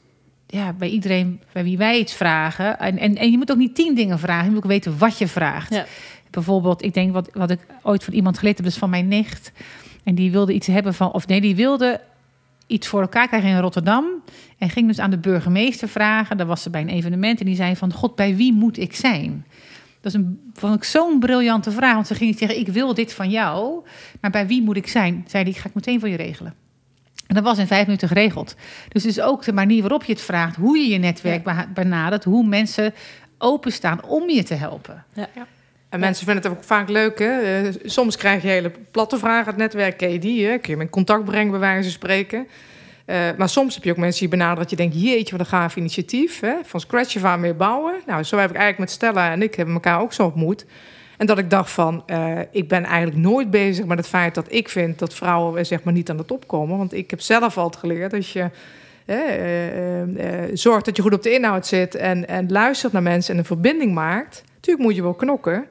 ja, 0.52 0.72
bij 0.72 0.88
iedereen 0.88 1.40
bij 1.52 1.64
wie 1.64 1.78
wij 1.78 1.98
iets 1.98 2.14
vragen. 2.14 2.78
En, 2.78 2.98
en, 2.98 3.16
en 3.16 3.30
je 3.30 3.36
moet 3.36 3.50
ook 3.50 3.56
niet 3.56 3.74
tien 3.74 3.94
dingen 3.94 4.18
vragen. 4.18 4.44
Je 4.44 4.50
moet 4.50 4.62
ook 4.62 4.70
weten 4.70 4.98
wat 4.98 5.18
je 5.18 5.28
vraagt. 5.28 5.74
Ja. 5.74 5.86
Bijvoorbeeld, 6.30 6.82
ik 6.82 6.94
denk 6.94 7.12
wat, 7.12 7.30
wat 7.32 7.50
ik 7.50 7.66
ooit 7.82 8.04
van 8.04 8.14
iemand 8.14 8.38
geleerd 8.38 8.56
heb, 8.56 8.66
dus 8.66 8.76
van 8.76 8.90
mijn 8.90 9.08
nicht. 9.08 9.52
En 10.04 10.14
die 10.14 10.30
wilde 10.30 10.52
iets 10.52 10.66
hebben 10.66 10.94
van, 10.94 11.12
of 11.12 11.26
nee, 11.26 11.40
die 11.40 11.56
wilde 11.56 12.00
iets 12.66 12.86
voor 12.86 13.00
elkaar 13.00 13.28
krijgen 13.28 13.50
in 13.50 13.58
Rotterdam. 13.58 14.04
En 14.58 14.70
ging 14.70 14.86
dus 14.86 14.98
aan 14.98 15.10
de 15.10 15.18
burgemeester 15.18 15.88
vragen. 15.88 16.36
Daar 16.36 16.46
was 16.46 16.62
ze 16.62 16.70
bij 16.70 16.80
een 16.80 16.88
evenement. 16.88 17.40
En 17.40 17.46
die 17.46 17.56
zei 17.56 17.76
van, 17.76 17.92
god, 17.92 18.14
bij 18.14 18.36
wie 18.36 18.52
moet 18.52 18.78
ik 18.78 18.94
zijn? 18.94 19.46
Dat 20.00 20.14
is 20.14 20.18
een, 20.18 20.50
vond 20.54 20.74
ik 20.74 20.84
zo'n 20.84 21.18
briljante 21.18 21.70
vraag. 21.70 21.94
Want 21.94 22.06
ze 22.06 22.14
ging 22.14 22.30
niet 22.30 22.38
zeggen, 22.38 22.58
ik 22.58 22.68
wil 22.68 22.94
dit 22.94 23.12
van 23.12 23.30
jou. 23.30 23.84
Maar 24.20 24.30
bij 24.30 24.46
wie 24.46 24.62
moet 24.62 24.76
ik 24.76 24.86
zijn? 24.86 25.24
Zei 25.26 25.44
die, 25.44 25.54
ga 25.54 25.68
ik 25.68 25.74
meteen 25.74 26.00
voor 26.00 26.08
je 26.08 26.16
regelen. 26.16 26.54
En 27.32 27.38
dat 27.42 27.46
was 27.46 27.58
in 27.58 27.66
vijf 27.66 27.86
minuten 27.86 28.08
geregeld. 28.08 28.54
Dus 28.88 29.02
het 29.02 29.12
is 29.12 29.20
ook 29.20 29.44
de 29.44 29.52
manier 29.52 29.80
waarop 29.80 30.04
je 30.04 30.12
het 30.12 30.22
vraagt, 30.22 30.56
hoe 30.56 30.78
je 30.78 30.88
je 30.88 30.98
netwerk 30.98 31.42
benadert, 31.74 32.24
hoe 32.24 32.46
mensen 32.46 32.94
openstaan 33.38 34.04
om 34.04 34.30
je 34.30 34.42
te 34.42 34.54
helpen. 34.54 35.04
Ja. 35.12 35.28
ja. 35.34 35.46
En 35.88 36.00
mensen 36.00 36.26
vinden 36.26 36.42
het 36.42 36.52
ook 36.52 36.64
vaak 36.64 36.88
leuk. 36.88 37.18
Hè? 37.18 37.40
Eh, 37.40 37.74
soms 37.84 38.16
krijg 38.16 38.42
je 38.42 38.48
hele 38.48 38.72
platte 38.90 39.18
vragen 39.18 39.46
het 39.46 39.56
netwerk. 39.56 39.96
Ken 39.96 40.12
je 40.12 40.18
die? 40.18 40.46
Hè? 40.46 40.58
Kun 40.58 40.70
je 40.70 40.76
me 40.76 40.82
in 40.82 40.90
contact 40.90 41.24
brengen, 41.24 41.50
bij 41.50 41.60
wijze 41.60 41.82
van 41.82 41.90
spreken. 41.90 42.46
Uh, 43.06 43.16
maar 43.36 43.48
soms 43.48 43.74
heb 43.74 43.84
je 43.84 43.90
ook 43.90 43.96
mensen 43.96 44.20
die 44.20 44.28
benaderen 44.28 44.58
dat 44.62 44.70
je 44.70 44.76
denkt... 44.76 45.00
jeetje, 45.00 45.36
wat 45.36 45.40
een 45.40 45.52
gaaf 45.52 45.76
initiatief. 45.76 46.40
Hè? 46.40 46.54
Van 46.64 46.80
scratch 46.80 47.16
af 47.16 47.24
aan 47.24 47.40
meer 47.40 47.56
bouwen. 47.56 47.94
Nou, 48.06 48.22
zo 48.22 48.36
heb 48.36 48.50
ik 48.50 48.56
eigenlijk 48.56 48.78
met 48.78 48.90
Stella 48.90 49.32
en 49.32 49.42
ik 49.42 49.54
hebben 49.54 49.74
elkaar 49.74 50.00
ook 50.00 50.12
zo 50.12 50.24
ontmoet. 50.24 50.64
En 51.22 51.28
dat 51.28 51.38
ik 51.38 51.50
dacht 51.50 51.70
van, 51.70 52.02
uh, 52.06 52.38
ik 52.50 52.68
ben 52.68 52.84
eigenlijk 52.84 53.16
nooit 53.16 53.50
bezig 53.50 53.84
met 53.84 53.98
het 53.98 54.06
feit 54.06 54.34
dat 54.34 54.52
ik 54.52 54.68
vind 54.68 54.98
dat 54.98 55.14
vrouwen 55.14 55.58
eh, 55.58 55.64
zeg 55.64 55.82
maar 55.82 55.92
niet 55.92 56.10
aan 56.10 56.16
de 56.16 56.24
top 56.24 56.46
komen. 56.46 56.78
Want 56.78 56.92
ik 56.92 57.10
heb 57.10 57.20
zelf 57.20 57.58
altijd 57.58 57.80
geleerd, 57.80 58.12
als 58.12 58.32
je 58.32 58.50
uh, 59.06 60.50
zorgt 60.52 60.84
dat 60.84 60.96
je 60.96 61.02
goed 61.02 61.12
op 61.12 61.22
de 61.22 61.32
inhoud 61.32 61.66
zit 61.66 61.94
en, 61.94 62.28
en 62.28 62.50
luistert 62.50 62.92
naar 62.92 63.02
mensen 63.02 63.32
en 63.32 63.38
een 63.38 63.44
verbinding 63.44 63.94
maakt. 63.94 64.44
Natuurlijk 64.54 64.84
moet 64.84 64.96
je 64.96 65.02
wel 65.02 65.14
knokken. 65.14 65.66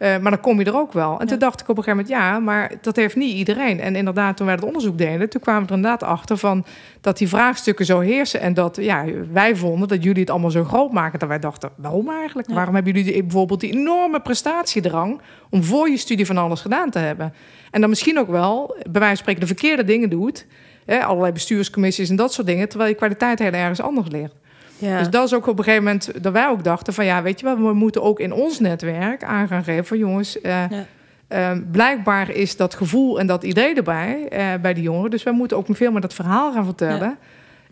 Eh, 0.00 0.18
maar 0.18 0.30
dan 0.30 0.40
kom 0.40 0.58
je 0.58 0.64
er 0.64 0.76
ook 0.76 0.92
wel. 0.92 1.20
En 1.20 1.26
toen 1.26 1.38
dacht 1.38 1.60
ik 1.60 1.68
op 1.68 1.76
een 1.76 1.82
gegeven 1.82 2.06
moment, 2.06 2.22
ja, 2.22 2.38
maar 2.38 2.72
dat 2.80 2.96
heeft 2.96 3.16
niet 3.16 3.34
iedereen. 3.34 3.80
En 3.80 3.96
inderdaad, 3.96 4.36
toen 4.36 4.46
wij 4.46 4.54
het 4.54 4.64
onderzoek 4.64 4.98
deden, 4.98 5.28
toen 5.28 5.40
kwamen 5.40 5.62
we 5.62 5.68
er 5.68 5.74
inderdaad 5.74 6.02
achter 6.02 6.36
van 6.36 6.64
dat 7.00 7.18
die 7.18 7.28
vraagstukken 7.28 7.84
zo 7.84 7.98
heersen. 7.98 8.40
En 8.40 8.54
dat 8.54 8.76
ja, 8.76 9.04
wij 9.32 9.56
vonden 9.56 9.88
dat 9.88 10.02
jullie 10.02 10.20
het 10.20 10.30
allemaal 10.30 10.50
zo 10.50 10.64
groot 10.64 10.92
maken. 10.92 11.18
Dat 11.18 11.28
wij 11.28 11.38
dachten, 11.38 11.70
waarom 11.76 12.10
eigenlijk? 12.10 12.48
Waarom 12.48 12.74
hebben 12.74 12.92
jullie 12.94 13.22
bijvoorbeeld 13.22 13.60
die 13.60 13.72
enorme 13.72 14.20
prestatiedrang 14.20 15.20
om 15.50 15.64
voor 15.64 15.88
je 15.88 15.96
studie 15.96 16.26
van 16.26 16.36
alles 16.36 16.60
gedaan 16.60 16.90
te 16.90 16.98
hebben? 16.98 17.34
En 17.70 17.80
dan 17.80 17.90
misschien 17.90 18.18
ook 18.18 18.28
wel, 18.28 18.76
bij 18.82 19.00
wijze 19.00 19.06
van 19.06 19.16
spreken, 19.16 19.40
de 19.40 19.46
verkeerde 19.46 19.84
dingen 19.84 20.10
doet. 20.10 20.46
Hè, 20.84 21.04
allerlei 21.04 21.32
bestuurscommissies 21.32 22.10
en 22.10 22.16
dat 22.16 22.32
soort 22.32 22.46
dingen. 22.46 22.68
Terwijl 22.68 22.90
je 22.90 22.96
kwaliteit 22.96 23.38
heel 23.38 23.52
ergens 23.52 23.80
anders 23.80 24.08
ligt. 24.08 24.34
Ja. 24.80 24.98
Dus 24.98 25.10
dat 25.10 25.26
is 25.26 25.34
ook 25.34 25.46
op 25.46 25.58
een 25.58 25.64
gegeven 25.64 25.84
moment 25.84 26.22
dat 26.22 26.32
wij 26.32 26.48
ook 26.48 26.64
dachten 26.64 26.94
van 26.94 27.04
ja, 27.04 27.22
weet 27.22 27.40
je 27.40 27.46
wel, 27.46 27.56
we 27.56 27.72
moeten 27.72 28.02
ook 28.02 28.20
in 28.20 28.32
ons 28.32 28.58
netwerk 28.58 29.24
aan 29.24 29.48
gaan 29.48 29.64
geven 29.64 29.84
van 29.84 29.98
jongens, 29.98 30.38
uh, 30.42 31.52
blijkbaar 31.70 32.30
is 32.30 32.56
dat 32.56 32.74
gevoel 32.74 33.18
en 33.18 33.26
dat 33.26 33.42
idee 33.42 33.74
erbij 33.74 34.28
uh, 34.32 34.60
bij 34.62 34.74
die 34.74 34.82
jongeren. 34.82 35.10
Dus 35.10 35.22
wij 35.22 35.32
moeten 35.32 35.56
ook 35.56 35.66
veel 35.70 35.92
meer 35.92 36.00
dat 36.00 36.14
verhaal 36.14 36.52
gaan 36.52 36.64
vertellen. 36.64 37.18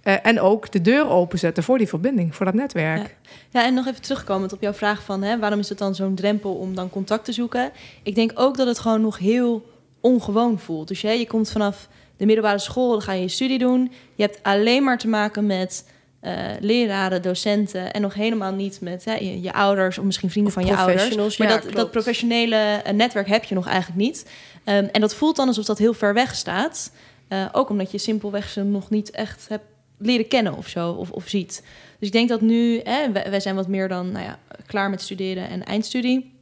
Ja. 0.03 0.23
en 0.23 0.41
ook 0.41 0.71
de 0.71 0.81
deur 0.81 1.09
openzetten 1.09 1.63
voor 1.63 1.79
die 1.79 1.89
verbinding, 1.89 2.35
voor 2.35 2.47
dat 2.47 2.55
netwerk. 2.55 2.99
Ja, 2.99 3.61
ja 3.61 3.67
en 3.67 3.75
nog 3.75 3.87
even 3.87 4.03
terugkomend 4.03 4.53
op 4.53 4.63
jouw 4.63 4.73
vraag 4.73 5.03
van 5.03 5.23
hè, 5.23 5.39
waarom 5.39 5.59
is 5.59 5.69
het 5.69 5.79
dan 5.79 5.95
zo'n 5.95 6.15
drempel 6.15 6.55
om 6.55 6.75
dan 6.75 6.91
contact 6.91 7.25
te 7.25 7.33
zoeken? 7.33 7.71
Ik 8.03 8.15
denk 8.15 8.31
ook 8.35 8.57
dat 8.57 8.67
het 8.67 8.79
gewoon 8.79 9.01
nog 9.01 9.19
heel 9.19 9.67
ongewoon 10.01 10.59
voelt. 10.59 10.89
Dus 10.89 11.03
hè, 11.03 11.11
je 11.11 11.27
komt 11.27 11.51
vanaf 11.51 11.89
de 12.17 12.27
middelbare 12.27 12.59
school, 12.59 12.91
dan 12.91 13.03
ga 13.03 13.13
je 13.13 13.21
je 13.21 13.29
studie 13.29 13.59
doen. 13.59 13.93
Je 14.15 14.23
hebt 14.23 14.43
alleen 14.43 14.85
maar 14.85 14.99
te 14.99 15.09
maken 15.09 15.47
met 15.47 15.85
uh, 16.23 16.33
leraren, 16.61 17.23
docenten 17.23 17.93
en 17.93 18.01
nog 18.01 18.15
helemaal 18.15 18.53
niet 18.53 18.81
met 18.81 19.05
hè, 19.05 19.15
je, 19.15 19.53
ouders 19.53 19.99
of 19.99 20.05
misschien 20.05 20.31
vrienden 20.31 20.53
van 20.53 20.67
je 20.67 20.77
ouders. 20.77 21.37
Maar 21.37 21.49
dat, 21.49 21.73
dat 21.73 21.91
professionele 21.91 22.57
eh, 22.57 22.93
netwerk 22.93 23.29
heb 23.29 23.45
je 23.45 23.55
nog 23.55 23.67
eigenlijk 23.67 24.01
niet. 24.01 24.31
Um, 24.65 24.85
en 24.85 25.01
dat 25.01 25.15
voelt 25.15 25.37
dan 25.37 25.47
alsof 25.47 25.65
dat 25.65 25.79
heel 25.79 25.95
ver 25.95 26.15
weg 26.15 26.35
staat. 26.35 26.93
Uh, 27.29 27.47
ook 27.53 27.69
omdat 27.69 27.91
je 27.91 27.99
simpelweg 27.99 28.49
ze 28.49 28.63
nog 28.63 28.91
niet 28.91 29.11
echt 29.11 29.49
hebt 29.49 29.65
leren 29.99 30.29
kennen 30.29 30.57
of 30.57 30.69
zo, 30.69 30.91
of, 30.91 31.11
of 31.11 31.29
ziet. 31.29 31.63
Dus 31.99 32.09
ik 32.09 32.13
denk 32.13 32.29
dat 32.29 32.41
nu, 32.41 32.81
hè, 32.85 33.13
wij, 33.13 33.31
wij 33.31 33.41
zijn 33.41 33.55
wat 33.55 33.69
meer 33.69 33.89
dan 33.89 34.13
nou 34.13 34.25
ja, 34.25 34.39
klaar 34.67 34.91
met 34.91 35.03
studeren 35.03 35.49
en 35.49 35.65
eindstudie. 35.65 36.33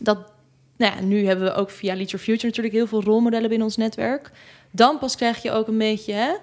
Dat, 0.00 0.18
nou 0.76 0.94
ja, 0.96 1.02
nu 1.02 1.26
hebben 1.26 1.44
we 1.44 1.54
ook 1.54 1.70
via 1.70 1.94
Lead 1.94 2.10
Your 2.10 2.24
Future 2.24 2.46
natuurlijk 2.46 2.74
heel 2.74 2.86
veel 2.86 3.02
rolmodellen 3.02 3.48
binnen 3.48 3.66
ons 3.66 3.76
netwerk. 3.76 4.30
Dan 4.70 4.98
pas 4.98 5.16
krijg 5.16 5.42
je 5.42 5.50
ook 5.50 5.68
een 5.68 5.78
beetje, 5.78 6.12
hè, 6.12 6.34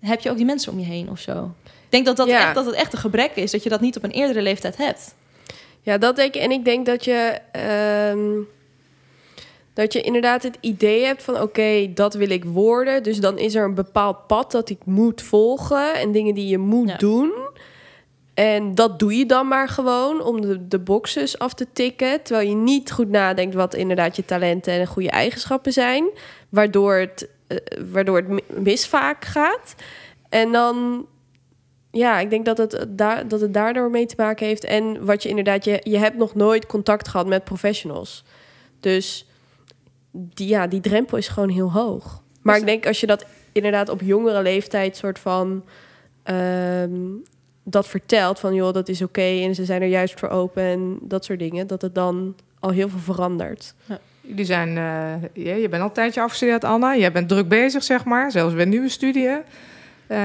heb 0.00 0.20
je 0.20 0.30
ook 0.30 0.36
die 0.36 0.46
mensen 0.46 0.72
om 0.72 0.78
je 0.78 0.84
heen 0.84 1.10
of 1.10 1.18
zo 1.18 1.54
denk 1.94 2.06
dat, 2.06 2.16
dat, 2.16 2.28
echt, 2.28 2.54
dat 2.54 2.66
het 2.66 2.74
echt 2.74 2.92
een 2.92 2.98
gebrek 2.98 3.30
is, 3.34 3.50
dat 3.50 3.62
je 3.62 3.68
dat 3.68 3.80
niet 3.80 3.96
op 3.96 4.04
een 4.04 4.10
eerdere 4.10 4.42
leeftijd 4.42 4.76
hebt. 4.76 5.14
Ja, 5.82 5.98
dat 5.98 6.16
denk 6.16 6.34
ik. 6.34 6.42
En 6.42 6.50
ik 6.50 6.64
denk 6.64 6.86
dat 6.86 7.04
je, 7.04 7.38
ehm, 7.52 8.28
dat 9.72 9.92
je 9.92 10.00
inderdaad 10.00 10.42
het 10.42 10.58
idee 10.60 11.04
hebt 11.04 11.22
van... 11.22 11.40
oké, 11.40 11.92
dat 11.94 12.14
wil 12.14 12.30
ik 12.30 12.44
worden. 12.44 13.02
Dus 13.02 13.18
dan 13.18 13.38
is 13.38 13.54
er 13.54 13.64
een 13.64 13.74
bepaald 13.74 14.26
pad 14.26 14.50
dat 14.50 14.70
ik 14.70 14.78
moet 14.84 15.22
volgen... 15.22 15.94
en 15.94 16.12
dingen 16.12 16.34
die 16.34 16.48
je 16.48 16.58
moet 16.58 16.98
doen... 16.98 17.32
En 18.34 18.74
dat 18.74 18.98
doe 18.98 19.16
je 19.16 19.26
dan 19.26 19.48
maar 19.48 19.68
gewoon 19.68 20.22
om 20.22 20.40
de, 20.40 20.68
de 20.68 20.78
boxes 20.78 21.38
af 21.38 21.54
te 21.54 21.66
tikken. 21.72 22.22
Terwijl 22.22 22.48
je 22.48 22.54
niet 22.54 22.92
goed 22.92 23.08
nadenkt 23.08 23.54
wat 23.54 23.74
inderdaad 23.74 24.16
je 24.16 24.24
talenten 24.24 24.72
en 24.72 24.86
goede 24.86 25.10
eigenschappen 25.10 25.72
zijn. 25.72 26.10
Waardoor 26.48 26.94
het, 26.94 27.28
uh, 27.48 27.58
waardoor 27.92 28.16
het 28.16 28.58
misvaak 28.58 29.24
gaat. 29.24 29.74
En 30.28 30.52
dan 30.52 31.06
ja, 31.94 32.18
ik 32.18 32.30
denk 32.30 32.44
dat 32.44 32.58
het, 32.58 32.86
daar, 32.88 33.28
dat 33.28 33.40
het 33.40 33.54
daardoor 33.54 33.90
mee 33.90 34.06
te 34.06 34.14
maken 34.16 34.46
heeft. 34.46 34.64
En 34.64 35.04
wat 35.04 35.22
je 35.22 35.28
inderdaad, 35.28 35.64
je, 35.64 35.80
je 35.82 35.98
hebt 35.98 36.16
nog 36.16 36.34
nooit 36.34 36.66
contact 36.66 37.08
gehad 37.08 37.26
met 37.26 37.44
professionals. 37.44 38.24
Dus 38.80 39.28
die, 40.10 40.48
ja, 40.48 40.66
die 40.66 40.80
drempel 40.80 41.16
is 41.16 41.28
gewoon 41.28 41.48
heel 41.48 41.72
hoog. 41.72 42.22
Maar 42.42 42.56
ik 42.56 42.66
denk 42.66 42.86
als 42.86 43.00
je 43.00 43.06
dat 43.06 43.26
inderdaad 43.52 43.88
op 43.88 44.00
jongere 44.00 44.42
leeftijd 44.42 44.96
soort 44.96 45.18
van 45.18 45.64
ehm, 46.22 46.92
dat 47.62 47.88
vertelt 47.88 48.40
van 48.40 48.54
joh, 48.54 48.72
dat 48.72 48.88
is 48.88 49.02
oké 49.02 49.40
en 49.42 49.54
ze 49.54 49.64
zijn 49.64 49.82
er 49.82 49.88
juist 49.88 50.20
voor 50.20 50.28
open 50.28 50.62
en 50.62 50.98
dat 51.00 51.24
soort 51.24 51.38
dingen, 51.38 51.66
dat 51.66 51.82
het 51.82 51.94
dan 51.94 52.36
al 52.60 52.70
heel 52.70 52.88
veel 52.88 53.14
verandert. 53.14 53.74
Ja. 53.84 53.98
Jullie 54.20 54.44
zijn, 54.44 54.76
uh, 54.76 55.12
je, 55.32 55.54
je 55.54 55.68
bent 55.68 55.82
al 55.82 55.88
een 55.88 55.94
tijdje 55.94 56.20
afgestudeerd, 56.20 56.64
Anna. 56.64 56.92
Je 56.92 57.10
bent 57.10 57.28
druk 57.28 57.48
bezig, 57.48 57.82
zeg 57.82 58.04
maar, 58.04 58.30
zelfs 58.30 58.54
bij 58.54 58.64
nieuwe 58.64 58.88
studie. 58.88 59.28
Eh, 60.06 60.18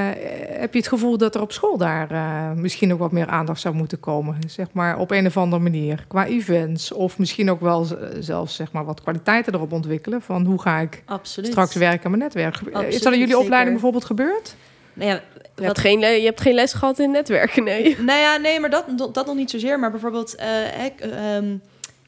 heb 0.60 0.74
je 0.74 0.80
het 0.80 0.88
gevoel 0.88 1.18
dat 1.18 1.36
er 1.36 1.42
op 1.42 1.52
school 1.52 1.78
daar 1.78 2.12
eh, 2.12 2.52
misschien 2.52 2.94
ook 2.94 3.00
wat 3.00 3.12
meer 3.12 3.28
aandacht 3.28 3.62
zou 3.62 3.76
moeten 3.76 4.00
komen? 4.00 4.38
Zeg 4.48 4.68
maar 4.72 4.98
op 4.98 5.12
een 5.12 5.26
of 5.26 5.38
andere 5.38 5.62
manier. 5.62 6.06
Qua 6.08 6.26
events. 6.26 6.92
Of 6.92 7.18
misschien 7.18 7.52
ook 7.52 7.62
wel 7.62 7.88
zelfs 8.20 8.56
zeg 8.56 8.72
maar, 8.72 8.86
wat 8.86 9.02
kwaliteiten 9.02 9.54
erop 9.54 9.72
ontwikkelen. 9.72 10.22
Van 10.22 10.46
hoe 10.46 10.62
ga 10.62 10.80
ik 10.80 11.04
Absoluut. 11.06 11.52
straks 11.52 11.76
werken 11.76 12.06
aan 12.06 12.12
mijn 12.12 12.24
netwerk? 12.24 12.60
Is 12.88 13.02
dat 13.02 13.14
in 13.14 13.20
jullie 13.20 13.38
opleiding 13.38 13.72
bijvoorbeeld 13.72 14.06
gebeurd? 14.06 14.56
Nou 14.94 15.12
ja, 15.12 15.22
Je, 15.56 15.64
hebt 15.64 15.80
geen, 15.80 16.00
je 16.00 16.26
hebt 16.26 16.42
geen 16.42 16.54
les 16.54 16.74
gehad 16.74 17.00
in 17.00 17.12
netwerken, 17.12 17.64
nee. 17.64 17.98
Nou 18.06 18.20
ja, 18.20 18.38
nee, 18.38 18.60
maar 18.60 18.70
dat, 18.70 18.86
dat 19.14 19.26
nog 19.26 19.36
niet 19.36 19.50
zozeer. 19.50 19.80
Maar 19.80 19.92
bijvoorbeeld, 19.92 20.36
eh, 20.36 20.86
ehm, 21.00 21.58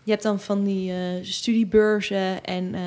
je 0.03 0.11
hebt 0.11 0.23
dan 0.23 0.39
van 0.39 0.63
die 0.63 0.91
eh, 0.91 0.97
studiebeurzen 1.21 2.43
en 2.43 2.75
eh, 2.75 2.81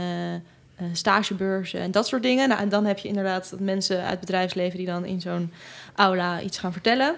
eh, 0.77 0.87
stagebeurzen 0.93 1.81
en 1.81 1.91
dat 1.91 2.07
soort 2.07 2.23
dingen. 2.23 2.49
Nou, 2.49 2.61
en 2.61 2.69
dan 2.69 2.85
heb 2.85 2.99
je 2.99 3.09
inderdaad 3.09 3.51
dat 3.51 3.61
mensen 3.61 4.01
uit 4.01 4.11
het 4.11 4.21
bedrijfsleven 4.21 4.79
die 4.79 4.87
dan 4.87 5.05
in 5.05 5.21
zo'n 5.21 5.53
aula 5.95 6.41
iets 6.41 6.59
gaan 6.59 6.73
vertellen. 6.73 7.15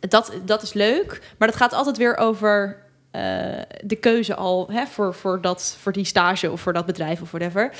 Dat, 0.00 0.32
dat 0.44 0.62
is 0.62 0.72
leuk, 0.72 1.20
maar 1.38 1.48
dat 1.48 1.56
gaat 1.56 1.72
altijd 1.72 1.96
weer 1.96 2.16
over 2.16 2.82
eh, 3.10 3.22
de 3.84 3.96
keuze 3.96 4.34
al 4.34 4.68
hè, 4.70 4.86
voor, 4.86 5.14
voor, 5.14 5.40
dat, 5.40 5.76
voor 5.80 5.92
die 5.92 6.04
stage 6.04 6.50
of 6.50 6.60
voor 6.60 6.72
dat 6.72 6.86
bedrijf 6.86 7.20
of 7.20 7.30
whatever. 7.30 7.72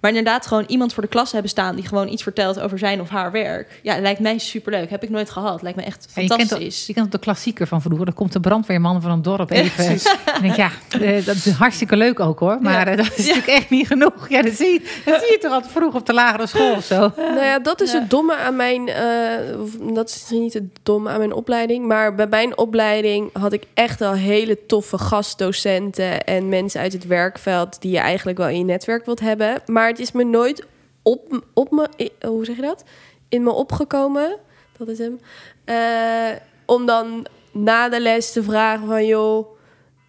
Maar 0.00 0.10
inderdaad, 0.10 0.46
gewoon 0.46 0.64
iemand 0.66 0.92
voor 0.94 1.02
de 1.02 1.08
klas 1.08 1.32
hebben 1.32 1.50
staan 1.50 1.74
die 1.76 1.86
gewoon 1.86 2.08
iets 2.08 2.22
vertelt 2.22 2.60
over 2.60 2.78
zijn 2.78 3.00
of 3.00 3.08
haar 3.08 3.30
werk. 3.32 3.80
Ja, 3.82 4.00
lijkt 4.00 4.20
mij 4.20 4.38
superleuk. 4.38 4.90
Heb 4.90 5.02
ik 5.02 5.10
nooit 5.10 5.30
gehad. 5.30 5.62
Lijkt 5.62 5.78
me 5.78 5.84
echt 5.84 6.08
En 6.14 6.22
je 6.22 6.28
kent, 6.28 6.40
fantastisch. 6.40 6.86
je 6.86 6.92
kent 6.92 7.06
ook 7.06 7.12
de 7.12 7.18
klassieker 7.18 7.66
van 7.66 7.82
vroeger. 7.82 8.04
Dan 8.04 8.14
komt 8.14 8.32
de 8.32 8.40
brandweerman 8.40 9.02
van 9.02 9.10
een 9.10 9.22
dorp 9.22 9.50
even. 9.50 9.84
en 9.84 9.94
ik 9.94 10.40
denk, 10.40 10.54
ja, 10.56 10.70
eh, 11.00 11.24
dat 11.26 11.34
is 11.36 11.50
hartstikke 11.50 11.96
leuk 11.96 12.20
ook 12.20 12.38
hoor. 12.38 12.58
Maar 12.60 12.86
eh, 12.88 12.96
dat 12.96 13.06
is 13.06 13.16
natuurlijk 13.16 13.46
echt 13.46 13.70
niet 13.70 13.86
genoeg. 13.86 14.28
Ja, 14.28 14.42
dat 14.42 14.52
zie, 14.52 14.72
je, 14.72 15.00
dat 15.04 15.20
zie 15.22 15.30
je 15.32 15.38
toch 15.40 15.52
altijd 15.52 15.72
vroeg 15.72 15.94
op 15.94 16.06
de 16.06 16.12
lagere 16.12 16.46
school 16.46 16.74
of 16.76 16.84
zo. 16.84 17.12
Nou 17.16 17.44
ja, 17.44 17.58
dat 17.58 17.80
is 17.80 17.92
Ja. 17.92 17.98
het 18.00 18.10
domme 18.10 18.36
aan 18.36 18.56
mijn... 18.56 18.88
eh, 18.88 19.60
of 19.60 19.70
dat 19.94 20.08
is 20.08 20.26
niet 20.30 20.54
het 20.54 20.64
domme 20.82 21.10
aan 21.10 21.18
mijn 21.18 21.32
opleiding. 21.32 21.86
Maar 21.86 22.14
bij 22.14 22.26
mijn 22.26 22.58
opleiding 22.58 23.30
had 23.32 23.52
ik 23.52 23.62
echt 23.74 24.00
al 24.00 24.12
hele 24.12 24.58
toffe 24.66 24.98
gastdocenten... 24.98 26.24
en 26.24 26.48
mensen 26.48 26.80
uit 26.80 26.92
het 26.92 27.06
werkveld 27.06 27.80
die 27.80 27.90
je 27.90 27.98
eigenlijk 27.98 28.38
wel 28.38 28.48
in 28.48 28.58
je 28.58 28.64
netwerk 28.64 29.04
wilt 29.04 29.20
hebben. 29.20 29.62
Maar 29.66 29.88
het 29.90 29.98
is 29.98 30.12
me 30.12 30.24
nooit 30.24 30.66
op, 31.02 31.44
op 31.54 31.70
me... 31.70 31.88
i- 31.98 32.26
Hoe 32.26 32.44
zeg 32.44 32.56
je 32.56 32.62
dat? 32.62 32.84
In 33.28 33.42
me 33.42 33.50
opgekomen. 33.50 34.36
Dat 34.78 34.88
is 34.88 34.98
hem. 34.98 35.20
Eh, 35.64 36.30
om 36.66 36.86
dan 36.86 37.26
na 37.52 37.88
de 37.88 38.00
les 38.00 38.32
te 38.32 38.42
vragen 38.42 38.86
van... 38.86 39.06
joh... 39.06 39.46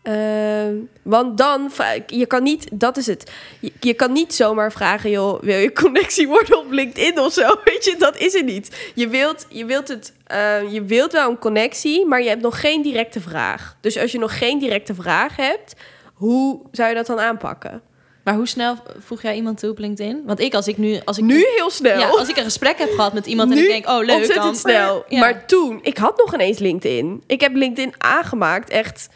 eh, 0.03 0.67
want 1.03 1.37
dan, 1.37 1.71
je 2.07 2.25
kan 2.25 2.43
niet, 2.43 2.67
dat 2.71 2.97
is 2.97 3.05
het. 3.07 3.31
Je, 3.59 3.71
je 3.79 3.93
kan 3.93 4.11
niet 4.11 4.33
zomaar 4.33 4.71
vragen, 4.71 5.09
joh, 5.09 5.41
wil 5.41 5.57
je 5.57 5.73
connectie 5.73 6.27
worden 6.27 6.59
op 6.59 6.71
LinkedIn 6.71 7.19
of 7.19 7.33
zo? 7.33 7.47
Weet 7.63 7.85
je, 7.85 7.95
dat 7.97 8.17
is 8.17 8.33
het 8.33 8.45
niet. 8.45 8.91
Je 8.95 9.07
wilt, 9.07 9.45
je 9.49 9.65
wilt, 9.65 9.87
het, 9.87 10.13
eh, 10.25 10.71
je 10.73 10.83
wilt 10.83 11.11
wel 11.11 11.29
een 11.29 11.39
connectie, 11.39 12.05
maar 12.05 12.21
je 12.21 12.29
hebt 12.29 12.41
nog 12.41 12.59
geen 12.59 12.81
directe 12.81 13.21
vraag. 13.21 13.77
Dus 13.81 13.97
als 13.97 14.11
je 14.11 14.19
nog 14.19 14.37
geen 14.37 14.59
directe 14.59 14.93
vraag 14.95 15.35
hebt, 15.35 15.73
hoe 16.13 16.61
zou 16.71 16.89
je 16.89 16.95
dat 16.95 17.05
dan 17.05 17.19
aanpakken? 17.19 17.81
Maar 18.23 18.35
hoe 18.35 18.47
snel 18.47 18.75
voeg 18.99 19.21
jij 19.21 19.35
iemand 19.35 19.59
toe 19.59 19.69
op 19.69 19.77
LinkedIn? 19.77 20.21
Want 20.25 20.39
ik, 20.39 20.53
als 20.53 20.67
ik 20.67 20.77
nu... 20.77 20.99
Als 21.05 21.17
ik 21.17 21.23
Nu 21.23 21.45
heel 21.55 21.69
snel. 21.69 21.99
Ja, 21.99 22.09
als 22.09 22.29
ik 22.29 22.37
een 22.37 22.43
gesprek 22.43 22.77
heb 22.77 22.89
gehad 22.89 23.13
met 23.13 23.25
iemand 23.25 23.51
en 23.51 23.57
ik 23.57 23.67
denk, 23.67 23.87
oh 23.87 23.97
leuk, 23.97 24.15
Ontzettend 24.15 24.43
dan... 24.43 24.55
snel. 24.55 25.03
Ja. 25.07 25.19
Maar 25.19 25.45
toen, 25.45 25.79
ik 25.81 25.97
had 25.97 26.17
nog 26.17 26.33
ineens 26.33 26.59
LinkedIn. 26.59 27.23
Ik 27.27 27.41
heb 27.41 27.55
LinkedIn 27.55 27.93
aangemaakt 27.97 28.69
echt 28.69 29.09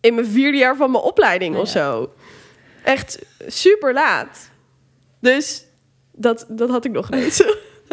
in 0.00 0.14
mijn 0.14 0.26
vierde 0.26 0.58
jaar 0.58 0.76
van 0.76 0.90
mijn 0.90 1.02
opleiding 1.02 1.56
of 1.56 1.68
zo. 1.68 2.12
Echt 2.84 3.18
super 3.46 3.92
laat. 3.92 4.50
Dus 5.20 5.64
dat, 6.12 6.46
dat 6.48 6.70
had 6.70 6.84
ik 6.84 6.92
nog 6.92 7.10
ineens. 7.10 7.42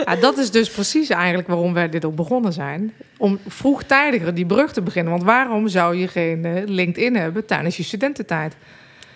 Ja, 0.06 0.16
dat 0.16 0.38
is 0.38 0.52
dus 0.52 0.70
precies 0.70 1.10
eigenlijk 1.10 1.48
waarom 1.48 1.74
wij 1.74 1.90
dit 1.90 2.06
ook 2.06 2.16
begonnen 2.16 2.54
zijn. 2.54 2.94
Om 3.18 3.40
vroegtijdiger 3.48 4.34
die 4.34 4.46
brug 4.46 4.74
te 4.74 4.82
beginnen. 4.82 5.12
Want 5.12 5.24
waarom 5.24 5.68
zou 5.68 5.96
je 5.96 6.08
geen 6.08 6.46
eh, 6.46 6.64
LinkedIn 6.66 7.16
hebben 7.16 7.46
tijdens 7.46 7.78
je 7.78 7.84
studententijd? 7.84 8.56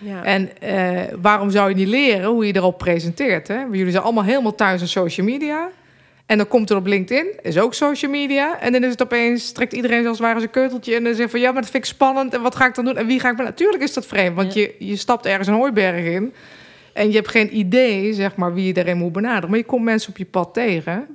Ja. 0.02 0.24
En 0.24 0.60
eh, 0.60 1.14
waarom 1.20 1.50
zou 1.50 1.68
je 1.68 1.74
niet 1.74 1.88
leren 1.88 2.28
hoe 2.30 2.46
je 2.46 2.56
erop 2.56 2.78
presenteert? 2.78 3.48
Hè? 3.48 3.60
Jullie 3.72 3.90
zijn 3.90 4.02
allemaal 4.04 4.24
helemaal 4.24 4.54
thuis 4.54 4.80
in 4.80 4.88
social 4.88 5.26
media. 5.26 5.68
En 6.26 6.36
dan 6.36 6.48
komt 6.48 6.70
er 6.70 6.76
op 6.76 6.86
LinkedIn, 6.86 7.26
is 7.42 7.58
ook 7.58 7.74
social 7.74 8.10
media. 8.10 8.60
En 8.60 8.72
dan 8.72 8.84
is 8.84 8.90
het 8.90 9.02
opeens, 9.02 9.52
trekt 9.52 9.72
iedereen 9.72 10.06
als 10.06 10.18
het 10.18 10.26
ware 10.26 10.38
zijn 10.38 10.50
keuteltje... 10.50 10.94
en 10.96 11.04
dan 11.04 11.14
zegt 11.14 11.30
van, 11.30 11.40
ja, 11.40 11.52
maar 11.52 11.62
dat 11.62 11.70
vind 11.70 11.84
ik 11.84 11.90
spannend. 11.90 12.34
En 12.34 12.42
wat 12.42 12.56
ga 12.56 12.66
ik 12.66 12.74
dan 12.74 12.84
doen? 12.84 12.96
En 12.96 13.06
wie 13.06 13.20
ga 13.20 13.30
ik... 13.30 13.36
ben- 13.36 13.44
Natuurlijk 13.44 13.82
is 13.82 13.92
dat 13.94 14.06
vreemd, 14.06 14.36
want 14.36 14.54
Ja. 14.54 14.60
je, 14.60 14.74
je 14.86 14.96
stapt 14.96 15.26
ergens 15.26 15.48
een 15.48 15.54
hooiberg 15.54 16.04
in... 16.04 16.32
en 16.92 17.08
je 17.08 17.14
hebt 17.14 17.28
geen 17.28 17.56
idee, 17.56 18.12
zeg 18.12 18.36
maar, 18.36 18.54
wie 18.54 18.66
je 18.66 18.72
daarin 18.72 18.96
moet 18.96 19.12
benaderen. 19.12 19.48
Maar 19.50 19.58
je 19.58 19.64
komt 19.64 19.84
mensen 19.84 20.10
op 20.10 20.16
je 20.18 20.24
pad 20.24 20.54
tegen... 20.54 21.06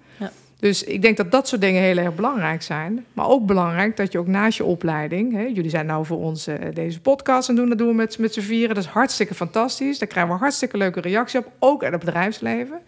Dus 0.66 0.84
ik 0.84 1.02
denk 1.02 1.18
dat 1.18 1.32
dat 1.32 1.48
soort 1.48 1.62
dingen 1.62 1.82
heel 1.82 1.98
erg 1.98 2.16
belangrijk 2.16 2.62
zijn. 2.62 3.06
Maar 3.14 3.28
ook 3.28 3.46
belangrijk 3.46 3.98
dat 3.98 4.12
je 4.12 4.18
ook 4.18 4.28
naast 4.28 4.58
je 4.58 4.64
opleiding... 4.64 5.34
Hè, 5.34 5.42
jullie 5.42 5.70
zijn 5.70 5.86
nou 5.86 6.06
voor 6.06 6.18
ons 6.18 6.48
eh, 6.48 6.56
deze 6.74 7.02
podcast 7.02 7.48
het 7.48 7.56
doen. 7.56 7.70
Dat 7.70 7.78
doen 7.78 7.88
we 7.88 7.94
met, 7.94 8.18
met 8.18 8.34
z'n 8.34 8.42
vieren. 8.42 8.76
Dat 8.76 8.84
is 8.84 8.90
hartstikke 8.90 9.34
fantastisch. 9.34 10.00
Daar 10.00 10.08
krijgen 10.08 10.34
we 10.34 10.40
hartstikke 10.40 10.78
leuke 10.78 11.02
reactie 11.02 11.40
op. 11.40 11.52
Ook 11.60 11.84
uit 11.84 11.94
het 11.94 12.06
bedrijfsleven. 12.06 12.80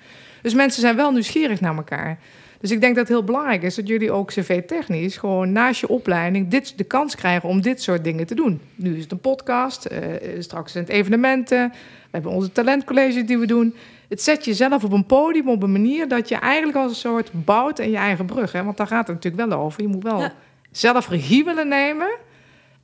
Dus 0.41 0.53
mensen 0.53 0.81
zijn 0.81 0.95
wel 0.95 1.11
nieuwsgierig 1.11 1.61
naar 1.61 1.75
elkaar. 1.75 2.19
Dus 2.59 2.71
ik 2.71 2.81
denk 2.81 2.95
dat 2.95 3.07
het 3.07 3.17
heel 3.17 3.25
belangrijk 3.25 3.63
is 3.63 3.75
dat 3.75 3.87
jullie 3.87 4.11
ook 4.11 4.27
cv-technisch... 4.27 5.17
gewoon 5.17 5.51
naast 5.51 5.81
je 5.81 5.87
opleiding 5.87 6.47
dit, 6.47 6.77
de 6.77 6.83
kans 6.83 7.15
krijgen 7.15 7.49
om 7.49 7.61
dit 7.61 7.81
soort 7.81 8.03
dingen 8.03 8.25
te 8.25 8.35
doen. 8.35 8.61
Nu 8.75 8.95
is 8.95 9.03
het 9.03 9.11
een 9.11 9.19
podcast, 9.19 9.85
eh, 9.85 9.99
straks 10.39 10.71
zijn 10.71 10.83
het 10.83 10.93
evenementen... 10.93 11.71
We 12.07 12.13
hebben 12.13 12.31
onze 12.31 12.51
talentcollege 12.51 13.23
die 13.23 13.37
we 13.37 13.45
doen. 13.45 13.75
Het 14.09 14.21
zet 14.21 14.45
jezelf 14.45 14.83
op 14.83 14.91
een 14.91 15.05
podium 15.05 15.49
op 15.49 15.63
een 15.63 15.71
manier 15.71 16.07
dat 16.07 16.29
je 16.29 16.35
eigenlijk 16.35 16.77
als 16.77 16.91
een 16.91 16.97
soort 16.97 17.29
bouwt 17.33 17.79
in 17.79 17.89
je 17.89 17.97
eigen 17.97 18.25
brug. 18.25 18.51
Hè? 18.51 18.63
Want 18.63 18.77
daar 18.77 18.87
gaat 18.87 19.07
het 19.07 19.15
natuurlijk 19.15 19.49
wel 19.49 19.59
over. 19.59 19.81
Je 19.81 19.87
moet 19.87 20.03
wel 20.03 20.19
Ja. 20.19 20.33
zelf 20.71 21.09
regie 21.09 21.43
willen 21.43 21.67
nemen. 21.67 22.07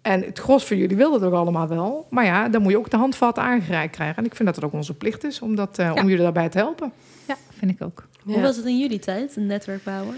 En 0.02 0.22
het 0.22 0.40
gros 0.40 0.66
van 0.66 0.78
jullie 0.78 0.98
wil 0.98 1.12
dat 1.12 1.24
ook 1.24 1.34
allemaal 1.34 1.68
wel. 1.68 2.08
Maar 2.10 2.26
ja, 2.26 2.50
dan 2.50 2.62
moet 2.62 2.72
je 2.72 2.78
ook 2.78 2.90
de 2.90 2.98
handvatten 2.98 3.44
aangereikt 3.44 3.96
krijgen. 3.96 4.18
En 4.18 4.26
ik 4.26 4.36
vind 4.36 4.46
dat 4.48 4.56
het 4.56 4.66
ook 4.66 4.74
onze 4.74 4.94
plicht 4.94 5.24
is 5.24 5.42
om, 5.42 5.56
dat, 5.56 5.78
eh, 5.80 5.86
Ja. 5.86 5.92
om 6.02 6.08
jullie 6.10 6.24
daarbij 6.24 6.50
te 6.50 6.58
helpen. 6.58 6.92
Ja, 7.28 7.36
vind 7.58 7.72
ik 7.72 7.82
ook. 7.82 8.08
Hoe 8.24 8.42
was 8.42 8.56
het 8.56 8.66
in 8.66 8.80
jullie 8.80 9.00
tijd, 9.00 9.36
een 9.36 9.46
netwerk 9.46 9.84
bouwen? 9.84 10.16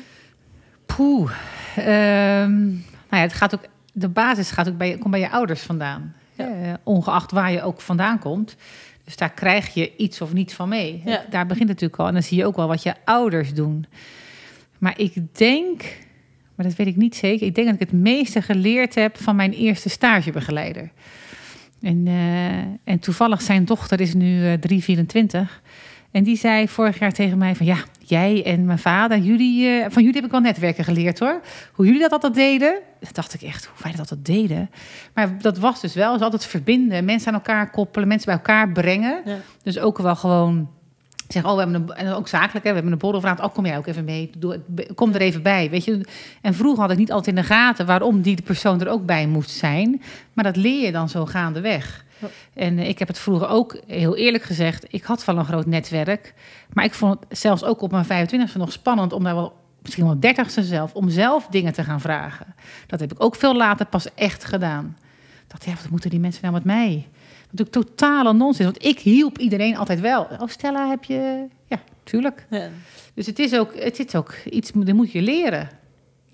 Poeh. 0.85 1.31
Ehm, 1.75 2.63
nou 2.65 2.75
ja, 3.09 3.17
het 3.17 3.33
gaat 3.33 3.55
ook, 3.55 3.61
de 3.93 4.09
basis 4.09 4.51
gaat 4.51 4.67
ook 4.69 4.77
bij, 4.77 4.97
komt 4.97 5.11
bij 5.11 5.19
je 5.19 5.29
ouders 5.29 5.61
vandaan. 5.61 6.15
Ja. 6.33 6.47
Eh, 6.47 6.73
ongeacht 6.83 7.31
waar 7.31 7.51
je 7.51 7.61
ook 7.61 7.81
vandaan 7.81 8.19
komt. 8.19 8.55
Dus 9.05 9.15
daar 9.15 9.31
krijg 9.31 9.73
je 9.73 9.95
iets 9.95 10.21
of 10.21 10.33
niets 10.33 10.53
van 10.53 10.69
mee. 10.69 11.01
Ja. 11.05 11.25
Daar 11.29 11.45
begint 11.45 11.69
het 11.69 11.81
natuurlijk 11.81 11.99
al. 11.99 12.07
En 12.07 12.13
dan 12.13 12.23
zie 12.23 12.37
je 12.37 12.45
ook 12.45 12.55
wel 12.55 12.67
wat 12.67 12.83
je 12.83 12.93
ouders 13.05 13.53
doen. 13.53 13.85
Maar 14.77 14.99
ik 14.99 15.13
denk, 15.37 15.83
maar 16.55 16.65
dat 16.65 16.75
weet 16.75 16.87
ik 16.87 16.95
niet 16.95 17.15
zeker. 17.15 17.47
Ik 17.47 17.55
denk 17.55 17.67
dat 17.67 17.75
ik 17.81 17.89
het 17.91 18.01
meeste 18.01 18.41
geleerd 18.41 18.95
heb 18.95 19.17
van 19.17 19.35
mijn 19.35 19.51
eerste 19.51 19.89
stagebegeleider. 19.89 20.91
En, 21.81 22.07
eh, 22.07 22.93
en 22.93 22.99
toevallig 22.99 23.41
zijn 23.41 23.65
dochter 23.65 24.01
is 24.01 24.13
nu 24.13 24.45
eh 24.45 24.53
324. 24.53 25.61
En 26.11 26.23
die 26.23 26.37
zei 26.37 26.67
vorig 26.67 26.99
jaar 26.99 27.11
tegen 27.11 27.37
mij 27.37 27.55
van 27.55 27.65
ja, 27.65 27.77
jij 28.09 28.45
en 28.45 28.65
mijn 28.65 28.79
vader, 28.79 29.17
jullie, 29.17 29.67
eh, 29.67 29.85
van 29.89 30.01
jullie 30.01 30.15
heb 30.15 30.25
ik 30.25 30.31
wel 30.31 30.39
netwerken 30.39 30.83
geleerd 30.83 31.19
hoor. 31.19 31.41
Hoe 31.73 31.85
jullie 31.85 32.01
dat 32.01 32.11
altijd 32.11 32.33
deden. 32.33 32.79
Dat 32.99 33.15
dacht 33.15 33.33
ik 33.33 33.41
echt, 33.41 33.65
hoe 33.65 33.83
wij 33.83 33.91
dat 33.91 33.99
altijd 33.99 34.25
deden. 34.25 34.69
Maar 35.13 35.41
dat 35.41 35.57
was 35.57 35.81
dus 35.81 35.93
wel, 35.93 36.15
is 36.15 36.21
altijd 36.21 36.45
verbinden, 36.45 37.05
mensen 37.05 37.27
aan 37.27 37.33
elkaar 37.33 37.69
koppelen, 37.69 38.07
mensen 38.07 38.27
bij 38.27 38.35
elkaar 38.35 38.71
brengen. 38.71 39.21
Ja. 39.25 39.37
Dus 39.63 39.79
ook 39.79 39.97
wel 39.97 40.15
gewoon 40.15 40.69
zeggen, 41.27 41.51
oh, 41.51 41.57
we 41.57 41.63
hebben 41.63 41.81
een, 41.81 41.95
en 41.95 42.13
ook 42.13 42.27
zakelijk, 42.27 42.65
hè, 42.65 42.69
we 42.69 42.75
hebben 42.75 42.91
een 42.93 42.97
borrel 42.97 43.21
vanavond, 43.21 43.47
oh, 43.47 43.53
kom 43.53 43.65
jij 43.65 43.77
ook 43.77 43.87
even 43.87 44.03
mee, 44.03 44.29
kom 44.95 45.13
er 45.13 45.21
even 45.21 45.41
bij, 45.41 45.69
weet 45.69 45.83
je. 45.83 46.05
En 46.41 46.53
vroeger 46.53 46.81
had 46.81 46.91
ik 46.91 46.97
niet 46.97 47.11
altijd 47.11 47.35
in 47.35 47.41
de 47.41 47.47
gaten 47.47 47.85
waarom 47.85 48.21
die 48.21 48.41
persoon 48.41 48.81
er 48.81 48.87
ook 48.87 49.05
bij 49.05 49.27
moest 49.27 49.49
zijn, 49.49 50.01
maar 50.33 50.43
dat 50.43 50.55
leer 50.55 50.85
je 50.85 50.91
dan 50.91 51.09
zo 51.09 51.25
gaandeweg. 51.25 52.04
En 52.53 52.79
eh, 52.79 52.87
ik 52.87 52.99
heb 52.99 53.07
het 53.07 53.19
vroeger 53.19 53.47
ook, 53.47 53.79
heel 53.87 54.15
eerlijk 54.15 54.43
gezegd, 54.43 54.85
ik 54.93 55.03
had 55.03 55.25
wel 55.25 55.37
een 55.37 55.45
groot 55.45 55.65
netwerk, 55.65 56.33
maar 56.73 56.83
ik 56.83 56.93
vond 56.93 57.19
het 57.29 57.37
zelfs 57.37 57.63
ook 57.63 57.81
op 57.81 57.91
mijn 57.91 58.27
25e 58.27 58.53
nog 58.57 58.71
spannend 58.71 59.13
om 59.13 59.23
daar 59.23 59.35
wel, 59.35 59.53
misschien 59.81 60.05
wel 60.05 60.33
30ste 60.33 60.63
zelf, 60.63 60.93
om 60.93 61.09
zelf 61.09 61.47
dingen 61.47 61.73
te 61.73 61.83
gaan 61.83 62.01
vragen. 62.01 62.55
Dat 62.87 62.99
heb 62.99 63.11
ik 63.11 63.23
ook 63.23 63.35
veel 63.35 63.55
later 63.55 63.85
pas 63.85 64.13
echt 64.13 64.43
gedaan. 64.43 64.97
Ik 65.43 65.51
dacht, 65.51 65.65
ja, 65.65 65.73
wat 65.81 65.89
moeten 65.89 66.09
die 66.09 66.19
mensen 66.19 66.41
nou 66.41 66.53
met 66.53 66.63
mij? 66.63 67.07
Natuurlijk 67.51 67.87
totale 67.87 68.33
nonsens, 68.33 68.65
want 68.65 68.85
ik 68.85 68.99
hielp 68.99 69.37
iedereen 69.37 69.77
altijd 69.77 69.99
wel. 69.99 70.27
Oh, 70.39 70.47
Stella, 70.47 70.89
heb 70.89 71.03
je... 71.03 71.47
Ja, 71.67 71.79
tuurlijk. 72.03 72.45
Ja. 72.49 72.69
Dus 73.13 73.25
het 73.25 73.39
is 73.39 73.55
ook, 73.55 73.75
het 73.79 73.99
is 73.99 74.15
ook 74.15 74.35
iets, 74.49 74.71
dat 74.73 74.95
moet 74.95 75.11
je 75.11 75.21
leren. 75.21 75.69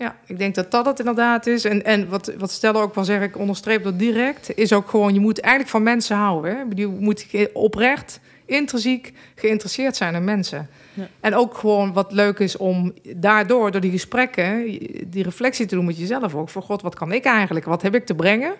Ja, 0.01 0.15
ik 0.25 0.37
denk 0.37 0.55
dat 0.55 0.71
dat 0.71 0.85
het 0.85 0.99
inderdaad 0.99 1.47
is. 1.47 1.65
En, 1.65 1.85
en 1.85 2.09
wat, 2.09 2.31
wat 2.37 2.51
Stella 2.51 2.79
ook 2.79 2.95
wel 2.95 3.03
zeg, 3.03 3.21
ik 3.21 3.37
onderstreep 3.37 3.83
dat 3.83 3.99
direct, 3.99 4.57
is 4.57 4.73
ook 4.73 4.89
gewoon, 4.89 5.13
je 5.13 5.19
moet 5.19 5.39
eigenlijk 5.39 5.71
van 5.71 5.83
mensen 5.83 6.15
houden. 6.15 6.55
Hè? 6.55 6.63
Je 6.75 6.87
moet 6.87 7.25
oprecht, 7.53 8.19
intrinsiek 8.45 9.13
geïnteresseerd 9.35 9.95
zijn 9.95 10.15
in 10.15 10.23
mensen. 10.23 10.69
Ja. 10.93 11.07
En 11.19 11.35
ook 11.35 11.57
gewoon 11.57 11.93
wat 11.93 12.11
leuk 12.11 12.39
is 12.39 12.57
om 12.57 12.93
daardoor, 13.15 13.71
door 13.71 13.81
die 13.81 13.91
gesprekken, 13.91 14.65
die 15.07 15.23
reflectie 15.23 15.65
te 15.65 15.75
doen 15.75 15.85
met 15.85 15.97
jezelf 15.97 16.35
ook. 16.35 16.49
Voor 16.49 16.61
god, 16.63 16.81
wat 16.81 16.95
kan 16.95 17.11
ik 17.11 17.25
eigenlijk? 17.25 17.65
Wat 17.65 17.81
heb 17.81 17.95
ik 17.95 18.05
te 18.05 18.15
brengen? 18.15 18.53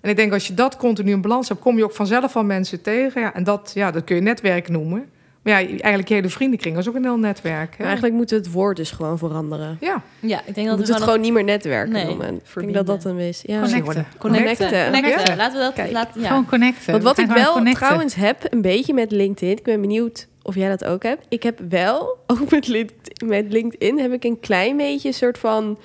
En 0.00 0.10
ik 0.10 0.16
denk 0.16 0.32
als 0.32 0.46
je 0.46 0.54
dat 0.54 0.76
continu 0.76 1.10
in 1.10 1.20
balans 1.20 1.48
hebt, 1.48 1.60
kom 1.60 1.76
je 1.76 1.84
ook 1.84 1.94
vanzelf 1.94 2.32
van 2.32 2.46
mensen 2.46 2.82
tegen. 2.82 3.20
Ja, 3.20 3.34
en 3.34 3.44
dat, 3.44 3.70
ja, 3.74 3.90
dat 3.90 4.04
kun 4.04 4.16
je 4.16 4.22
netwerk 4.22 4.68
noemen. 4.68 5.08
Maar 5.44 5.62
ja, 5.62 5.68
eigenlijk 5.68 6.08
je 6.08 6.14
hele 6.14 6.28
vriendenkring 6.28 6.78
is 6.78 6.88
ook 6.88 6.94
een 6.94 7.02
heel 7.02 7.18
netwerk. 7.18 7.74
Hè? 7.78 7.84
Eigenlijk 7.84 8.14
moeten 8.14 8.36
we 8.38 8.42
het 8.44 8.52
woord 8.52 8.76
dus 8.76 8.90
gewoon 8.90 9.18
veranderen. 9.18 9.76
Ja, 9.80 10.02
Ja, 10.20 10.38
ik 10.38 10.44
denk 10.44 10.56
We 10.56 10.62
dat 10.64 10.76
moeten 10.76 10.86
we 10.86 10.92
het 11.00 11.02
gewoon 11.02 11.20
niet 11.20 11.32
meer 11.32 11.44
netwerk 11.44 11.88
Nee, 11.88 12.04
noemen. 12.06 12.34
Ik 12.34 12.42
denk 12.54 12.74
dat 12.74 12.86
dat 12.86 13.04
een 13.04 13.18
is. 13.18 13.42
Ja. 13.46 13.60
Connecten. 13.60 13.84
connecten. 13.84 14.18
Connecten. 14.18 14.92
Connecten. 14.92 15.30
Ja. 15.30 15.36
Laten 15.36 15.58
we 15.58 15.82
dat... 15.82 15.90
Laat, 15.90 16.08
ja. 16.14 16.26
Gewoon 16.28 16.46
connecten. 16.46 16.90
Want 16.92 17.02
wat 17.02 17.16
We 17.16 17.22
ik 17.22 17.28
wel 17.30 17.52
connecten. 17.52 17.82
trouwens 17.82 18.14
heb, 18.14 18.46
een 18.50 18.62
beetje 18.62 18.94
met 18.94 19.10
LinkedIn, 19.12 19.56
ik 19.56 19.62
ben 19.62 19.80
benieuwd 19.80 20.28
of 20.42 20.54
jij 20.54 20.68
dat 20.68 20.84
ook 20.84 21.02
hebt. 21.02 21.26
Ik 21.28 21.42
heb 21.42 21.60
wel, 21.68 22.16
ook 22.26 22.50
met, 22.50 22.68
Link- 22.68 22.90
met 23.24 23.52
LinkedIn, 23.52 23.98
heb 23.98 24.12
ik 24.12 24.24
een 24.24 24.40
klein 24.40 24.76
beetje 24.76 25.08
een 25.08 25.14
soort 25.14 25.38
van, 25.38 25.78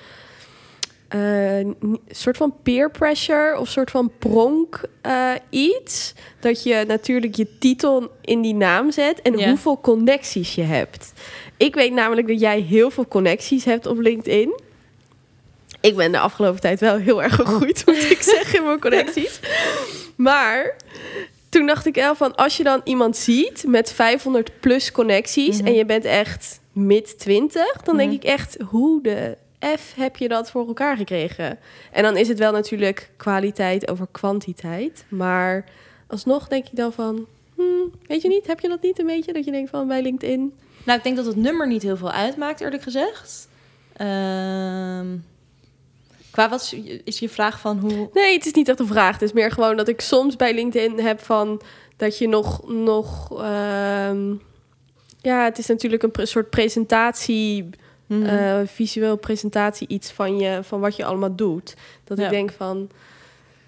eh, 1.10 1.20
ni- 1.80 2.00
soort 2.08 2.36
van 2.36 2.54
peer 2.62 2.90
pressure 2.90 3.58
of 3.58 3.68
soort 3.68 3.90
van 3.90 4.12
pronk 4.18 4.80
eh, 5.02 5.32
iets. 5.50 6.14
Dat 6.40 6.62
je 6.62 6.84
natuurlijk 6.86 7.34
je 7.34 7.58
titel 7.58 8.10
in 8.20 8.40
die 8.40 8.54
naam 8.54 8.90
zet 8.90 9.22
en 9.22 9.44
hoeveel 9.48 9.80
connecties 9.80 10.54
je 10.54 10.62
hebt. 10.62 11.12
Ik 11.56 11.74
weet 11.74 11.92
namelijk 11.92 12.28
dat 12.28 12.40
jij 12.40 12.60
heel 12.60 12.90
veel 12.90 13.08
connecties 13.08 13.64
hebt 13.64 13.86
op 13.86 13.98
LinkedIn. 13.98 14.60
Ik 15.80 15.96
ben 15.96 16.12
de 16.12 16.18
afgelopen 16.18 16.60
tijd 16.60 16.80
wel 16.80 16.96
heel 16.96 17.22
erg 17.22 17.34
gegroeid, 17.34 17.82
moet 17.86 18.10
ik 18.10 18.22
zeggen, 18.22 18.58
in 18.58 18.64
mijn 18.64 18.80
connecties. 18.80 19.40
Maar 20.16 20.76
toen 21.48 21.66
dacht 21.66 21.86
ik 21.86 21.94
wel 21.94 22.14
van, 22.14 22.34
als 22.36 22.56
je 22.56 22.62
dan 22.62 22.80
iemand 22.84 23.16
ziet 23.16 23.64
met 23.66 23.92
500 23.92 24.60
plus 24.60 24.92
connecties 24.92 25.58
Mhm. 25.58 25.66
en 25.66 25.74
je 25.74 25.84
bent 25.84 26.04
echt 26.04 26.60
mid 26.72 27.18
20, 27.18 27.72
dan 27.84 27.96
denk 27.96 28.08
Mhm. 28.12 28.18
ik 28.20 28.24
echt, 28.24 28.56
hoe 28.68 29.02
de 29.02 29.36
F 29.78 29.94
heb 29.96 30.16
je 30.16 30.28
dat 30.28 30.50
voor 30.50 30.66
elkaar 30.66 30.96
gekregen? 30.96 31.58
En 31.92 32.02
dan 32.02 32.16
is 32.16 32.28
het 32.28 32.38
wel 32.38 32.52
natuurlijk 32.52 33.10
kwaliteit 33.16 33.90
over 33.90 34.06
kwantiteit, 34.10 35.04
maar 35.08 35.64
alsnog 36.06 36.48
denk 36.48 36.66
ik 36.66 36.76
dan 36.76 36.92
van, 36.92 37.26
hmm, 37.54 37.92
weet 38.06 38.22
je 38.22 38.28
niet, 38.28 38.46
heb 38.46 38.60
je 38.60 38.68
dat 38.68 38.82
niet 38.82 38.98
een 38.98 39.06
beetje 39.06 39.32
dat 39.32 39.44
je 39.44 39.50
denkt 39.50 39.70
van 39.70 39.88
bij 39.88 40.02
LinkedIn? 40.02 40.54
Nou, 40.84 40.98
ik 40.98 41.04
denk 41.04 41.16
dat 41.16 41.26
het 41.26 41.36
nummer 41.36 41.66
niet 41.66 41.82
heel 41.82 41.96
veel 41.96 42.10
uitmaakt, 42.10 42.60
eerlijk 42.60 42.82
gezegd. 42.82 43.48
Ehm, 43.92 45.06
qua 46.30 46.48
wat 46.48 46.60
is, 46.60 46.72
is 47.04 47.18
je 47.18 47.28
vraag 47.28 47.60
van 47.60 47.78
hoe... 47.78 48.10
Nee, 48.12 48.34
het 48.34 48.46
is 48.46 48.52
niet 48.52 48.68
echt 48.68 48.80
een 48.80 48.86
vraag. 48.86 49.12
Het 49.12 49.22
is 49.22 49.32
meer 49.32 49.50
gewoon 49.50 49.76
dat 49.76 49.88
ik 49.88 50.00
soms 50.00 50.36
bij 50.36 50.54
LinkedIn 50.54 51.00
heb 51.00 51.20
van 51.20 51.62
dat 51.96 52.18
je 52.18 52.28
nog. 52.28 52.68
nog 52.68 53.32
ehm, 53.42 54.34
ja, 55.20 55.44
het 55.44 55.58
is 55.58 55.66
natuurlijk 55.66 56.02
een 56.02 56.26
soort 56.26 56.50
presentatie, 56.50 57.70
Mhm. 58.18 58.26
eh, 58.26 58.60
visueel 58.66 59.16
presentatie, 59.16 59.88
iets 59.88 60.10
van, 60.10 60.38
je, 60.38 60.58
van 60.62 60.80
wat 60.80 60.96
je 60.96 61.04
allemaal 61.04 61.36
doet. 61.36 61.74
Dat 62.04 62.18
Ja. 62.18 62.24
ik 62.24 62.30
denk 62.30 62.52
van. 62.56 62.90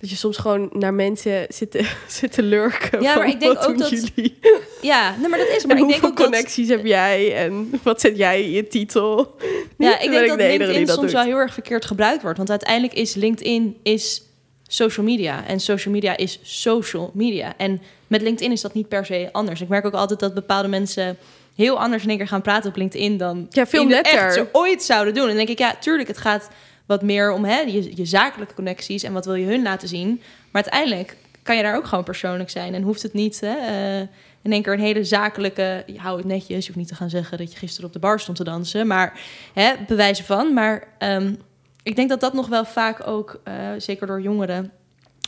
Dat 0.00 0.10
je 0.10 0.16
soms 0.16 0.36
gewoon 0.36 0.70
naar 0.72 0.94
mensen 0.94 1.46
zit 1.48 1.70
te, 1.70 1.90
zit 2.08 2.32
te 2.32 2.42
lurken. 2.42 3.02
Ja, 3.02 3.14
maar 3.16 3.28
ik 3.28 3.40
denk 3.40 3.58
ook 3.68 3.78
dat- 3.78 3.90
Jullie? 3.90 4.38
ja, 4.80 5.16
nee, 5.20 5.28
maar 5.28 5.38
dat 5.38 5.48
is... 5.48 5.62
En 5.62 5.68
Maar 5.68 5.76
ik 5.76 5.82
denk 5.82 5.90
hoeveel 5.90 6.08
ook 6.08 6.16
dat... 6.16 6.24
connecties 6.26 6.68
heb 6.68 6.86
jij? 6.86 7.34
En 7.36 7.70
wat 7.82 8.00
zet 8.00 8.16
jij 8.16 8.42
in 8.42 8.50
je 8.50 8.66
titel? 8.66 9.36
Ja, 9.78 9.98
ik 10.00 10.10
denk 10.10 10.28
dat 10.28 10.38
de 10.38 10.44
LinkedIn 10.46 10.80
dat 10.86 10.88
soms 10.94 11.00
doet. 11.00 11.12
wel 11.12 11.22
heel 11.24 11.36
erg 11.36 11.52
verkeerd 11.52 11.84
gebruikt 11.84 12.22
wordt. 12.22 12.36
Want 12.36 12.50
uiteindelijk 12.50 12.92
is 12.94 13.14
LinkedIn 13.14 13.76
is 13.82 14.22
social 14.66 15.06
media. 15.06 15.46
En 15.46 15.60
social 15.60 15.94
media 15.94 16.16
is 16.16 16.38
social 16.42 17.10
media. 17.14 17.54
En 17.56 17.80
met 18.06 18.22
LinkedIn 18.22 18.52
is 18.52 18.60
dat 18.60 18.74
niet 18.74 18.88
per 18.88 19.06
se 19.06 19.28
anders. 19.32 19.60
Ik 19.60 19.68
merk 19.68 19.84
ook 19.86 19.92
altijd 19.94 20.20
dat 20.20 20.34
bepaalde 20.34 20.68
mensen 20.68 21.16
heel 21.56 21.80
anders 21.80 22.02
in 22.02 22.08
één 22.08 22.18
keer 22.18 22.26
gaan 22.28 22.42
praten 22.42 22.70
op 22.70 22.76
LinkedIn 22.76 23.16
dan 23.16 23.46
Ja, 23.50 23.66
veel 23.66 23.82
in 23.82 23.88
netter. 23.88 24.18
echt 24.18 24.34
ze 24.34 24.48
ooit 24.52 24.82
zouden 24.82 25.14
doen. 25.14 25.28
En 25.28 25.36
denk 25.36 25.48
ik, 25.48 25.58
ja, 25.58 25.74
tuurlijk, 25.80 26.08
het 26.08 26.18
gaat 26.18 26.48
wat 26.86 27.02
meer 27.02 27.32
om 27.32 27.44
hè, 27.44 27.60
je, 27.60 27.96
je 27.96 28.04
zakelijke 28.04 28.54
connecties 28.54 29.02
en 29.02 29.12
wat 29.12 29.24
wil 29.24 29.34
je 29.34 29.46
hun 29.46 29.62
laten 29.62 29.88
zien. 29.88 30.20
Maar 30.50 30.62
uiteindelijk 30.62 31.16
kan 31.42 31.56
je 31.56 31.62
daar 31.62 31.76
ook 31.76 31.86
gewoon 31.86 32.04
persoonlijk 32.04 32.50
zijn 32.50 32.74
en 32.74 32.82
hoeft 32.82 33.02
het 33.02 33.12
niet 33.12 33.40
hè, 33.40 33.56
eh, 33.56 34.08
in 34.42 34.52
één 34.52 34.62
keer 34.62 34.72
een 34.72 34.78
hele 34.80 35.04
zakelijke, 35.04 35.82
je 35.86 35.98
hou 35.98 36.16
het 36.16 36.26
netjes, 36.26 36.58
je 36.58 36.66
hoeft 36.66 36.76
niet 36.78 36.88
te 36.88 36.94
gaan 36.94 37.10
zeggen 37.10 37.38
dat 37.38 37.52
je 37.52 37.58
gisteren 37.58 37.86
op 37.86 37.92
de 37.92 37.98
bar 37.98 38.20
stond 38.20 38.36
te 38.36 38.44
dansen, 38.44 38.86
maar 38.86 39.20
hè, 39.54 39.72
bewijzen 39.86 40.24
van. 40.24 40.52
Maar 40.54 40.88
ehm, 40.98 41.34
ik 41.82 41.96
denk 41.96 42.08
dat 42.08 42.20
dat 42.20 42.32
nog 42.32 42.48
wel 42.48 42.64
vaak 42.64 43.06
ook, 43.06 43.40
eh, 43.44 43.54
zeker 43.78 44.06
door 44.06 44.20
jongeren, 44.20 44.72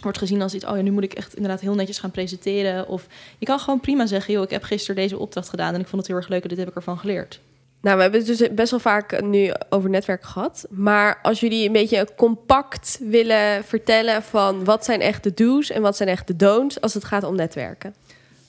wordt 0.05 0.19
gezien 0.19 0.43
als 0.43 0.55
iets, 0.55 0.65
oh 0.65 0.77
ja, 0.77 0.83
nu 0.83 0.91
moet 0.91 1.05
ik 1.05 1.13
echt 1.13 1.35
inderdaad 1.35 1.61
heel 1.61 1.75
netjes 1.75 1.99
gaan 1.99 2.11
presenteren. 2.11 2.89
Of 2.89 3.07
je 3.39 3.47
kan 3.47 3.59
gewoon 3.59 3.81
prima 3.81 4.07
zeggen, 4.07 4.35
joh, 4.35 4.43
ik 4.43 4.51
heb 4.51 4.63
gisteren 4.63 4.97
deze 4.97 5.19
opdracht 5.19 5.49
gedaan 5.49 5.75
en 5.75 5.81
ik 5.81 5.87
vond 5.87 6.03
het 6.03 6.11
heel 6.11 6.17
erg 6.21 6.29
leuk 6.29 6.43
en 6.43 6.49
dit 6.49 6.59
heb 6.59 6.69
ik 6.69 6.75
ervan 6.75 6.99
geleerd. 6.99 7.41
Nou, 7.85 7.97
we 7.97 8.03
hebben 8.03 8.21
het 8.21 8.39
dus 8.39 8.49
best 8.55 8.71
wel 8.71 8.81
vaak 8.81 9.23
nu 9.23 9.53
over 9.69 9.91
netwerk 9.91 10.25
gehad. 10.25 10.67
Maar 10.71 11.19
als 11.23 11.41
jullie 11.41 11.67
een 11.67 11.73
beetje 11.73 12.09
compact 12.17 12.99
willen 13.01 13.65
vertellen 13.65 14.23
van 14.23 14.65
wat 14.65 14.85
zijn 14.85 15.01
echt 15.01 15.23
de 15.23 15.35
do's 15.35 15.71
en 15.71 15.83
wat 15.83 15.97
zijn 15.97 16.09
echt 16.09 16.27
de 16.27 16.37
don'ts 16.37 16.81
als 16.81 16.95
het 16.95 17.05
gaat 17.05 17.25
om 17.25 17.37
netwerken. 17.37 17.95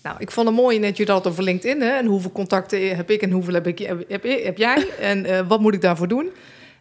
Nou, 0.04 0.16
ik 0.20 0.32
vond 0.32 0.48
het 0.48 0.56
mooi 0.56 0.80
net 0.80 0.98
je 0.98 1.06
dat 1.06 1.28
over 1.28 1.44
LinkedIn. 1.44 1.82
Hè? 1.82 1.90
En 1.90 2.06
hoeveel 2.06 2.32
contacten 2.32 2.96
heb 2.96 3.10
ik 3.12 3.22
en 3.22 3.32
hoeveel 3.32 3.54
heb, 3.54 3.68
ik, 3.68 3.80
heb, 3.80 4.10
heb, 4.10 4.24
heb 4.24 4.58
jij? 4.58 4.88
En 5.00 5.26
eh, 5.26 5.48
wat 5.48 5.60
moet 5.60 5.74
ik 5.74 5.82
daarvoor 5.82 6.08
doen? 6.08 6.32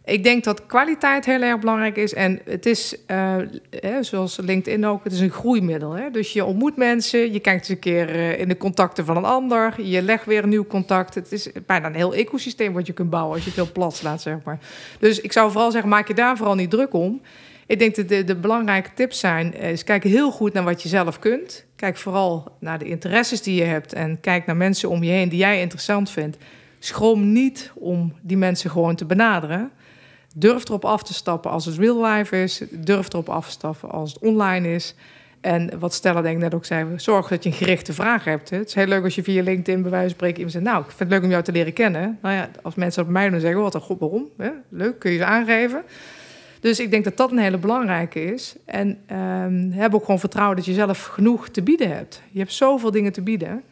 Ik 0.05 0.23
denk 0.23 0.43
dat 0.43 0.65
kwaliteit 0.65 1.25
heel 1.25 1.41
erg 1.41 1.59
belangrijk 1.59 1.97
is. 1.97 2.13
En 2.13 2.39
het 2.45 2.65
is, 2.65 2.95
eh, 3.05 3.35
hè, 3.69 4.03
zoals 4.03 4.37
LinkedIn 4.37 4.85
ook, 4.85 5.03
het 5.03 5.13
is 5.13 5.19
een 5.19 5.29
groeimiddel. 5.29 5.91
Hè? 5.91 6.11
Dus 6.11 6.33
je 6.33 6.45
ontmoet 6.45 6.75
mensen, 6.75 7.33
je 7.33 7.39
kijkt 7.39 7.59
eens 7.59 7.69
een 7.69 7.79
keer 7.79 8.09
eh, 8.09 8.39
in 8.39 8.47
de 8.47 8.57
contacten 8.57 9.05
van 9.05 9.17
een 9.17 9.25
ander. 9.25 9.81
Je 9.81 10.01
legt 10.01 10.25
weer 10.25 10.43
een 10.43 10.49
nieuw 10.49 10.67
contact. 10.67 11.15
Het 11.15 11.31
is 11.31 11.49
bijna 11.65 11.87
een 11.87 11.95
heel 11.95 12.13
ecosysteem 12.13 12.73
wat 12.73 12.87
je 12.87 12.93
kunt 12.93 13.09
bouwen 13.09 13.33
als 13.33 13.43
je 13.43 13.49
het 13.49 13.59
heel 13.59 13.71
plat 13.71 13.95
slaat, 13.95 14.21
zeg 14.21 14.37
maar. 14.43 14.59
Dus 14.99 15.21
ik 15.21 15.31
zou 15.31 15.51
vooral 15.51 15.71
zeggen, 15.71 15.89
maak 15.89 16.07
je 16.07 16.13
daar 16.13 16.37
vooral 16.37 16.55
niet 16.55 16.69
druk 16.69 16.93
om. 16.93 17.21
Ik 17.67 17.79
denk 17.79 17.95
dat 17.95 18.09
de, 18.09 18.23
de 18.23 18.35
belangrijke 18.35 18.89
tips 18.93 19.19
zijn, 19.19 19.53
eh, 19.53 19.77
kijk 19.83 20.03
heel 20.03 20.31
goed 20.31 20.53
naar 20.53 20.63
wat 20.63 20.81
je 20.81 20.89
zelf 20.89 21.19
kunt. 21.19 21.65
Kijk 21.75 21.97
vooral 21.97 22.55
naar 22.59 22.79
de 22.79 22.85
interesses 22.85 23.41
die 23.41 23.55
je 23.55 23.63
hebt 23.63 23.93
en 23.93 24.19
kijk 24.21 24.45
naar 24.45 24.57
mensen 24.57 24.89
om 24.89 25.03
je 25.03 25.11
heen 25.11 25.29
die 25.29 25.39
jij 25.39 25.61
interessant 25.61 26.09
vindt. 26.09 26.37
Schroom 26.79 27.31
niet 27.31 27.71
om 27.75 28.13
die 28.21 28.37
mensen 28.37 28.69
gewoon 28.69 28.95
te 28.95 29.05
benaderen. 29.05 29.71
Durf 30.37 30.67
erop 30.67 30.85
af 30.85 31.03
te 31.03 31.13
stappen 31.13 31.51
als 31.51 31.65
het 31.65 31.77
real 31.77 32.05
life 32.05 32.41
is. 32.41 32.61
Durf 32.71 33.07
erop 33.13 33.29
af 33.29 33.45
te 33.45 33.51
stappen 33.51 33.91
als 33.91 34.13
het 34.13 34.21
online 34.21 34.73
is. 34.73 34.95
En 35.41 35.79
wat 35.79 35.93
Stella 35.93 36.21
denk 36.21 36.35
ik 36.35 36.41
net 36.41 36.53
ook 36.53 36.65
zei, 36.65 36.85
zorg 36.95 37.27
dat 37.27 37.43
je 37.43 37.49
een 37.49 37.55
gerichte 37.55 37.93
vraag 37.93 38.23
hebt. 38.23 38.49
Het 38.49 38.67
is 38.67 38.73
heel 38.73 38.85
leuk 38.85 39.03
als 39.03 39.15
je 39.15 39.23
via 39.23 39.43
LinkedIn 39.43 39.81
bij 39.81 39.91
wijze 39.91 40.15
van 40.17 40.27
iemand 40.27 40.51
zegt... 40.51 40.63
nou, 40.63 40.79
ik 40.79 40.85
vind 40.85 40.99
het 40.99 41.09
leuk 41.09 41.23
om 41.23 41.29
jou 41.29 41.43
te 41.43 41.51
leren 41.51 41.73
kennen. 41.73 42.19
Nou 42.21 42.35
ja, 42.35 42.49
als 42.61 42.75
mensen 42.75 43.03
bij 43.03 43.13
mij 43.13 43.29
doen, 43.29 43.39
zeggen 43.39 43.61
wat 43.61 43.73
een 43.73 43.81
god, 43.81 43.99
waarom? 43.99 44.27
Leuk, 44.69 44.99
kun 44.99 45.11
je 45.11 45.17
ze 45.17 45.25
aangeven. 45.25 45.83
Dus 46.59 46.79
ik 46.79 46.91
denk 46.91 47.03
dat 47.03 47.17
dat 47.17 47.31
een 47.31 47.37
hele 47.37 47.57
belangrijke 47.57 48.23
is. 48.23 48.55
En 48.65 48.97
ehm, 49.05 49.71
heb 49.71 49.93
ook 49.93 50.05
gewoon 50.05 50.19
vertrouwen 50.19 50.55
dat 50.55 50.65
je 50.65 50.73
zelf 50.73 51.05
genoeg 51.05 51.49
te 51.49 51.61
bieden 51.61 51.95
hebt. 51.95 52.21
Je 52.31 52.39
hebt 52.39 52.53
zoveel 52.53 52.91
dingen 52.91 53.11
te 53.11 53.21
bieden 53.21 53.63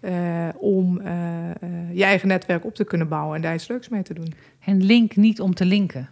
eh, 0.00 0.48
om 0.56 1.00
eh, 1.00 1.50
eh, 1.50 1.56
je 1.92 2.04
eigen 2.04 2.28
netwerk 2.28 2.64
op 2.64 2.74
te 2.74 2.84
kunnen 2.84 3.08
bouwen 3.08 3.36
en 3.36 3.42
daar 3.42 3.54
iets 3.54 3.68
leuks 3.68 3.88
mee 3.88 4.02
te 4.02 4.14
doen. 4.14 4.34
En 4.64 4.84
link 4.84 5.16
niet 5.16 5.40
om 5.40 5.54
te 5.54 5.64
linken. 5.64 6.08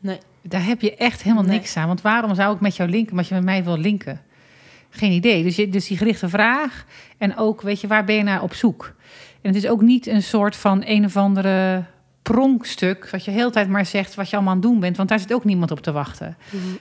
Nee. 0.00 0.18
Daar 0.42 0.64
heb 0.64 0.80
je 0.80 0.96
echt 0.96 1.22
helemaal 1.22 1.44
Nee. 1.44 1.58
niks 1.58 1.76
aan. 1.76 1.86
Want 1.86 2.00
waarom 2.00 2.34
zou 2.34 2.54
ik 2.54 2.60
met 2.60 2.76
jou 2.76 2.90
linken 2.90 3.18
als 3.18 3.28
je 3.28 3.34
met 3.34 3.44
mij 3.44 3.64
wil 3.64 3.78
linken? 3.78 4.20
Geen 4.90 5.12
idee. 5.12 5.42
Dus, 5.42 5.56
je, 5.56 5.68
dus 5.68 5.86
die 5.86 5.96
gerichte 5.96 6.28
vraag. 6.28 6.84
En 7.18 7.36
ook, 7.36 7.62
weet 7.62 7.80
je, 7.80 7.86
waar 7.86 8.04
ben 8.04 8.14
je 8.14 8.22
naar 8.22 8.42
op 8.42 8.54
zoek? 8.54 8.94
En 9.40 9.54
het 9.54 9.64
is 9.64 9.70
ook 9.70 9.80
niet 9.80 10.06
een 10.06 10.22
soort 10.22 10.56
van 10.56 10.82
een 10.86 11.04
of 11.04 11.16
andere 11.16 11.84
pronkstuk... 12.22 13.10
wat 13.10 13.24
je 13.24 13.30
de 13.30 13.36
hele 13.36 13.50
tijd 13.50 13.68
maar 13.68 13.86
zegt 13.86 14.14
wat 14.14 14.30
je 14.30 14.36
allemaal 14.36 14.54
aan 14.54 14.60
het 14.60 14.68
doen 14.70 14.80
bent. 14.80 14.96
Want 14.96 15.08
daar 15.08 15.18
zit 15.18 15.32
ook 15.32 15.44
niemand 15.44 15.70
op 15.70 15.80
te 15.80 15.92
wachten. 15.92 16.36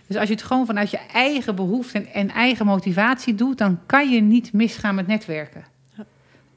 Dus 0.08 0.18
als 0.18 0.28
je 0.28 0.34
het 0.34 0.43
gewoon 0.43 0.66
vanuit 0.66 0.91
je 0.91 0.99
eigen 1.14 1.56
behoefte 1.56 1.97
en, 1.97 2.08
en 2.08 2.30
eigen 2.30 2.66
motivatie 2.66 3.36
doet... 3.36 3.58
dan 3.58 3.80
kan 3.86 4.12
je 4.12 4.22
niet 4.22 4.53
misgaan 4.53 4.95
met 4.95 5.08
netwerken. 5.08 5.64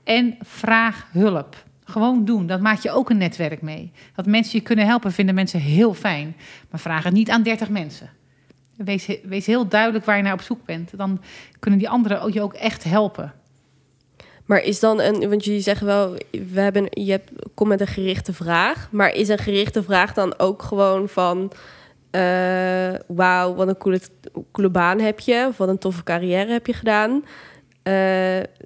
En 0.04 0.36
vraag 0.42 1.06
hulp. 1.12 1.66
Gewoon 1.88 2.24
doen. 2.24 2.46
Dat 2.46 2.60
maakt 2.60 2.82
je 2.82 2.90
ook 2.90 3.10
een 3.10 3.16
netwerk 3.16 3.62
mee. 3.62 3.92
Dat 4.14 4.26
mensen 4.26 4.58
je 4.58 4.64
kunnen 4.64 4.86
helpen, 4.86 5.12
vinden 5.12 5.34
mensen 5.34 5.60
heel 5.60 5.94
fijn. 5.94 6.36
Maar 6.70 6.80
vraag 6.80 7.04
het 7.04 7.12
niet 7.12 7.30
aan 7.30 7.42
30 7.42 7.68
mensen. 7.68 8.10
Wees, 8.76 9.06
wees 9.22 9.46
heel 9.46 9.68
duidelijk 9.68 10.04
waar 10.04 10.16
je 10.16 10.22
naar 10.22 10.32
op 10.32 10.40
zoek 10.40 10.64
bent. 10.64 10.90
Dan 10.96 11.20
kunnen 11.58 11.78
die 11.78 11.88
anderen 11.88 12.32
je 12.32 12.42
ook 12.42 12.54
echt 12.54 12.84
helpen. 12.84 13.32
Maar 14.44 14.62
is 14.62 14.80
dan 14.80 15.00
een, 15.00 15.28
want 15.28 15.44
jullie 15.44 15.60
zeggen 15.60 15.86
wel, 15.86 16.16
we 16.52 16.60
hebben, 16.60 16.86
je 16.90 17.10
hebt, 17.10 17.30
kom 17.54 17.68
met 17.68 17.80
een 17.80 17.86
gerichte 17.86 18.32
vraag. 18.32 18.88
Maar 18.90 19.14
is 19.14 19.28
een 19.28 19.38
gerichte 19.38 19.82
vraag 19.82 20.14
dan 20.14 20.38
ook 20.38 20.62
gewoon 20.62 21.08
van, 21.08 21.52
eh, 22.10 22.94
wauw, 23.06 23.54
wat 23.54 23.68
een 23.68 24.02
coole, 24.52 24.70
baan 24.70 25.00
heb 25.00 25.20
je, 25.20 25.50
wat 25.56 25.68
een 25.68 25.78
toffe 25.78 26.02
carrière 26.02 26.52
heb 26.52 26.66
je 26.66 26.72
gedaan? 26.72 27.24
Eh, 27.82 27.94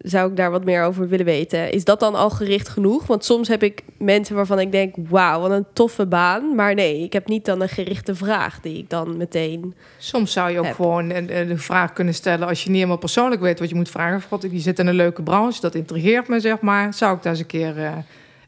zou 0.02 0.30
ik 0.30 0.36
daar 0.36 0.50
wat 0.50 0.64
meer 0.64 0.84
over 0.84 1.08
willen 1.08 1.24
weten? 1.26 1.72
Is 1.72 1.84
dat 1.84 2.00
dan 2.00 2.14
al 2.14 2.30
gericht 2.30 2.68
genoeg? 2.68 3.06
Want 3.06 3.24
soms 3.24 3.48
heb 3.48 3.62
ik 3.62 3.82
mensen 3.98 4.34
waarvan 4.34 4.58
ik 4.58 4.72
denk, 4.72 4.94
wauw, 5.08 5.40
wat 5.40 5.50
een 5.50 5.66
toffe 5.72 6.06
baan. 6.06 6.54
Maar 6.54 6.74
nee, 6.74 7.02
ik 7.02 7.12
heb 7.12 7.28
niet 7.28 7.44
dan 7.44 7.62
een 7.62 7.68
gerichte 7.68 8.14
vraag 8.14 8.60
die 8.60 8.78
ik 8.78 8.90
dan 8.90 9.16
meteen. 9.16 9.74
Soms 9.98 10.32
zou 10.32 10.50
je 10.50 10.58
ook 10.58 10.64
Heb. 10.64 10.74
gewoon 10.74 11.10
een, 11.10 11.50
een 11.50 11.58
vraag 11.58 11.92
kunnen 11.92 12.14
stellen 12.14 12.48
als 12.48 12.62
je 12.62 12.68
niet 12.68 12.76
helemaal 12.76 12.98
persoonlijk 12.98 13.40
weet 13.40 13.58
wat 13.58 13.68
je 13.68 13.74
moet 13.74 13.90
vragen. 13.90 14.22
God, 14.28 14.46
je 14.50 14.58
zit 14.58 14.78
in 14.78 14.86
een 14.86 14.94
leuke 14.94 15.22
branche, 15.22 15.60
dat 15.60 15.74
intrigeert 15.74 16.28
me, 16.28 16.40
zeg 16.40 16.60
maar. 16.60 16.94
Zou 16.94 17.16
ik 17.16 17.22
daar 17.22 17.32
eens 17.32 17.40
een 17.40 17.46
keer 17.46 17.78
eh, 17.78 17.92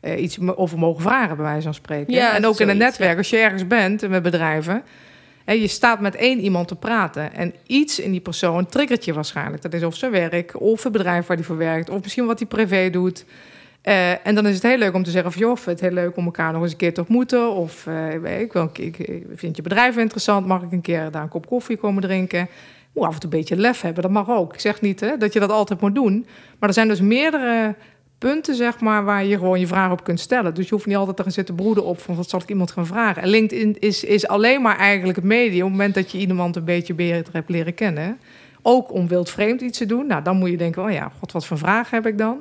eh, 0.01 0.23
iets 0.23 0.39
over 0.55 0.79
mogen 0.79 1.03
vragen, 1.03 1.37
bij 1.37 1.45
wijze 1.45 1.63
van 1.63 1.75
spreken? 1.75 2.15
Ja, 2.15 2.35
en 2.35 2.47
ook 2.47 2.61
in 2.61 2.69
een 2.69 2.77
netwerk, 2.77 3.17
als 3.17 3.31
je 3.31 3.37
ergens 3.37 3.67
bent 3.67 4.09
met 4.09 4.23
bedrijven. 4.23 4.83
Je 5.47 5.67
staat 5.67 6.01
met 6.01 6.15
één 6.15 6.41
iemand 6.41 6.69
te 6.69 6.77
praten. 6.77 7.35
En 7.35 7.55
iets 7.67 7.99
in 7.99 8.11
die 8.11 8.21
persoon 8.21 8.67
triggert 8.67 9.05
je 9.05 9.13
waarschijnlijk. 9.13 9.63
Dat 9.63 9.73
is 9.73 9.83
of 9.83 9.97
zijn 9.97 10.11
werk, 10.11 10.61
of 10.61 10.83
het 10.83 10.93
bedrijf 10.93 11.27
waar 11.27 11.37
hij 11.37 11.47
voor 11.47 11.57
werkt, 11.57 11.91
of 11.91 12.03
misschien 12.03 12.27
wat 12.27 12.39
hij 12.39 12.49
privé 12.49 12.91
doet. 12.91 13.25
Eh, 13.83 14.27
en 14.27 14.35
dan 14.35 14.47
is 14.47 14.55
het 14.55 14.63
heel 14.63 14.79
leuk 14.79 14.95
om 14.95 15.03
te 15.03 15.11
zeggen 15.11 15.33
van... 15.33 15.41
joh, 15.41 15.53
ik 15.53 15.59
vind 15.59 15.81
het 15.81 15.89
heel 15.89 15.99
leuk 15.99 16.17
om 16.17 16.25
elkaar 16.25 16.53
nog 16.53 16.63
eens 16.63 16.71
een 16.73 16.79
keer 16.79 16.95
te 16.95 17.01
ontmoeten. 17.01 17.53
Of 17.53 17.87
eh, 17.87 18.41
ik, 18.41 18.55
ik 18.79 19.25
vind 19.35 19.57
je 19.57 19.63
bedrijf 19.63 19.97
interessant. 19.97 20.47
Mag 20.47 20.63
ik 20.63 20.73
een 20.73 20.81
keer 20.81 21.11
daar 21.11 21.23
een 21.23 21.29
kop 21.29 21.47
koffie 21.47 21.77
komen 21.77 22.03
drinken? 22.03 22.49
Moet 22.93 23.05
af 23.05 23.15
en 23.15 23.21
toe 23.21 23.31
een 23.33 23.39
beetje 23.39 23.57
lef 23.57 23.81
hebben, 23.81 24.03
dat 24.03 24.13
mag 24.13 24.31
ook. 24.31 24.55
Ik 24.55 24.61
zeg 24.61 24.81
niet 24.81 25.01
hè, 25.01 25.17
dat 25.17 25.33
je 25.33 25.41
dat 25.41 25.51
altijd 25.51 25.81
moet 25.81 25.95
doen. 25.95 26.27
Maar 26.59 26.69
er 26.69 26.75
zijn 26.75 26.89
dus 26.89 27.01
meerdere 27.01 27.75
punten, 28.31 28.55
zeg 28.55 28.81
maar, 28.81 29.05
waar 29.05 29.25
je 29.25 29.39
gewoon 29.39 29.61
je 29.61 29.67
vragen 29.67 29.93
op 29.93 30.05
kunt 30.05 30.21
stellen. 30.21 30.55
Dus 30.55 30.69
je 30.69 30.75
hoeft 30.75 30.87
niet 30.87 30.97
altijd 30.97 31.17
te 31.17 31.23
gaan 31.23 31.33
zitten 31.33 31.55
broeden 31.55 31.85
op 31.85 32.01
van 32.01 32.15
wat 32.15 32.29
zal 32.29 32.41
ik 32.41 32.49
iemand 32.49 32.71
gaan 32.71 32.87
vragen. 32.87 33.23
En 33.23 33.29
LinkedIn 33.29 33.77
is, 33.79 34.05
is 34.05 34.27
alleen 34.27 34.63
maar 34.63 34.77
eigenlijk 34.77 35.17
het 35.17 35.25
medium 35.25 35.63
op 35.63 35.69
het 35.69 35.71
moment 35.71 35.95
dat 35.95 36.11
je 36.11 36.19
iemand 36.19 36.57
een 36.57 36.65
beetje 36.65 36.95
beter 36.95 37.33
hebt 37.33 37.49
leren 37.49 37.75
kennen. 37.75 38.19
Ook 38.63 38.93
om 38.93 39.09
wildvreemd 39.09 39.61
iets 39.61 39.79
te 39.79 39.87
doen. 39.87 40.07
Nou, 40.07 40.23
dan 40.23 40.37
moet 40.37 40.51
je 40.51 40.57
denken, 40.57 40.83
oh 40.83 40.91
ja, 40.91 41.11
god, 41.19 41.33
wat 41.33 41.47
voor 41.47 41.59
vragen 41.59 41.97
heb 41.97 42.07
ik 42.07 42.19
dan? 42.19 42.37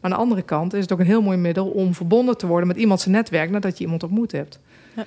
Maar 0.00 0.10
aan 0.10 0.10
de 0.10 0.16
andere 0.16 0.42
kant 0.42 0.74
is 0.74 0.82
het 0.82 0.92
ook 0.92 0.98
een 0.98 1.06
heel 1.06 1.22
mooi 1.22 1.36
middel 1.36 1.66
om 1.66 1.94
verbonden 1.94 2.38
te 2.38 2.46
worden 2.46 2.68
met 2.68 2.76
iemand 2.76 3.00
zijn 3.00 3.14
netwerk 3.14 3.50
nadat 3.50 3.78
je 3.78 3.84
iemand 3.84 4.02
ontmoet 4.02 4.32
hebt. 4.32 4.60
Ja. 4.96 5.04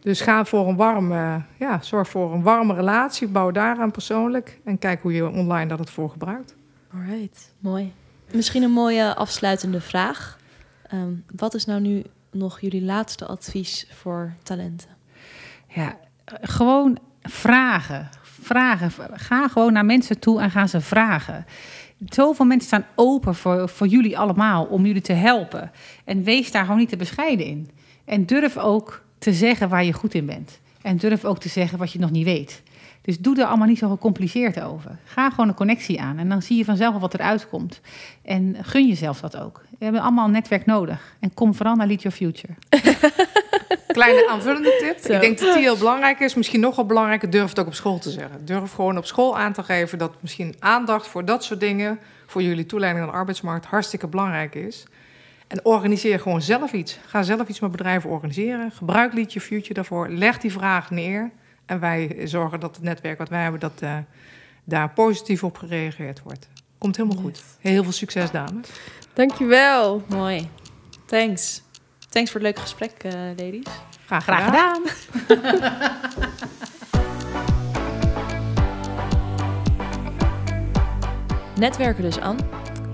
Dus 0.00 0.20
ga 0.20 0.44
voor 0.44 0.68
een 0.68 0.76
warme, 0.76 1.42
ja, 1.56 1.78
zorg 1.82 2.08
voor 2.08 2.32
een 2.32 2.42
warme 2.42 2.74
relatie, 2.74 3.28
bouw 3.28 3.50
daaraan 3.50 3.90
persoonlijk 3.90 4.58
en 4.64 4.78
kijk 4.78 5.02
hoe 5.02 5.12
je 5.12 5.28
online 5.28 5.66
dat 5.66 5.78
het 5.78 5.90
voor 5.90 6.10
gebruikt. 6.10 6.54
Alright, 6.92 7.52
mooi. 7.58 7.92
Misschien 8.32 8.62
een 8.62 8.70
mooie 8.70 9.14
afsluitende 9.14 9.80
vraag. 9.80 10.38
Ehm, 10.88 11.12
wat 11.36 11.54
is 11.54 11.64
nou 11.64 11.80
nu 11.80 12.02
nog 12.30 12.60
jullie 12.60 12.82
laatste 12.82 13.26
advies 13.26 13.86
voor 13.90 14.34
talenten? 14.42 14.88
Ja, 15.68 15.98
gewoon 16.40 16.98
vragen. 17.22 18.08
Vragen. 18.22 18.90
Ga 19.12 19.48
gewoon 19.48 19.72
naar 19.72 19.84
mensen 19.84 20.18
toe 20.18 20.40
en 20.40 20.50
ga 20.50 20.66
ze 20.66 20.80
vragen. 20.80 21.46
Zoveel 22.06 22.44
mensen 22.44 22.66
staan 22.66 22.86
open 22.94 23.34
voor, 23.34 23.68
voor 23.68 23.86
jullie 23.86 24.18
allemaal 24.18 24.64
om 24.64 24.86
jullie 24.86 25.02
te 25.02 25.12
helpen. 25.12 25.70
En 26.04 26.22
wees 26.22 26.50
daar 26.50 26.64
gewoon 26.64 26.78
niet 26.78 26.88
te 26.88 26.96
bescheiden 26.96 27.46
in. 27.46 27.70
En 28.04 28.26
durf 28.26 28.56
ook 28.56 29.02
te 29.18 29.32
zeggen 29.32 29.68
waar 29.68 29.84
je 29.84 29.92
goed 29.92 30.14
in 30.14 30.26
bent. 30.26 30.60
En 30.82 30.96
durf 30.96 31.24
ook 31.24 31.38
te 31.38 31.48
zeggen 31.48 31.78
wat 31.78 31.92
je 31.92 31.98
nog 31.98 32.10
niet 32.10 32.24
weet. 32.24 32.62
Dus 33.08 33.18
doe 33.18 33.40
er 33.40 33.44
allemaal 33.44 33.66
niet 33.66 33.78
zo 33.78 33.88
gecompliceerd 33.88 34.60
over. 34.60 34.90
Ga 35.04 35.30
gewoon 35.30 35.48
een 35.48 35.54
connectie 35.54 36.00
aan 36.00 36.18
en 36.18 36.28
dan 36.28 36.42
zie 36.42 36.56
je 36.56 36.64
vanzelf 36.64 37.00
wat 37.00 37.14
eruit 37.14 37.48
komt. 37.48 37.80
En 38.22 38.56
gun 38.62 38.86
jezelf 38.86 39.20
dat 39.20 39.36
ook. 39.36 39.62
We 39.78 39.84
hebben 39.84 40.02
allemaal 40.02 40.24
een 40.24 40.30
netwerk 40.30 40.66
nodig. 40.66 41.16
En 41.20 41.34
kom 41.34 41.54
vooral 41.54 41.74
naar 41.74 41.86
Lead 41.86 42.02
Your 42.02 42.16
Future. 42.16 42.52
Kleine 43.86 44.28
aanvullende 44.28 44.76
tip. 44.78 45.12
Ik 45.12 45.20
denk 45.20 45.38
dat 45.38 45.54
die 45.54 45.62
heel 45.62 45.76
belangrijk 45.76 46.20
is. 46.20 46.34
Misschien 46.34 46.60
nog 46.60 46.76
wel 46.76 46.86
belangrijker, 46.86 47.30
durf 47.30 47.48
het 47.48 47.58
ook 47.58 47.66
op 47.66 47.74
school 47.74 47.98
te 47.98 48.10
zeggen. 48.10 48.44
Durf 48.44 48.72
gewoon 48.72 48.98
op 48.98 49.06
school 49.06 49.38
aan 49.38 49.52
te 49.52 49.62
geven 49.62 49.98
dat 49.98 50.22
misschien 50.22 50.54
aandacht 50.58 51.06
voor 51.06 51.24
dat 51.24 51.44
soort 51.44 51.60
dingen... 51.60 51.98
voor 52.26 52.42
jullie 52.42 52.66
toeleiding 52.66 53.04
aan 53.04 53.10
de 53.10 53.16
arbeidsmarkt 53.16 53.66
hartstikke 53.66 54.06
belangrijk 54.06 54.54
is. 54.54 54.84
En 55.46 55.64
organiseer 55.64 56.20
gewoon 56.20 56.42
zelf 56.42 56.72
iets. 56.72 56.98
Ga 57.06 57.22
zelf 57.22 57.48
iets 57.48 57.60
met 57.60 57.70
bedrijven 57.70 58.10
organiseren. 58.10 58.70
Gebruik 58.70 59.12
Lead 59.12 59.32
Your 59.32 59.48
Future 59.48 59.74
daarvoor. 59.74 60.08
Leg 60.08 60.38
die 60.38 60.52
vraag 60.52 60.90
neer. 60.90 61.30
En 61.68 61.80
wij 61.80 62.20
zorgen 62.24 62.60
dat 62.60 62.74
het 62.74 62.84
netwerk 62.84 63.18
wat 63.18 63.28
wij 63.28 63.42
hebben, 63.42 63.60
dat 63.60 63.80
uh, 63.82 63.96
daar 64.64 64.90
positief 64.90 65.44
op 65.44 65.56
gereageerd 65.56 66.22
wordt. 66.22 66.48
Komt 66.78 66.96
helemaal 66.96 67.22
goed. 67.22 67.42
Heel 67.60 67.82
veel 67.82 67.92
succes, 67.92 68.30
dames. 68.30 68.68
Dankjewel. 69.12 70.02
Mooi. 70.08 70.48
Thanks. 71.06 71.62
Thanks 72.08 72.30
voor 72.30 72.40
het 72.40 72.48
leuke 72.48 72.60
gesprek, 72.60 73.04
uh, 73.04 73.12
ladies. 73.12 73.66
Graag, 74.06 74.22
Graag 74.22 74.44
gedaan. 74.44 74.82
Netwerken 81.58 82.02
dus 82.02 82.18
aan. 82.18 82.38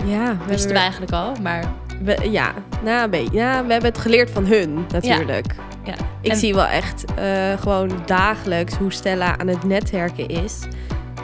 Ja, 0.04 0.38
we 0.38 0.44
wisten 0.44 0.72
we 0.72 0.78
eigenlijk 0.78 1.12
al, 1.12 1.34
maar... 1.42 1.72
We, 2.02 2.30
ja, 2.30 2.54
nou, 2.82 3.04
een 3.04 3.10
beetje. 3.10 3.36
Ja, 3.36 3.64
we 3.64 3.72
hebben 3.72 3.90
het 3.90 4.00
geleerd 4.00 4.30
van 4.30 4.46
hun, 4.46 4.86
natuurlijk. 4.88 5.54
Ja. 5.56 5.73
Ja. 5.84 5.94
Ik 6.20 6.34
zie 6.34 6.54
wel 6.54 6.66
echt 6.66 7.04
uh, 7.18 7.60
gewoon 7.60 7.90
dagelijks 8.06 8.74
hoe 8.74 8.92
Stella 8.92 9.38
aan 9.38 9.46
het 9.46 9.64
netwerken 9.64 10.28
is. 10.28 10.58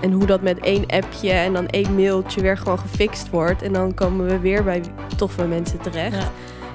En 0.03 0.13
hoe 0.13 0.27
dat 0.27 0.43
met 0.43 0.59
één 0.59 0.87
appje 0.87 1.31
en 1.31 1.53
dan 1.53 1.69
één 1.69 1.95
mailtje 1.95 2.41
weer 2.41 2.57
gewoon 2.57 2.79
gefixt 2.79 3.31
wordt. 3.31 3.63
En 3.63 3.73
dan 3.73 3.95
komen 3.95 4.27
we 4.27 4.39
weer 4.39 4.65
bij 4.65 4.83
toffe 5.17 5.47
mensen 5.47 5.81
terecht. 5.81 6.17
Ja. 6.17 6.31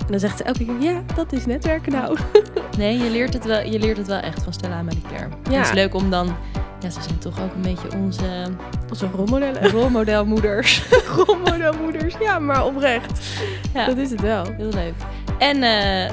En 0.06 0.12
dan 0.12 0.20
zegt 0.20 0.38
ze 0.38 0.44
elke 0.44 0.66
keer, 0.66 0.82
ja, 0.82 1.04
dat 1.16 1.34
is 1.34 1.46
netwerken 1.46 1.92
nou. 1.92 2.18
Nee, 2.78 2.98
je 2.98 3.10
leert 3.10 3.34
het 3.34 3.46
wel, 3.46 3.62
je 3.62 3.80
leert 3.80 3.98
het 3.98 4.08
wel 4.08 4.20
echt 4.20 4.44
van 4.44 4.54
Stella 4.54 4.78
en 4.78 4.86
Marie 4.86 5.04
Ja. 5.50 5.58
Het 5.58 5.66
is 5.66 5.74
leuk 5.74 5.96
om 5.96 6.10
dan... 6.10 6.36
Ja, 6.80 6.90
ze 6.90 7.02
zijn 7.02 7.18
toch 7.18 7.42
ook 7.42 7.54
een 7.56 7.62
beetje 7.62 7.98
onze... 7.98 8.26
Onze 8.90 9.08
rolmodellen. 9.16 9.70
Rolmodelmoeders. 9.80 10.84
rolmodelmoeders, 11.16 12.16
ja, 12.20 12.40
maar 12.40 12.66
oprecht. 12.66 13.20
Ja. 13.74 13.86
Dat 13.86 13.98
is 13.98 14.12
het 14.12 14.22
wel. 14.22 14.46
Heel 14.58 14.70
leuk. 14.70 14.94
En... 15.38 15.58
Uh, 15.58 16.12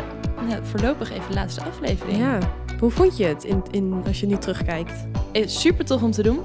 nou, 0.49 0.61
voorlopig 0.63 1.11
even 1.11 1.29
de 1.29 1.35
laatste 1.35 1.63
aflevering. 1.63 2.19
Ja. 2.19 2.39
Hoe 2.79 2.91
vond 2.91 3.17
je 3.17 3.25
het 3.25 3.45
in, 3.45 3.63
in, 3.71 4.03
als 4.07 4.21
je 4.21 4.27
nu 4.27 4.37
terugkijkt? 4.37 5.07
Eh, 5.33 5.47
super 5.47 5.85
tof 5.85 6.03
om 6.03 6.11
te 6.11 6.23
doen. 6.23 6.41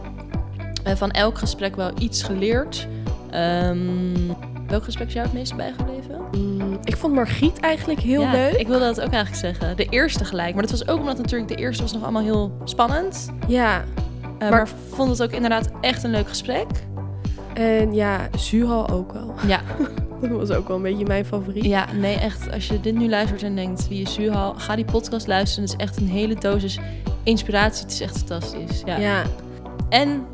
Uh, 0.88 0.96
van 0.96 1.12
elk 1.12 1.38
gesprek 1.38 1.76
wel 1.76 1.92
iets 2.00 2.24
geleerd. 2.24 2.88
Um, 3.36 4.36
welk 4.68 4.84
gesprek 4.84 5.08
is 5.08 5.14
jou 5.14 5.26
het 5.26 5.36
meest 5.36 5.56
bijgebleven? 5.56 6.22
Mm, 6.32 6.78
ik 6.84 6.98
vond 6.98 7.14
Margriet 7.14 7.60
eigenlijk 7.60 8.00
heel 8.00 8.22
ja, 8.22 8.32
leuk. 8.32 8.54
Ik 8.54 8.68
wilde 8.68 8.86
dat 8.86 9.02
ook 9.02 9.12
eigenlijk 9.12 9.36
zeggen. 9.36 9.78
De 9.78 9.86
eerste 9.90 10.26
gelijk. 10.26 10.54
Maar 10.54 10.62
dat 10.62 10.72
was 10.72 10.88
ook 10.88 11.00
omdat 11.00 11.18
natuurlijk 11.18 11.50
de 11.50 11.56
eerste 11.56 11.82
was 11.82 11.94
nog 11.94 12.04
allemaal 12.04 12.24
heel 12.24 12.58
spannend. 12.64 13.32
Ja. 13.48 13.84
Uh, 14.22 14.40
maar, 14.40 14.52
maar 14.52 14.70
vond 14.90 15.10
het 15.10 15.24
ook 15.24 15.32
inderdaad 15.32 15.70
echt 15.82 16.04
een 16.04 16.12
leuk 16.12 16.28
gesprek. 16.28 16.68
En 17.54 17.94
ja, 17.94 18.30
Zuhal 18.38 18.90
ook 18.90 19.14
wel. 19.14 19.34
Ja. 19.48 19.62
Dat 20.22 20.30
was 20.30 20.52
ook 20.52 20.68
wel 20.68 20.78
een 20.78 20.84
beetje 20.84 21.06
mijn 21.06 21.26
favoriet. 21.26 21.66
Ja, 21.66 21.94
nee, 21.94 22.16
echt. 22.16 22.52
Als 22.52 22.68
je 22.68 22.80
dit 22.80 22.96
nu 22.96 23.10
luistert 23.10 23.44
en 23.44 23.56
denkt, 23.56 23.88
wie 23.88 24.02
is 24.02 24.14
Zuhal? 24.14 24.54
Ga 24.54 24.76
die 24.76 24.86
podcast 24.86 25.28
luisteren. 25.28 25.70
Het 25.70 25.80
is 25.80 25.86
echt 25.86 25.98
een 25.98 26.10
hele 26.10 26.36
dosis 26.36 26.80
inspiratie. 27.24 27.84
Het 27.84 27.92
is 27.92 28.02
echt 28.02 28.18
fantastisch. 28.18 28.82
Ja. 28.86 28.98
ja. 28.98 29.24
En, 29.90 30.26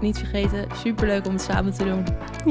niet 0.00 0.18
vergeten, 0.18 0.66
superleuk 0.82 1.26
om 1.26 1.32
het 1.32 1.42
samen 1.42 1.72
te 1.72 1.84
doen. 1.84 2.04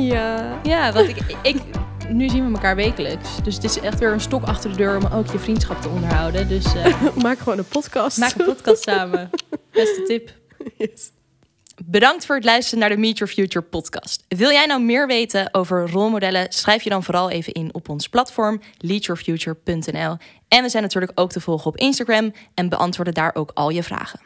Ja. 0.04 0.60
Ja, 0.64 0.92
want 0.92 1.10
ik, 1.10 1.36
ik, 1.42 1.62
nu 2.10 2.30
zien 2.30 2.48
we 2.48 2.54
elkaar 2.54 2.76
wekelijks. 2.76 3.44
Dus 3.44 3.56
het 3.56 3.64
is 3.64 3.80
echt 3.80 4.00
weer 4.00 4.12
een 4.12 4.22
stok 4.22 4.44
achter 4.44 4.70
de 4.70 4.78
deur 4.78 4.98
om 4.98 5.06
ook 5.14 5.28
je 5.28 5.40
vriendschap 5.40 5.82
te 5.82 5.90
onderhouden. 5.90 6.48
Dus 6.48 6.76
uh, 6.76 7.02
maak 7.24 7.38
gewoon 7.38 7.58
een 7.58 7.68
podcast. 7.68 8.18
Maak 8.18 8.34
een 8.38 8.46
podcast 8.46 8.84
samen. 8.84 9.30
Beste 9.72 10.04
tip. 10.04 10.32
Yes. 10.78 11.12
Bedankt 11.86 12.26
voor 12.26 12.36
het 12.36 12.46
luisteren 12.46 12.80
naar 12.80 12.90
de 12.90 12.98
Meet 12.98 13.18
Your 13.18 13.34
Future 13.34 13.66
podcast. 13.66 14.24
Wil 14.28 14.52
jij 14.52 14.66
nou 14.66 14.82
meer 14.82 15.08
weten 15.08 15.54
over 15.54 15.90
rolmodellen? 15.90 16.52
Schrijf 16.52 16.84
je 16.84 16.90
dan 16.90 17.04
vooral 17.04 17.30
even 17.30 17.54
in 17.54 17.74
op 17.74 17.90
ons 17.90 18.10
platform 18.10 18.62
leadyourfuture.nl. 18.78 20.18
En 20.48 20.64
we 20.64 20.70
zijn 20.70 20.84
natuurlijk 20.84 21.20
ook 21.20 21.32
te 21.32 21.42
volgen 21.42 21.68
op 21.68 21.78
Instagram 21.78 22.34
en 22.54 22.70
beantwoorden 22.70 23.14
daar 23.14 23.36
ook 23.36 23.52
al 23.54 23.70
je 23.70 23.84
vragen. 23.84 24.20